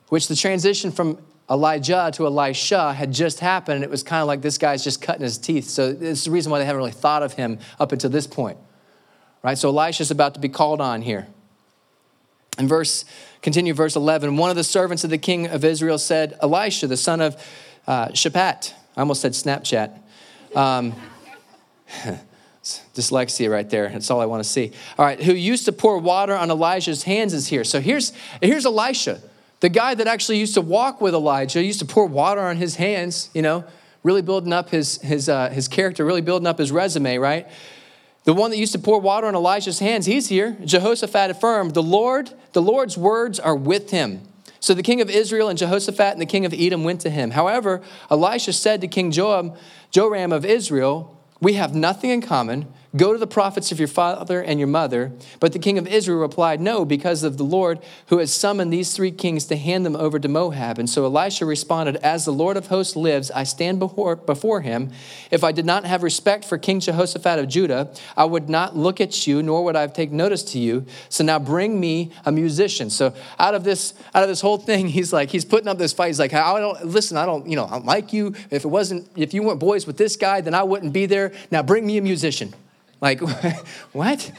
which 0.09 0.29
the 0.29 0.37
transition 0.37 0.90
from 0.90 1.18
Elijah 1.51 2.11
to 2.15 2.27
Elisha 2.27 2.93
had 2.93 3.13
just 3.13 3.41
happened, 3.41 3.77
and 3.77 3.85
it 3.85 3.91
was 3.91 4.03
kind 4.03 4.21
of 4.21 4.27
like 4.27 4.43
this 4.43 4.59
guy's 4.59 4.85
just 4.85 5.01
cutting 5.01 5.23
his 5.23 5.39
teeth. 5.39 5.69
So 5.69 5.97
it's 5.99 6.25
the 6.25 6.31
reason 6.31 6.53
why 6.53 6.59
they 6.59 6.67
haven't 6.67 6.79
really 6.79 6.93
thought 6.93 7.23
of 7.23 7.35
him 7.35 7.59
up 7.81 7.93
until 7.93 8.11
this 8.11 8.27
point. 8.27 8.59
Right? 9.43 9.57
So 9.57 9.69
Elisha's 9.69 10.11
about 10.11 10.35
to 10.35 10.41
be 10.41 10.49
called 10.49 10.81
on 10.81 11.01
here. 11.01 11.27
In 12.59 12.69
verse, 12.69 13.05
continue 13.41 13.73
verse 13.73 13.97
11. 13.97 14.37
One 14.37 14.51
of 14.51 14.57
the 14.57 14.65
servants 14.65 15.05
of 15.05 15.11
the 15.11 15.19
king 15.19 15.47
of 15.47 15.65
Israel 15.65 15.97
said, 15.97 16.37
Elisha, 16.43 16.87
the 16.87 16.97
son 16.97 17.21
of 17.21 17.37
uh, 17.87 18.09
Shaphat. 18.09 18.75
I 18.97 19.01
almost 19.01 19.23
said 19.23 19.33
Snapchat. 19.33 19.97
Um, 20.55 20.95
dyslexia 22.95 23.51
right 23.51 23.69
there. 23.71 23.89
That's 23.89 24.11
all 24.11 24.21
I 24.21 24.27
want 24.27 24.43
to 24.43 24.49
see. 24.49 24.73
All 24.99 25.05
right, 25.07 25.23
who 25.23 25.33
used 25.33 25.65
to 25.67 25.73
pour 25.73 25.99
water 25.99 26.37
on 26.37 26.51
Elijah's 26.51 27.05
hands 27.05 27.33
is 27.33 27.49
here. 27.49 27.65
So 27.65 27.81
here's, 27.81 28.13
here's 28.43 28.67
Elisha. 28.67 29.21
The 29.61 29.68
guy 29.68 29.94
that 29.94 30.07
actually 30.07 30.38
used 30.38 30.55
to 30.55 30.61
walk 30.61 31.01
with 31.01 31.14
Elijah, 31.14 31.62
used 31.62 31.81
to 31.81 31.85
pour 31.85 32.07
water 32.07 32.40
on 32.40 32.57
his 32.57 32.77
hands, 32.77 33.31
you 33.35 33.42
know, 33.42 33.64
really 34.03 34.23
building 34.23 34.53
up 34.53 34.71
his, 34.71 35.01
his, 35.03 35.29
uh, 35.29 35.51
his 35.51 35.66
character, 35.66 36.05
really 36.05 36.21
building 36.21 36.47
up 36.47 36.59
his 36.59 36.71
resume, 36.71 37.18
right? 37.18 37.49
The 38.25 38.35
one 38.35 38.51
that 38.51 38.59
used 38.59 38.73
to 38.73 38.79
pour 38.79 39.01
water 39.01 39.27
on 39.27 39.35
Elijah's 39.35 39.79
hands, 39.79 40.07
he's 40.07 40.29
here. 40.29 40.57
Jehoshaphat 40.64 41.31
affirmed, 41.31 41.75
the 41.75 41.83
Lord, 41.83 42.31
the 42.53 42.62
Lord's 42.62 42.97
words 42.97 43.40
are 43.40 43.57
with 43.57 43.90
him. 43.90 44.21
So 44.61 44.75
the 44.75 44.83
king 44.83 45.01
of 45.01 45.09
Israel 45.09 45.49
and 45.49 45.59
Jehoshaphat 45.59 46.12
and 46.12 46.21
the 46.21 46.27
king 46.27 46.44
of 46.44 46.53
Edom 46.53 46.85
went 46.85 47.01
to 47.03 47.11
him. 47.11 47.31
However, 47.31 47.81
Elisha 48.11 48.53
said 48.53 48.81
to 48.81 48.88
King 48.88 49.11
Joab, 49.11 49.57
Joram 49.90 50.33
of 50.33 50.44
Israel, 50.44 51.16
We 51.40 51.55
have 51.55 51.75
nothing 51.75 52.11
in 52.11 52.21
common. 52.21 52.66
Go 52.96 53.12
to 53.12 53.18
the 53.18 53.27
prophets 53.27 53.70
of 53.70 53.79
your 53.79 53.88
father 53.88 54.42
and 54.42 54.59
your 54.59 54.66
mother. 54.66 55.12
But 55.40 55.53
the 55.53 55.59
king 55.59 55.77
of 55.77 55.87
Israel 55.87 56.20
replied, 56.20 56.59
No, 56.59 56.87
because 56.87 57.22
of 57.22 57.37
the 57.37 57.44
Lord 57.44 57.81
who 58.07 58.16
has 58.16 58.33
summoned 58.33 58.72
these 58.72 58.96
three 58.96 59.11
kings 59.11 59.44
to 59.46 59.57
hand 59.57 59.85
them 59.85 59.94
over 59.94 60.18
to 60.18 60.27
Moab. 60.27 60.79
And 60.79 60.88
so 60.88 61.05
Elisha 61.05 61.44
responded, 61.44 61.96
As 61.96 62.24
the 62.24 62.33
Lord 62.33 62.57
of 62.57 62.68
hosts 62.68 62.96
lives, 62.96 63.31
I 63.31 63.44
stand 63.44 63.79
before, 63.79 64.16
before 64.16 64.62
him. 64.62 64.90
If 65.31 65.44
I 65.44 65.53
did 65.53 65.66
not 65.66 65.85
have 65.85 66.03
respect 66.03 66.46
for 66.46 66.57
King 66.57 66.81
Jehoshaphat 66.81 67.38
of 67.38 67.48
Judah, 67.48 67.92
I 68.16 68.24
would 68.24 68.48
not 68.48 68.74
look 68.74 69.03
at 69.03 69.27
you, 69.27 69.42
nor 69.42 69.64
would 69.64 69.77
I 69.77 69.87
take 69.88 70.11
notice 70.11 70.42
to 70.44 70.59
you. 70.59 70.87
So 71.11 71.22
now 71.22 71.38
bring 71.38 71.79
me 71.79 72.11
a 72.24 72.33
musician. 72.33 72.88
So 72.88 73.12
out 73.38 73.55
of 73.55 73.64
this, 73.64 73.92
out 74.14 74.22
of 74.22 74.31
this 74.31 74.40
whole 74.40 74.57
thing, 74.57 74.88
he's 74.88 75.12
like, 75.12 75.29
he's 75.29 75.44
putting 75.44 75.68
up 75.68 75.77
this 75.77 75.92
fight. 75.92 76.07
He's 76.07 76.18
like, 76.18 76.33
I 76.33 76.59
don't 76.59 76.87
listen, 76.87 77.18
I 77.18 77.27
don't, 77.27 77.46
you 77.46 77.57
know, 77.57 77.66
I 77.66 77.72
don't 77.72 77.85
like 77.85 78.14
you. 78.14 78.35
If 78.51 78.64
it 78.64 78.68
wasn't, 78.68 79.11
if 79.14 79.35
you 79.35 79.42
weren't 79.42 79.61
boys 79.61 79.87
with 79.87 79.98
this 79.98 80.16
guy, 80.16 80.40
then 80.40 80.55
I 80.55 80.62
wouldn't 80.62 80.94
be 80.94 81.05
there. 81.05 81.33
Now 81.51 81.62
bring 81.62 81.87
me 81.87 81.98
a 81.98 82.03
musician. 82.03 82.55
Like, 83.01 83.21
what? 83.93 84.33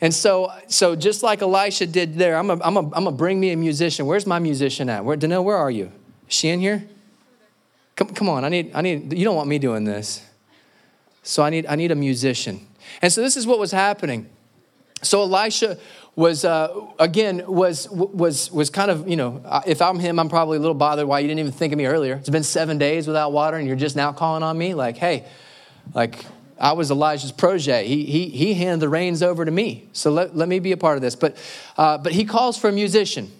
And 0.00 0.14
so, 0.14 0.50
so 0.66 0.96
just 0.96 1.22
like 1.22 1.42
Elisha 1.42 1.86
did 1.86 2.14
there, 2.14 2.36
I'm 2.36 2.46
gonna 2.46 2.62
I'm 2.64 2.76
a, 2.76 2.90
I'm 2.94 3.06
a 3.06 3.12
bring 3.12 3.38
me 3.38 3.50
a 3.50 3.56
musician. 3.56 4.06
Where's 4.06 4.26
my 4.26 4.38
musician 4.38 4.88
at? 4.88 5.04
Where, 5.04 5.16
Danelle, 5.16 5.44
where 5.44 5.56
are 5.56 5.70
you? 5.70 5.92
Is 6.28 6.34
she 6.34 6.48
in 6.48 6.60
here? 6.60 6.88
Come, 7.96 8.08
come 8.14 8.28
on, 8.30 8.44
I 8.44 8.48
need, 8.48 8.70
I 8.74 8.80
need, 8.80 9.12
you 9.12 9.24
don't 9.24 9.36
want 9.36 9.48
me 9.48 9.58
doing 9.58 9.84
this. 9.84 10.24
So 11.22 11.42
I 11.42 11.50
need, 11.50 11.66
I 11.66 11.74
need 11.74 11.90
a 11.90 11.94
musician. 11.94 12.66
And 13.02 13.12
so 13.12 13.20
this 13.20 13.36
is 13.36 13.46
what 13.46 13.58
was 13.58 13.72
happening. 13.72 14.26
So 15.02 15.20
Elisha 15.20 15.78
was 16.16 16.44
uh, 16.44 16.88
again 16.98 17.42
was 17.46 17.88
was 17.88 18.50
was 18.50 18.68
kind 18.68 18.90
of 18.90 19.08
you 19.08 19.16
know 19.16 19.40
uh, 19.44 19.62
if 19.66 19.80
I'm 19.80 19.98
him 19.98 20.18
I'm 20.18 20.28
probably 20.28 20.58
a 20.58 20.60
little 20.60 20.74
bothered 20.74 21.06
why 21.06 21.20
you 21.20 21.28
didn't 21.28 21.40
even 21.40 21.52
think 21.52 21.72
of 21.72 21.78
me 21.78 21.86
earlier. 21.86 22.14
It's 22.14 22.28
been 22.28 22.42
seven 22.42 22.78
days 22.78 23.06
without 23.06 23.32
water 23.32 23.56
and 23.56 23.66
you're 23.66 23.76
just 23.76 23.96
now 23.96 24.12
calling 24.12 24.42
on 24.42 24.58
me 24.58 24.74
like 24.74 24.98
hey, 24.98 25.24
like 25.94 26.24
I 26.60 26.72
was 26.74 26.90
Elijah's 26.90 27.32
protege. 27.32 27.86
He, 27.86 28.04
he, 28.04 28.28
he 28.28 28.54
handed 28.54 28.80
the 28.80 28.88
reins 28.88 29.22
over 29.22 29.44
to 29.44 29.50
me. 29.50 29.88
So 29.92 30.10
let, 30.10 30.36
let 30.36 30.46
me 30.46 30.58
be 30.58 30.72
a 30.72 30.76
part 30.76 30.96
of 30.96 31.02
this. 31.02 31.16
But, 31.16 31.36
uh, 31.78 31.96
but 31.96 32.12
he 32.12 32.24
calls 32.24 32.58
for 32.58 32.68
a 32.68 32.72
musician. 32.72 33.32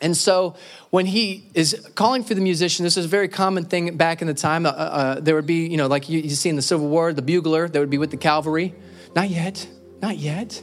And 0.00 0.16
so 0.16 0.54
when 0.90 1.06
he 1.06 1.50
is 1.54 1.90
calling 1.96 2.22
for 2.22 2.34
the 2.34 2.40
musician, 2.40 2.84
this 2.84 2.96
is 2.96 3.06
a 3.06 3.08
very 3.08 3.28
common 3.28 3.64
thing 3.64 3.96
back 3.96 4.20
in 4.20 4.28
the 4.28 4.34
time. 4.34 4.64
Uh, 4.64 4.70
uh, 4.70 5.20
there 5.20 5.34
would 5.34 5.46
be, 5.46 5.66
you 5.66 5.76
know, 5.76 5.88
like 5.88 6.08
you, 6.08 6.20
you 6.20 6.30
see 6.30 6.48
in 6.48 6.56
the 6.56 6.62
Civil 6.62 6.88
War, 6.88 7.12
the 7.12 7.22
bugler 7.22 7.68
that 7.68 7.80
would 7.80 7.90
be 7.90 7.98
with 7.98 8.12
the 8.12 8.16
cavalry. 8.16 8.74
Not 9.16 9.28
yet. 9.28 9.66
Not 10.00 10.16
yet. 10.16 10.62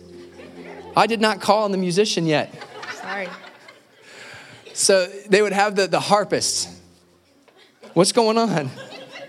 I 0.96 1.08
did 1.08 1.20
not 1.20 1.42
call 1.42 1.64
on 1.64 1.72
the 1.72 1.78
musician 1.78 2.26
yet. 2.26 2.54
Sorry. 3.02 3.28
So 4.74 5.08
they 5.28 5.42
would 5.42 5.54
have 5.54 5.76
the, 5.76 5.88
the 5.88 6.00
harpist. 6.00 6.70
What's 7.94 8.12
going 8.12 8.38
on? 8.38 8.70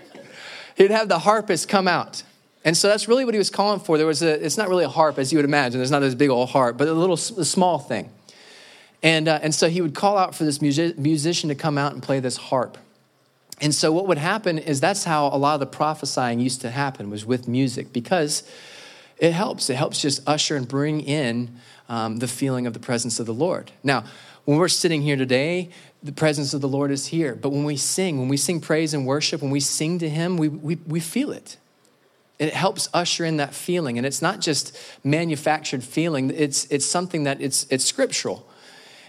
He'd 0.77 0.91
have 0.91 1.09
the 1.09 1.19
harpist 1.19 1.67
come 1.67 1.87
out. 1.87 2.23
And 2.65 2.75
so 2.75 2.89
that's 2.89 3.07
really 3.07 3.23
what 3.23 3.35
he 3.35 3.37
was 3.37 3.51
calling 3.51 3.79
for. 3.79 3.97
There 3.97 4.07
was 4.07 4.23
a, 4.23 4.43
it's 4.43 4.57
not 4.57 4.69
really 4.69 4.83
a 4.83 4.89
harp 4.89 5.19
as 5.19 5.31
you 5.31 5.37
would 5.37 5.45
imagine. 5.45 5.79
There's 5.79 5.91
not 5.91 5.99
this 5.99 6.15
big 6.15 6.31
old 6.31 6.49
harp, 6.49 6.77
but 6.77 6.87
a 6.87 6.93
little 6.93 7.13
a 7.13 7.45
small 7.45 7.77
thing. 7.77 8.09
And, 9.03 9.27
uh, 9.27 9.39
and 9.43 9.53
so 9.53 9.69
he 9.69 9.81
would 9.81 9.93
call 9.93 10.17
out 10.17 10.33
for 10.33 10.45
this 10.45 10.63
music, 10.63 10.97
musician 10.97 11.49
to 11.49 11.55
come 11.55 11.77
out 11.77 11.93
and 11.93 12.01
play 12.01 12.19
this 12.19 12.37
harp. 12.37 12.79
And 13.61 13.73
so 13.73 13.91
what 13.91 14.07
would 14.07 14.17
happen 14.17 14.57
is 14.57 14.81
that's 14.81 15.03
how 15.03 15.27
a 15.27 15.37
lot 15.37 15.53
of 15.53 15.59
the 15.59 15.67
prophesying 15.67 16.39
used 16.39 16.61
to 16.61 16.71
happen 16.71 17.11
was 17.11 17.23
with 17.23 17.47
music 17.47 17.93
because 17.93 18.43
it 19.17 19.31
helps. 19.31 19.69
It 19.69 19.75
helps 19.75 20.01
just 20.01 20.27
usher 20.27 20.55
and 20.55 20.67
bring 20.67 21.01
in 21.01 21.55
um, 21.87 22.17
the 22.17 22.27
feeling 22.27 22.65
of 22.65 22.73
the 22.73 22.79
presence 22.79 23.19
of 23.19 23.27
the 23.27 23.33
Lord. 23.33 23.71
Now, 23.83 24.05
when 24.45 24.57
we're 24.57 24.67
sitting 24.67 25.03
here 25.03 25.15
today, 25.15 25.69
the 26.03 26.11
presence 26.11 26.53
of 26.53 26.61
the 26.61 26.67
Lord 26.67 26.91
is 26.91 27.07
here. 27.07 27.35
But 27.35 27.49
when 27.49 27.63
we 27.63 27.77
sing, 27.77 28.19
when 28.19 28.27
we 28.27 28.37
sing 28.37 28.59
praise 28.59 28.93
and 28.93 29.05
worship, 29.05 29.41
when 29.41 29.51
we 29.51 29.59
sing 29.59 29.99
to 29.99 30.09
Him, 30.09 30.37
we, 30.37 30.47
we, 30.47 30.75
we 30.87 30.99
feel 30.99 31.31
it. 31.31 31.57
It 32.37 32.53
helps 32.53 32.89
usher 32.93 33.25
in 33.25 33.37
that 33.37 33.53
feeling. 33.53 33.97
And 33.97 34.05
it's 34.05 34.21
not 34.21 34.41
just 34.41 34.77
manufactured 35.03 35.83
feeling, 35.83 36.31
it's, 36.31 36.65
it's 36.65 36.85
something 36.85 37.23
that 37.23 37.41
it's, 37.41 37.65
it's 37.69 37.85
scriptural. 37.85 38.47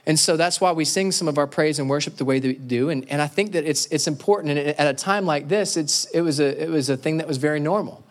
And 0.08 0.16
so 0.16 0.36
that's 0.36 0.60
why 0.60 0.70
we 0.70 0.84
sing 0.84 1.10
some 1.10 1.26
of 1.26 1.36
our 1.36 1.48
praise 1.48 1.80
and 1.80 1.90
worship 1.90 2.16
the 2.16 2.24
way 2.24 2.38
that 2.38 2.46
we 2.46 2.54
do. 2.54 2.90
And, 2.90 3.08
and 3.10 3.20
I 3.20 3.26
think 3.26 3.52
that 3.52 3.64
it's, 3.64 3.86
it's 3.86 4.06
important. 4.06 4.56
And 4.56 4.68
at 4.68 4.86
a 4.86 4.94
time 4.94 5.26
like 5.26 5.48
this, 5.48 5.76
it's, 5.76 6.04
it, 6.06 6.20
was 6.20 6.38
a, 6.38 6.62
it 6.62 6.70
was 6.70 6.88
a 6.88 6.96
thing 6.96 7.16
that 7.16 7.26
was 7.26 7.38
very 7.38 7.58
normal. 7.58 8.04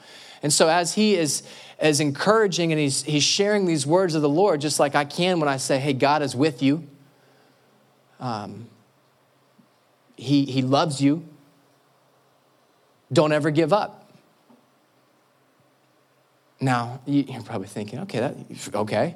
And 0.44 0.52
so 0.52 0.68
as 0.68 0.94
he 0.94 1.16
is, 1.16 1.44
is 1.82 2.02
encouraging 2.02 2.74
and 2.74 2.80
he's, 2.80 3.04
he's 3.04 3.24
sharing 3.24 3.66
these 3.66 3.88
words 3.88 4.14
of 4.14 4.22
the 4.22 4.30
Lord, 4.30 4.60
just 4.60 4.78
like 4.78 4.94
I 4.94 5.06
can 5.06 5.40
when 5.40 5.48
I 5.48 5.56
say, 5.56 5.80
hey, 5.80 5.94
God 5.94 6.22
is 6.22 6.36
with 6.36 6.62
you. 6.62 6.86
Um, 8.20 8.68
he, 10.18 10.46
he 10.46 10.62
loves 10.62 11.02
you. 11.02 11.26
Don't 13.12 13.32
ever 13.32 13.52
give 13.52 13.72
up. 13.72 14.05
Now, 16.60 17.02
you're 17.06 17.42
probably 17.44 17.68
thinking, 17.68 18.00
okay, 18.00 18.20
that, 18.20 18.36
okay. 18.74 19.16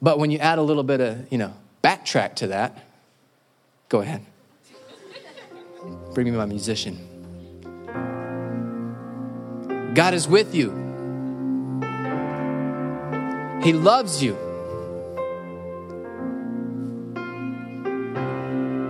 But 0.00 0.18
when 0.18 0.30
you 0.30 0.38
add 0.38 0.58
a 0.58 0.62
little 0.62 0.82
bit 0.82 1.00
of, 1.00 1.32
you 1.32 1.38
know, 1.38 1.54
backtrack 1.82 2.36
to 2.36 2.48
that, 2.48 2.84
go 3.88 4.00
ahead. 4.00 4.24
Bring 6.14 6.30
me 6.30 6.32
my 6.32 6.46
musician. 6.46 6.98
God 9.94 10.14
is 10.14 10.28
with 10.28 10.54
you. 10.54 10.70
He 13.62 13.72
loves 13.72 14.22
you. 14.22 14.36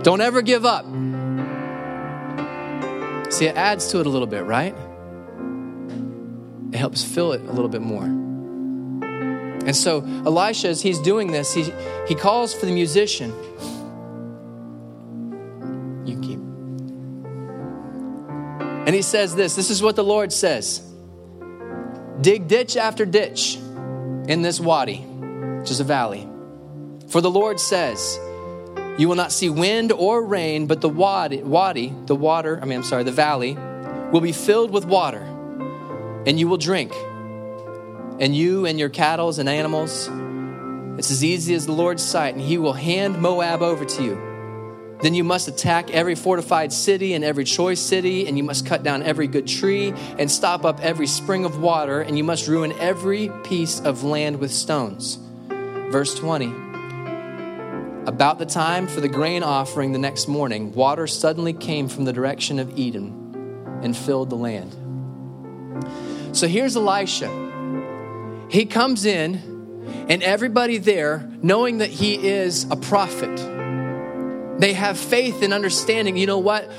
Don't 0.03 0.21
ever 0.21 0.41
give 0.41 0.65
up. 0.65 0.85
See, 3.31 3.45
it 3.45 3.55
adds 3.55 3.87
to 3.87 3.99
it 3.99 4.05
a 4.05 4.09
little 4.09 4.27
bit, 4.27 4.45
right? 4.45 4.75
It 6.71 6.77
helps 6.77 7.03
fill 7.03 7.33
it 7.33 7.41
a 7.41 7.51
little 7.51 7.69
bit 7.69 7.81
more. 7.81 8.03
And 8.03 9.75
so 9.75 10.01
Elisha, 10.25 10.69
as 10.69 10.81
he's 10.81 10.99
doing 10.99 11.31
this, 11.31 11.53
he, 11.53 11.71
he 12.07 12.15
calls 12.15 12.53
for 12.53 12.65
the 12.65 12.71
musician. 12.71 13.31
You 16.05 16.19
keep. 16.19 16.39
And 18.87 18.95
he 18.95 19.01
says 19.01 19.35
this 19.35 19.55
this 19.55 19.69
is 19.69 19.83
what 19.83 19.95
the 19.95 20.03
Lord 20.03 20.31
says 20.31 20.79
Dig 22.21 22.47
ditch 22.47 22.77
after 22.77 23.05
ditch 23.05 23.55
in 24.27 24.41
this 24.41 24.59
wadi, 24.59 24.97
which 24.97 25.71
is 25.71 25.79
a 25.79 25.83
valley. 25.83 26.27
For 27.07 27.21
the 27.21 27.31
Lord 27.31 27.59
says, 27.59 28.19
You 28.97 29.07
will 29.07 29.15
not 29.15 29.31
see 29.31 29.49
wind 29.49 29.91
or 29.91 30.23
rain, 30.23 30.67
but 30.67 30.81
the 30.81 30.89
wadi, 30.89 31.41
wadi 31.41 31.93
the 32.05 32.15
water, 32.15 32.59
I 32.61 32.65
mean, 32.65 32.79
I'm 32.79 32.83
sorry, 32.83 33.03
the 33.03 33.11
valley, 33.11 33.57
will 34.11 34.21
be 34.21 34.31
filled 34.31 34.71
with 34.71 34.85
water 34.85 35.25
and 36.25 36.39
you 36.39 36.47
will 36.47 36.57
drink. 36.57 36.93
And 38.19 38.35
you 38.35 38.65
and 38.65 38.77
your 38.77 38.89
cattle 38.89 39.29
and 39.39 39.47
animals, 39.47 40.09
it's 40.97 41.11
as 41.11 41.23
easy 41.23 41.55
as 41.55 41.65
the 41.65 41.71
Lord's 41.71 42.03
sight, 42.03 42.35
and 42.35 42.43
he 42.43 42.57
will 42.57 42.73
hand 42.73 43.21
Moab 43.21 43.61
over 43.61 43.85
to 43.85 44.03
you. 44.03 44.29
Then 45.01 45.13
you 45.13 45.23
must 45.23 45.47
attack 45.47 45.91
every 45.91 46.15
fortified 46.15 46.73
city 46.73 47.13
and 47.13 47.23
every 47.23 47.45
choice 47.45 47.79
city, 47.79 48.27
and 48.27 48.37
you 48.37 48.43
must 48.43 48.65
cut 48.65 48.83
down 48.83 49.01
every 49.03 49.27
good 49.27 49.47
tree 49.47 49.93
and 50.17 50.29
stop 50.29 50.65
up 50.65 50.81
every 50.81 51.07
spring 51.07 51.45
of 51.45 51.61
water, 51.61 52.01
and 52.01 52.17
you 52.17 52.23
must 52.25 52.49
ruin 52.49 52.73
every 52.73 53.29
piece 53.45 53.79
of 53.79 54.03
land 54.03 54.39
with 54.39 54.51
stones. 54.51 55.17
Verse 55.89 56.13
20. 56.15 56.47
About 58.07 58.39
the 58.39 58.45
time 58.45 58.87
for 58.87 58.99
the 58.99 59.07
grain 59.07 59.43
offering 59.43 59.93
the 59.93 59.99
next 59.99 60.27
morning, 60.27 60.73
water 60.73 61.07
suddenly 61.07 61.53
came 61.53 61.87
from 61.87 62.03
the 62.03 62.11
direction 62.11 62.59
of 62.59 62.77
Edom 62.77 63.79
and 63.81 63.95
filled 63.95 64.29
the 64.29 64.35
land. 64.35 64.75
So 66.33 66.47
here's 66.47 66.75
Elisha. 66.75 67.27
He 68.49 68.65
comes 68.65 69.05
in, 69.05 70.05
and 70.09 70.23
everybody 70.23 70.77
there, 70.77 71.29
knowing 71.41 71.79
that 71.79 71.89
he 71.89 72.15
is 72.15 72.65
a 72.71 72.75
prophet, 72.75 73.37
they 74.59 74.73
have 74.73 74.97
faith 74.97 75.41
and 75.41 75.53
understanding. 75.53 76.17
You 76.17 76.27
know 76.27 76.39
what? 76.39 76.69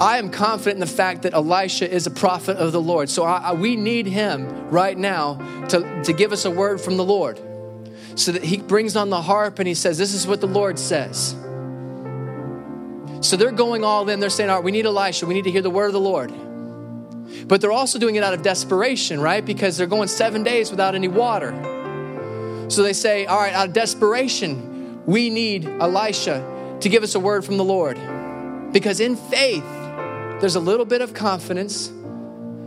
I 0.00 0.18
am 0.18 0.30
confident 0.30 0.74
in 0.74 0.80
the 0.80 0.86
fact 0.86 1.22
that 1.22 1.34
Elisha 1.34 1.88
is 1.90 2.06
a 2.06 2.10
prophet 2.10 2.56
of 2.56 2.72
the 2.72 2.80
Lord. 2.80 3.08
So 3.08 3.22
I, 3.24 3.36
I, 3.36 3.52
we 3.52 3.76
need 3.76 4.06
him 4.06 4.68
right 4.68 4.96
now 4.96 5.34
to, 5.68 6.02
to 6.02 6.12
give 6.12 6.32
us 6.32 6.44
a 6.44 6.50
word 6.50 6.80
from 6.80 6.96
the 6.96 7.04
Lord. 7.04 7.40
So 8.16 8.32
that 8.32 8.44
he 8.44 8.58
brings 8.58 8.96
on 8.96 9.10
the 9.10 9.22
harp 9.22 9.58
and 9.58 9.68
he 9.68 9.74
says, 9.74 9.98
This 9.98 10.14
is 10.14 10.26
what 10.26 10.40
the 10.40 10.46
Lord 10.46 10.78
says. 10.78 11.36
So 13.20 13.36
they're 13.36 13.52
going 13.52 13.84
all 13.84 14.08
in. 14.08 14.20
They're 14.20 14.30
saying, 14.30 14.50
All 14.50 14.56
right, 14.56 14.64
we 14.64 14.72
need 14.72 14.86
Elisha. 14.86 15.26
We 15.26 15.34
need 15.34 15.44
to 15.44 15.50
hear 15.50 15.62
the 15.62 15.70
word 15.70 15.86
of 15.86 15.92
the 15.92 16.00
Lord. 16.00 16.32
But 17.46 17.60
they're 17.60 17.72
also 17.72 17.98
doing 17.98 18.16
it 18.16 18.22
out 18.22 18.34
of 18.34 18.42
desperation, 18.42 19.20
right? 19.20 19.44
Because 19.44 19.76
they're 19.76 19.86
going 19.86 20.08
seven 20.08 20.42
days 20.42 20.70
without 20.70 20.94
any 20.94 21.08
water. 21.08 21.52
So 22.68 22.82
they 22.82 22.92
say, 22.94 23.26
All 23.26 23.38
right, 23.38 23.52
out 23.52 23.68
of 23.68 23.72
desperation, 23.74 25.04
we 25.06 25.30
need 25.30 25.66
Elisha 25.66 26.78
to 26.80 26.88
give 26.88 27.02
us 27.02 27.14
a 27.14 27.20
word 27.20 27.44
from 27.44 27.56
the 27.56 27.64
Lord. 27.64 27.98
Because 28.72 29.00
in 29.00 29.16
faith, 29.16 29.64
there's 30.40 30.56
a 30.56 30.60
little 30.60 30.86
bit 30.86 31.02
of 31.02 31.14
confidence. 31.14 31.92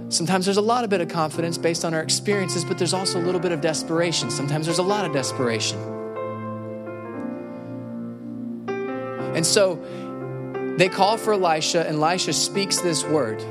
Sometimes 0.10 0.46
there's 0.46 0.58
a 0.58 0.62
lot 0.62 0.84
of 0.84 0.90
bit 0.90 1.02
of 1.02 1.10
confidence 1.10 1.58
based 1.58 1.84
on 1.84 1.94
our 1.94 2.02
experiences, 2.02 2.64
but 2.64 2.78
there's 2.78 2.94
also 2.94 3.20
a 3.20 3.24
little 3.24 3.42
bit 3.42 3.52
of 3.52 3.62
desperation. 3.62 4.32
Sometimes 4.32 4.66
there's 4.66 4.80
a 4.80 4.84
lot 4.84 5.06
of 5.06 5.12
desperation. 5.12 5.78
And 9.36 9.46
so 9.46 9.76
they 10.78 10.88
call 10.88 11.18
for 11.18 11.34
Elisha, 11.34 11.86
and 11.86 11.98
Elisha 11.98 12.34
speaks 12.34 12.80
this 12.80 13.04
word 13.04 13.44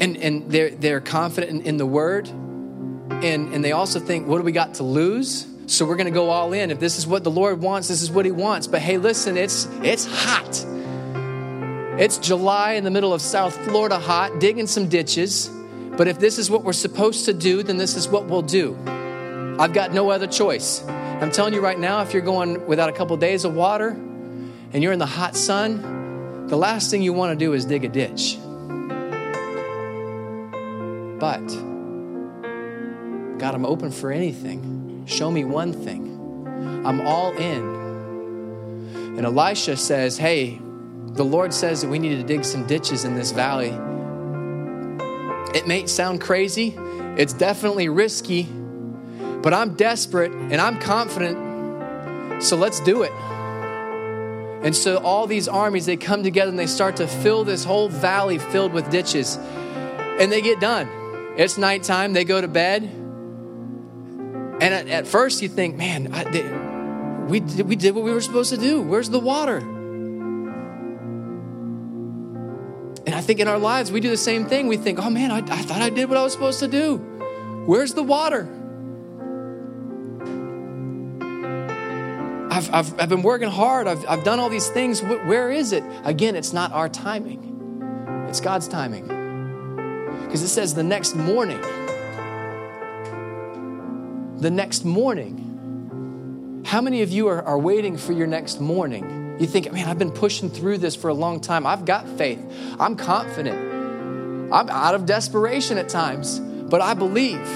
and, 0.00 0.16
and 0.16 0.50
they're, 0.50 0.70
they're 0.70 1.00
confident 1.00 1.52
in, 1.52 1.66
in 1.66 1.76
the 1.76 1.86
word. 1.86 2.28
And, 2.28 3.52
and 3.54 3.64
they 3.64 3.72
also 3.72 3.98
think 3.98 4.26
what 4.26 4.38
do 4.38 4.44
we 4.44 4.52
got 4.52 4.74
to 4.74 4.82
lose? 4.82 5.46
So 5.66 5.84
we're 5.84 5.96
going 5.96 6.06
to 6.06 6.12
go 6.12 6.30
all 6.30 6.52
in. 6.52 6.70
If 6.70 6.78
this 6.78 6.98
is 6.98 7.06
what 7.06 7.24
the 7.24 7.30
lord 7.30 7.60
wants 7.60 7.88
this 7.88 8.02
is 8.02 8.10
what 8.10 8.24
he 8.24 8.30
wants. 8.30 8.66
But 8.66 8.82
hey 8.82 8.98
listen 8.98 9.36
it's 9.36 9.66
it's 9.82 10.06
hot. 10.06 10.64
It's 11.98 12.18
july 12.18 12.72
in 12.72 12.84
the 12.84 12.90
middle 12.90 13.14
of 13.14 13.22
south 13.22 13.56
florida 13.64 13.98
hot 13.98 14.38
digging 14.38 14.66
some 14.66 14.88
ditches. 14.88 15.50
But 15.96 16.08
if 16.08 16.18
this 16.18 16.38
is 16.38 16.50
what 16.50 16.62
we're 16.62 16.72
supposed 16.74 17.24
to 17.24 17.32
do 17.32 17.62
then 17.62 17.78
this 17.78 17.96
is 17.96 18.08
what 18.08 18.26
we'll 18.26 18.42
do. 18.42 18.76
I've 19.58 19.72
got 19.72 19.92
no 19.92 20.10
other 20.10 20.26
choice. 20.26 20.84
I'm 20.86 21.32
telling 21.32 21.54
you 21.54 21.62
right 21.62 21.78
now 21.78 22.02
if 22.02 22.12
you're 22.12 22.22
going 22.22 22.66
without 22.66 22.90
a 22.90 22.92
couple 22.92 23.14
of 23.14 23.20
days 23.20 23.46
of 23.46 23.54
water 23.54 23.88
and 23.88 24.82
you're 24.82 24.92
in 24.92 24.98
the 24.98 25.06
hot 25.06 25.34
sun 25.34 26.46
the 26.48 26.56
last 26.56 26.92
thing 26.92 27.02
you 27.02 27.12
want 27.12 27.36
to 27.36 27.44
do 27.44 27.54
is 27.54 27.64
dig 27.64 27.84
a 27.84 27.88
ditch 27.88 28.38
but 31.18 31.46
God, 33.38 33.54
I'm 33.54 33.66
open 33.66 33.90
for 33.90 34.10
anything. 34.10 35.04
Show 35.06 35.30
me 35.30 35.44
one 35.44 35.72
thing. 35.72 36.16
I'm 36.84 37.00
all 37.00 37.32
in. 37.32 37.76
And 39.16 39.24
Elisha 39.24 39.76
says, 39.76 40.18
Hey, 40.18 40.60
the 41.12 41.24
Lord 41.24 41.52
says 41.52 41.82
that 41.82 41.88
we 41.88 41.98
need 41.98 42.16
to 42.16 42.22
dig 42.22 42.44
some 42.44 42.66
ditches 42.66 43.04
in 43.04 43.14
this 43.14 43.32
valley. 43.32 43.74
It 45.56 45.66
may 45.66 45.86
sound 45.86 46.20
crazy, 46.20 46.74
it's 47.16 47.32
definitely 47.32 47.88
risky, 47.88 48.44
but 49.42 49.54
I'm 49.54 49.74
desperate 49.74 50.32
and 50.32 50.60
I'm 50.60 50.78
confident, 50.78 52.42
so 52.42 52.56
let's 52.56 52.80
do 52.80 53.02
it. 53.02 53.12
And 54.66 54.74
so 54.74 54.98
all 54.98 55.26
these 55.26 55.48
armies, 55.48 55.86
they 55.86 55.96
come 55.96 56.22
together 56.22 56.50
and 56.50 56.58
they 56.58 56.66
start 56.66 56.96
to 56.96 57.06
fill 57.06 57.44
this 57.44 57.64
whole 57.64 57.88
valley 57.88 58.38
filled 58.38 58.72
with 58.72 58.90
ditches. 58.90 59.38
And 60.18 60.32
they 60.32 60.40
get 60.40 60.60
done. 60.60 60.88
It's 61.36 61.58
nighttime, 61.58 62.14
they 62.14 62.24
go 62.24 62.40
to 62.40 62.48
bed. 62.48 62.82
And 64.58 64.62
at, 64.62 64.88
at 64.88 65.06
first 65.06 65.42
you 65.42 65.48
think, 65.50 65.76
man, 65.76 66.14
I, 66.14 66.24
they, 66.24 66.42
we, 67.26 67.40
we 67.62 67.76
did 67.76 67.94
what 67.94 68.04
we 68.04 68.12
were 68.12 68.22
supposed 68.22 68.50
to 68.50 68.56
do. 68.56 68.80
Where's 68.80 69.10
the 69.10 69.20
water? 69.20 69.58
And 73.06 73.14
I 73.14 73.20
think 73.20 73.38
in 73.38 73.48
our 73.48 73.58
lives, 73.58 73.92
we 73.92 74.00
do 74.00 74.08
the 74.08 74.16
same 74.16 74.46
thing. 74.46 74.66
We 74.66 74.78
think, 74.78 74.98
oh 74.98 75.10
man, 75.10 75.30
I, 75.30 75.38
I 75.38 75.62
thought 75.62 75.82
I 75.82 75.90
did 75.90 76.08
what 76.08 76.16
I 76.16 76.22
was 76.22 76.32
supposed 76.32 76.60
to 76.60 76.68
do. 76.68 76.96
Where's 77.66 77.92
the 77.92 78.02
water? 78.02 78.48
I've, 82.50 82.72
I've, 82.72 83.00
I've 83.00 83.08
been 83.10 83.22
working 83.22 83.50
hard. 83.50 83.86
I've, 83.86 84.08
I've 84.08 84.24
done 84.24 84.40
all 84.40 84.48
these 84.48 84.68
things. 84.68 85.02
Where 85.02 85.50
is 85.50 85.72
it? 85.72 85.84
Again, 86.04 86.34
it's 86.34 86.54
not 86.54 86.72
our 86.72 86.88
timing, 86.88 88.24
it's 88.28 88.40
God's 88.40 88.68
timing. 88.68 89.25
Because 90.26 90.42
it 90.42 90.48
says 90.48 90.74
the 90.74 90.82
next 90.82 91.14
morning, 91.14 91.60
the 94.38 94.50
next 94.50 94.84
morning. 94.84 96.62
How 96.66 96.80
many 96.80 97.02
of 97.02 97.10
you 97.10 97.28
are, 97.28 97.42
are 97.44 97.58
waiting 97.58 97.96
for 97.96 98.12
your 98.12 98.26
next 98.26 98.60
morning? 98.60 99.36
You 99.38 99.46
think, 99.46 99.72
man, 99.72 99.88
I've 99.88 99.98
been 99.98 100.10
pushing 100.10 100.50
through 100.50 100.78
this 100.78 100.96
for 100.96 101.08
a 101.08 101.14
long 101.14 101.40
time. 101.40 101.66
I've 101.66 101.84
got 101.84 102.08
faith. 102.08 102.40
I'm 102.78 102.96
confident. 102.96 104.52
I'm 104.52 104.68
out 104.68 104.94
of 104.94 105.06
desperation 105.06 105.78
at 105.78 105.88
times, 105.88 106.40
but 106.40 106.80
I 106.80 106.94
believe. 106.94 107.46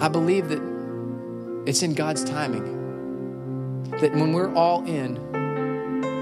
I 0.00 0.08
believe 0.08 0.48
that 0.48 0.62
it's 1.66 1.82
in 1.82 1.94
God's 1.94 2.24
timing 2.24 2.76
that 4.00 4.12
when 4.12 4.32
we're 4.32 4.54
all 4.54 4.84
in, 4.84 5.14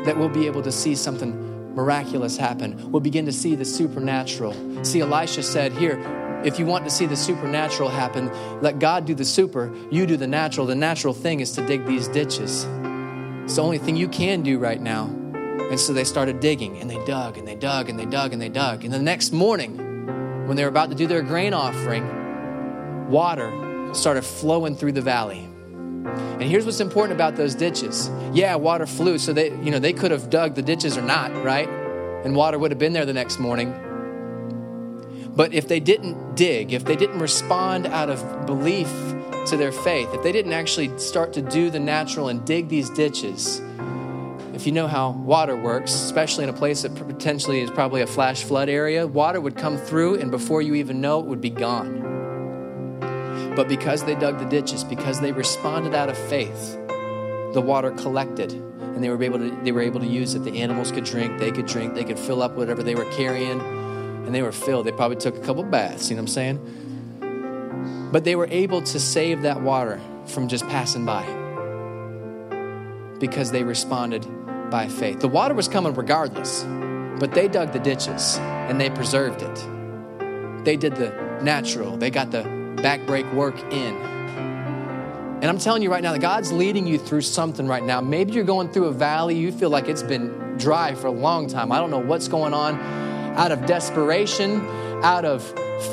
that 0.05 0.17
we'll 0.17 0.29
be 0.29 0.47
able 0.47 0.63
to 0.63 0.73
see 0.73 0.95
something 0.95 1.33
miraculous 1.75 2.37
happen. 2.37 2.91
We'll 2.91 3.01
begin 3.01 3.27
to 3.27 3.33
see 3.33 3.55
the 3.55 3.65
supernatural. 3.65 4.85
See, 4.85 5.01
Elisha 5.01 5.43
said, 5.43 5.73
Here, 5.73 5.99
if 6.45 6.59
you 6.59 6.67
want 6.67 6.85
to 6.85 6.91
see 6.91 7.07
the 7.07 7.17
supernatural 7.17 7.89
happen, 7.89 8.31
let 8.61 8.79
God 8.79 9.07
do 9.07 9.15
the 9.15 9.25
super, 9.25 9.75
you 9.91 10.07
do 10.07 10.17
the 10.17 10.27
natural. 10.27 10.67
The 10.67 10.75
natural 10.75 11.15
thing 11.15 11.41
is 11.41 11.53
to 11.53 11.67
dig 11.67 11.87
these 11.87 12.07
ditches. 12.09 12.67
It's 13.45 13.57
the 13.57 13.63
only 13.63 13.79
thing 13.79 13.97
you 13.97 14.09
can 14.09 14.43
do 14.43 14.59
right 14.59 14.81
now. 14.81 15.07
And 15.07 15.81
so 15.81 15.93
they 15.93 16.05
started 16.05 16.41
digging 16.41 16.79
and 16.79 16.91
they 16.91 17.03
dug 17.07 17.39
and 17.39 17.49
they 17.49 17.55
dug 17.55 17.89
and 17.89 17.99
they 17.99 18.05
dug 18.05 18.33
and 18.33 18.41
they 18.41 18.51
dug. 18.51 18.85
And 18.85 18.93
the 18.93 18.99
next 18.99 19.33
morning, 19.33 19.77
when 20.47 20.57
they 20.57 20.63
were 20.63 20.69
about 20.69 20.91
to 20.91 20.95
do 20.95 21.07
their 21.07 21.23
grain 21.23 21.55
offering, 21.55 23.09
water 23.09 23.95
started 23.95 24.23
flowing 24.23 24.77
through 24.77 24.93
the 24.93 25.03
valley. 25.03 25.49
And 26.05 26.43
here's 26.43 26.65
what's 26.65 26.81
important 26.81 27.15
about 27.15 27.37
those 27.37 27.55
ditches. 27.55 28.11
Yeah, 28.33 28.57
water 28.57 28.87
flew, 28.87 29.19
so 29.19 29.33
they, 29.33 29.51
you 29.63 29.71
know, 29.71 29.79
they 29.79 29.93
could 29.93 30.11
have 30.11 30.31
dug 30.31 30.55
the 30.55 30.63
ditches 30.63 30.97
or 30.97 31.03
not, 31.03 31.33
right? 31.43 31.69
And 32.25 32.35
water 32.37 32.59
would 32.59 32.71
have 32.71 32.79
been 32.79 32.93
there 32.93 33.07
the 33.07 33.13
next 33.13 33.39
morning. 33.39 33.73
But 35.37 35.53
if 35.53 35.67
they 35.67 35.81
didn't 35.81 36.37
dig, 36.37 36.73
if 36.73 36.85
they 36.85 36.97
didn't 36.97 37.19
respond 37.19 37.87
out 37.87 38.09
of 38.09 38.47
belief 38.47 38.89
to 39.47 39.57
their 39.57 39.73
faith, 39.73 40.09
if 40.13 40.23
they 40.23 40.33
didn't 40.33 40.53
actually 40.53 40.97
start 40.99 41.33
to 41.35 41.43
do 41.43 41.71
the 41.71 41.81
natural 41.81 42.29
and 42.29 42.45
dig 42.45 42.69
these 42.69 42.89
ditches, 42.91 43.61
if 44.55 44.67
you 44.67 44.73
know 44.73 44.87
how 44.87 45.11
water 45.11 45.57
works, 45.57 45.93
especially 45.93 46.45
in 46.45 46.51
a 46.51 46.55
place 46.55 46.83
that 46.83 46.95
potentially 46.95 47.61
is 47.61 47.71
probably 47.71 48.03
a 48.03 48.07
flash 48.07 48.45
flood 48.45 48.69
area, 48.69 49.07
water 49.07 49.41
would 49.41 49.57
come 49.57 49.77
through 49.77 50.21
and 50.21 50.31
before 50.31 50.63
you 50.63 50.75
even 50.75 51.01
know 51.01 51.19
it 51.19 51.27
would 51.27 51.41
be 51.41 51.51
gone. 51.51 52.14
But 53.57 53.69
because 53.69 54.05
they 54.05 54.15
dug 54.15 54.39
the 54.39 54.47
ditches, 54.47 54.85
because 54.85 55.21
they 55.21 55.33
responded 55.33 55.95
out 55.95 56.09
of 56.09 56.19
faith, 56.19 56.79
the 57.53 57.63
water 57.65 57.93
collected 57.93 58.53
and 58.53 59.03
they 59.03 59.09
were 59.09 59.23
able 59.23 59.39
to 59.39 59.51
they 59.63 59.73
were 59.73 59.81
able 59.81 60.01
to 60.01 60.07
use 60.07 60.35
it. 60.35 60.45
The 60.45 60.61
animals 60.61 60.93
could 60.93 61.05
drink, 61.05 61.39
they 61.39 61.51
could 61.51 61.67
drink, 61.67 61.95
they 61.95 62.05
could 62.05 62.19
fill 62.19 62.43
up 62.43 62.53
whatever 62.57 62.83
they 62.83 62.95
were 62.95 63.11
carrying, 63.13 63.61
and 63.61 64.35
they 64.35 64.43
were 64.43 64.53
filled. 64.53 64.87
They 64.87 64.93
probably 64.93 65.17
took 65.17 65.37
a 65.37 65.41
couple 65.41 65.65
baths, 65.65 66.11
you 66.11 66.17
know 66.17 66.23
what 66.23 66.31
I'm 66.31 66.35
saying? 66.35 68.11
But 68.13 68.25
they 68.25 68.37
were 68.37 68.47
able 68.51 68.83
to 68.83 69.01
save 69.01 69.43
that 69.43 69.63
water 69.63 70.01
from 70.27 70.49
just 70.49 70.67
passing 70.69 71.05
by 71.05 71.25
because 73.19 73.51
they 73.51 73.65
responded 73.65 74.27
by 74.71 74.89
faith. 74.89 75.21
The 75.21 75.29
water 75.29 75.55
was 75.55 75.67
coming 75.67 75.95
regardless, 75.95 76.65
but 77.19 77.33
they 77.33 77.49
dug 77.49 77.73
the 77.73 77.79
ditches 77.81 78.39
and 78.39 78.81
they 78.81 78.91
preserved 78.91 79.43
it. 79.43 80.65
They 80.65 80.77
did 80.77 80.95
the 80.97 81.11
natural. 81.43 81.97
They 81.97 82.11
got 82.11 82.31
the 82.31 82.54
backbreak 82.85 83.33
work 83.33 83.59
in. 83.73 83.97
And 83.97 85.47
I'm 85.47 85.59
telling 85.59 85.83
you 85.83 85.91
right 85.91 86.03
now 86.03 86.13
that 86.13 86.21
God's 86.21 86.53
leading 86.53 86.87
you 86.87 86.99
through 86.99 87.23
something 87.23 87.67
right 87.67 87.83
now. 87.83 88.03
Maybe 88.03 88.33
you're 88.33 88.45
going 88.45 88.71
through 88.71 88.85
a 88.85 88.93
valley, 88.93 89.37
you 89.37 89.53
feel 89.53 89.71
like 89.71 89.89
it's 89.89 90.03
been 90.03 90.59
dry 90.59 90.95
for 90.95 91.07
a 91.07 91.13
long 91.13 91.49
time. 91.49 91.73
I 91.73 91.79
don't 91.79 91.91
know 91.91 91.99
what's 91.99 92.29
going 92.29 92.53
on. 92.53 92.79
Out 93.37 93.53
of 93.53 93.65
desperation, 93.65 94.61
out 95.03 95.25
of 95.25 95.43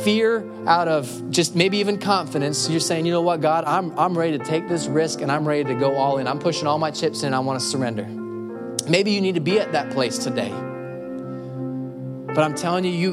fear, 0.04 0.46
out 0.68 0.90
of 0.90 1.32
just 1.32 1.56
maybe 1.56 1.78
even 1.78 1.98
confidence, 1.98 2.70
you're 2.70 2.82
saying, 2.82 3.06
you 3.06 3.14
know 3.14 3.22
what, 3.22 3.40
God, 3.40 3.64
I'm, 3.64 3.98
I'm 3.98 4.18
ready 4.18 4.38
to 4.38 4.44
take 4.44 4.68
this 4.68 4.88
risk 4.88 5.22
and 5.22 5.32
I'm 5.32 5.48
ready 5.48 5.64
to 5.64 5.76
go 5.76 5.96
all 5.96 6.18
in. 6.18 6.28
I'm 6.28 6.40
pushing 6.40 6.68
all 6.68 6.78
my 6.78 6.92
chips 6.92 7.24
in. 7.24 7.34
I 7.34 7.40
want 7.40 7.58
to 7.58 7.66
surrender. 7.66 8.06
Maybe 8.90 9.12
you 9.12 9.22
need 9.22 9.36
to 9.36 9.42
be 9.42 9.62
at 9.62 9.72
that 9.72 9.92
place 9.92 10.18
today. 10.18 10.52
But 12.28 12.40
I'm 12.40 12.54
telling 12.54 12.84
you, 12.84 12.92
you, 12.92 13.12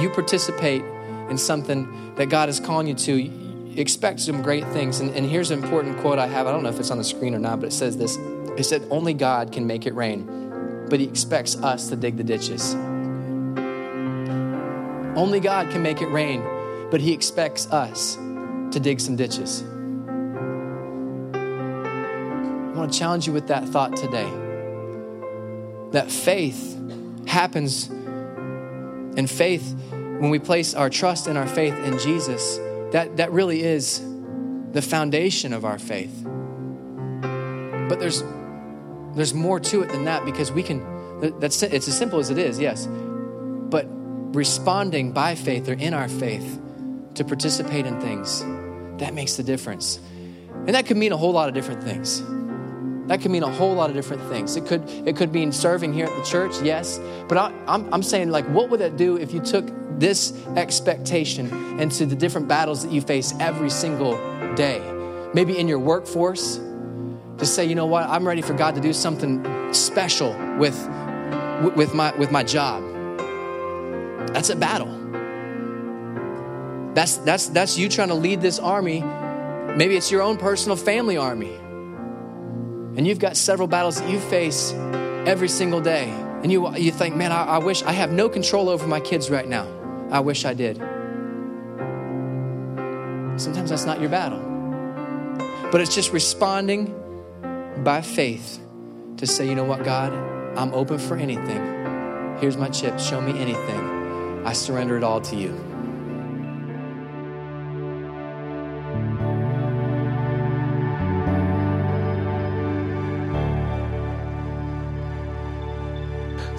you 0.00 0.10
participate 0.10 0.82
in 1.30 1.38
something 1.38 2.14
that 2.16 2.28
God 2.28 2.48
is 2.48 2.60
calling 2.60 2.86
you 2.86 2.94
to, 2.94 3.48
expect 3.80 4.20
some 4.20 4.42
great 4.42 4.66
things. 4.68 5.00
And, 5.00 5.14
and 5.14 5.24
here's 5.28 5.50
an 5.50 5.62
important 5.62 5.98
quote 5.98 6.18
I 6.18 6.26
have. 6.26 6.46
I 6.46 6.52
don't 6.52 6.62
know 6.62 6.68
if 6.68 6.78
it's 6.80 6.90
on 6.90 6.98
the 6.98 7.04
screen 7.04 7.34
or 7.34 7.38
not, 7.38 7.60
but 7.60 7.68
it 7.68 7.72
says 7.72 7.96
this 7.96 8.16
It 8.56 8.64
said, 8.64 8.86
Only 8.90 9.14
God 9.14 9.52
can 9.52 9.66
make 9.66 9.86
it 9.86 9.94
rain, 9.94 10.86
but 10.88 11.00
He 11.00 11.06
expects 11.06 11.56
us 11.56 11.88
to 11.88 11.96
dig 11.96 12.16
the 12.16 12.24
ditches. 12.24 12.74
Only 15.16 15.40
God 15.40 15.70
can 15.70 15.82
make 15.82 16.00
it 16.00 16.08
rain, 16.08 16.42
but 16.90 17.00
He 17.00 17.12
expects 17.12 17.70
us 17.72 18.16
to 18.16 18.80
dig 18.80 19.00
some 19.00 19.16
ditches. 19.16 19.62
I 21.32 22.80
want 22.80 22.92
to 22.92 22.98
challenge 22.98 23.26
you 23.26 23.32
with 23.32 23.48
that 23.48 23.68
thought 23.68 23.96
today. 23.96 24.30
That 25.90 26.10
faith 26.10 26.76
happens, 27.26 27.88
and 27.88 29.28
faith 29.28 29.74
when 30.18 30.30
we 30.30 30.38
place 30.38 30.74
our 30.74 30.90
trust 30.90 31.26
and 31.28 31.38
our 31.38 31.46
faith 31.46 31.78
in 31.84 31.98
Jesus, 31.98 32.58
that, 32.92 33.16
that 33.18 33.30
really 33.32 33.62
is 33.62 34.02
the 34.72 34.82
foundation 34.82 35.52
of 35.52 35.64
our 35.64 35.78
faith. 35.78 36.24
But 37.88 38.00
there's, 38.00 38.24
there's 39.14 39.32
more 39.32 39.60
to 39.60 39.82
it 39.82 39.90
than 39.90 40.04
that 40.04 40.24
because 40.24 40.50
we 40.50 40.62
can, 40.62 41.40
that's, 41.40 41.62
it's 41.62 41.88
as 41.88 41.96
simple 41.96 42.18
as 42.18 42.30
it 42.30 42.38
is, 42.38 42.58
yes. 42.58 42.86
But 42.88 43.86
responding 44.34 45.12
by 45.12 45.36
faith 45.36 45.68
or 45.68 45.74
in 45.74 45.94
our 45.94 46.08
faith 46.08 46.60
to 47.14 47.24
participate 47.24 47.86
in 47.86 48.00
things, 48.00 48.44
that 49.00 49.14
makes 49.14 49.36
the 49.36 49.42
difference. 49.44 50.00
And 50.66 50.74
that 50.74 50.86
could 50.86 50.96
mean 50.96 51.12
a 51.12 51.16
whole 51.16 51.32
lot 51.32 51.48
of 51.48 51.54
different 51.54 51.82
things. 51.82 52.22
That 53.08 53.22
could 53.22 53.30
mean 53.30 53.42
a 53.42 53.50
whole 53.50 53.74
lot 53.74 53.88
of 53.88 53.96
different 53.96 54.22
things. 54.24 54.56
It 54.56 54.66
could, 54.66 54.82
it 55.06 55.16
could 55.16 55.32
mean 55.32 55.50
serving 55.52 55.94
here 55.94 56.06
at 56.06 56.16
the 56.16 56.24
church, 56.24 56.60
yes. 56.62 57.00
But 57.26 57.38
I, 57.38 57.52
I'm, 57.66 57.92
I'm 57.94 58.02
saying, 58.02 58.30
like, 58.30 58.44
what 58.46 58.68
would 58.68 58.80
that 58.80 58.96
do 58.96 59.16
if 59.16 59.32
you 59.32 59.40
took 59.40 59.66
this 59.98 60.32
expectation 60.56 61.80
into 61.80 62.06
the 62.06 62.16
different 62.16 62.48
battles 62.48 62.82
that 62.84 62.92
you 62.92 63.00
face 63.00 63.34
every 63.40 63.70
single 63.70 64.16
day. 64.54 64.80
Maybe 65.34 65.58
in 65.58 65.68
your 65.68 65.78
workforce, 65.78 66.60
to 67.38 67.46
say, 67.46 67.64
you 67.64 67.74
know 67.74 67.86
what, 67.86 68.08
I'm 68.08 68.26
ready 68.26 68.42
for 68.42 68.54
God 68.54 68.74
to 68.74 68.80
do 68.80 68.92
something 68.92 69.72
special 69.72 70.32
with, 70.58 70.76
with, 71.76 71.94
my, 71.94 72.14
with 72.16 72.30
my 72.30 72.42
job. 72.42 72.82
That's 74.32 74.50
a 74.50 74.56
battle. 74.56 74.94
That's, 76.94 77.18
that's, 77.18 77.48
that's 77.48 77.78
you 77.78 77.88
trying 77.88 78.08
to 78.08 78.14
lead 78.14 78.40
this 78.40 78.58
army. 78.58 79.02
Maybe 79.76 79.96
it's 79.96 80.10
your 80.10 80.22
own 80.22 80.36
personal 80.36 80.76
family 80.76 81.16
army. 81.16 81.54
And 82.96 83.06
you've 83.06 83.20
got 83.20 83.36
several 83.36 83.68
battles 83.68 84.00
that 84.00 84.10
you 84.10 84.18
face 84.18 84.72
every 85.26 85.48
single 85.48 85.80
day. 85.80 86.08
And 86.42 86.50
you, 86.50 86.76
you 86.76 86.90
think, 86.90 87.14
man, 87.14 87.30
I, 87.30 87.44
I 87.44 87.58
wish 87.58 87.84
I 87.84 87.92
have 87.92 88.10
no 88.10 88.28
control 88.28 88.68
over 88.68 88.88
my 88.88 88.98
kids 88.98 89.30
right 89.30 89.46
now. 89.46 89.77
I 90.10 90.20
wish 90.20 90.44
I 90.44 90.54
did. 90.54 90.78
Sometimes 93.38 93.70
that's 93.70 93.84
not 93.84 94.00
your 94.00 94.08
battle. 94.08 94.40
But 95.70 95.80
it's 95.80 95.94
just 95.94 96.12
responding 96.12 96.94
by 97.84 98.00
faith 98.00 98.58
to 99.18 99.26
say, 99.26 99.46
you 99.46 99.54
know 99.54 99.64
what, 99.64 99.84
God, 99.84 100.12
I'm 100.56 100.72
open 100.72 100.98
for 100.98 101.16
anything. 101.16 102.36
Here's 102.40 102.56
my 102.56 102.68
chip. 102.68 102.98
Show 102.98 103.20
me 103.20 103.38
anything. 103.38 104.46
I 104.46 104.52
surrender 104.54 104.96
it 104.96 105.04
all 105.04 105.20
to 105.20 105.36
you. 105.36 105.52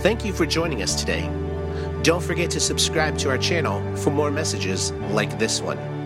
Thank 0.02 0.24
you 0.24 0.34
for 0.34 0.45
joining 0.45 0.82
us 0.82 0.95
today. 0.95 1.28
Don't 2.02 2.24
forget 2.24 2.50
to 2.52 2.60
subscribe 2.62 3.18
to 3.18 3.30
our 3.30 3.38
channel 3.38 3.84
for 3.97 4.10
more 4.10 4.32
messages 4.32 4.91
like 5.12 5.38
this 5.38 5.62
one. 5.62 5.99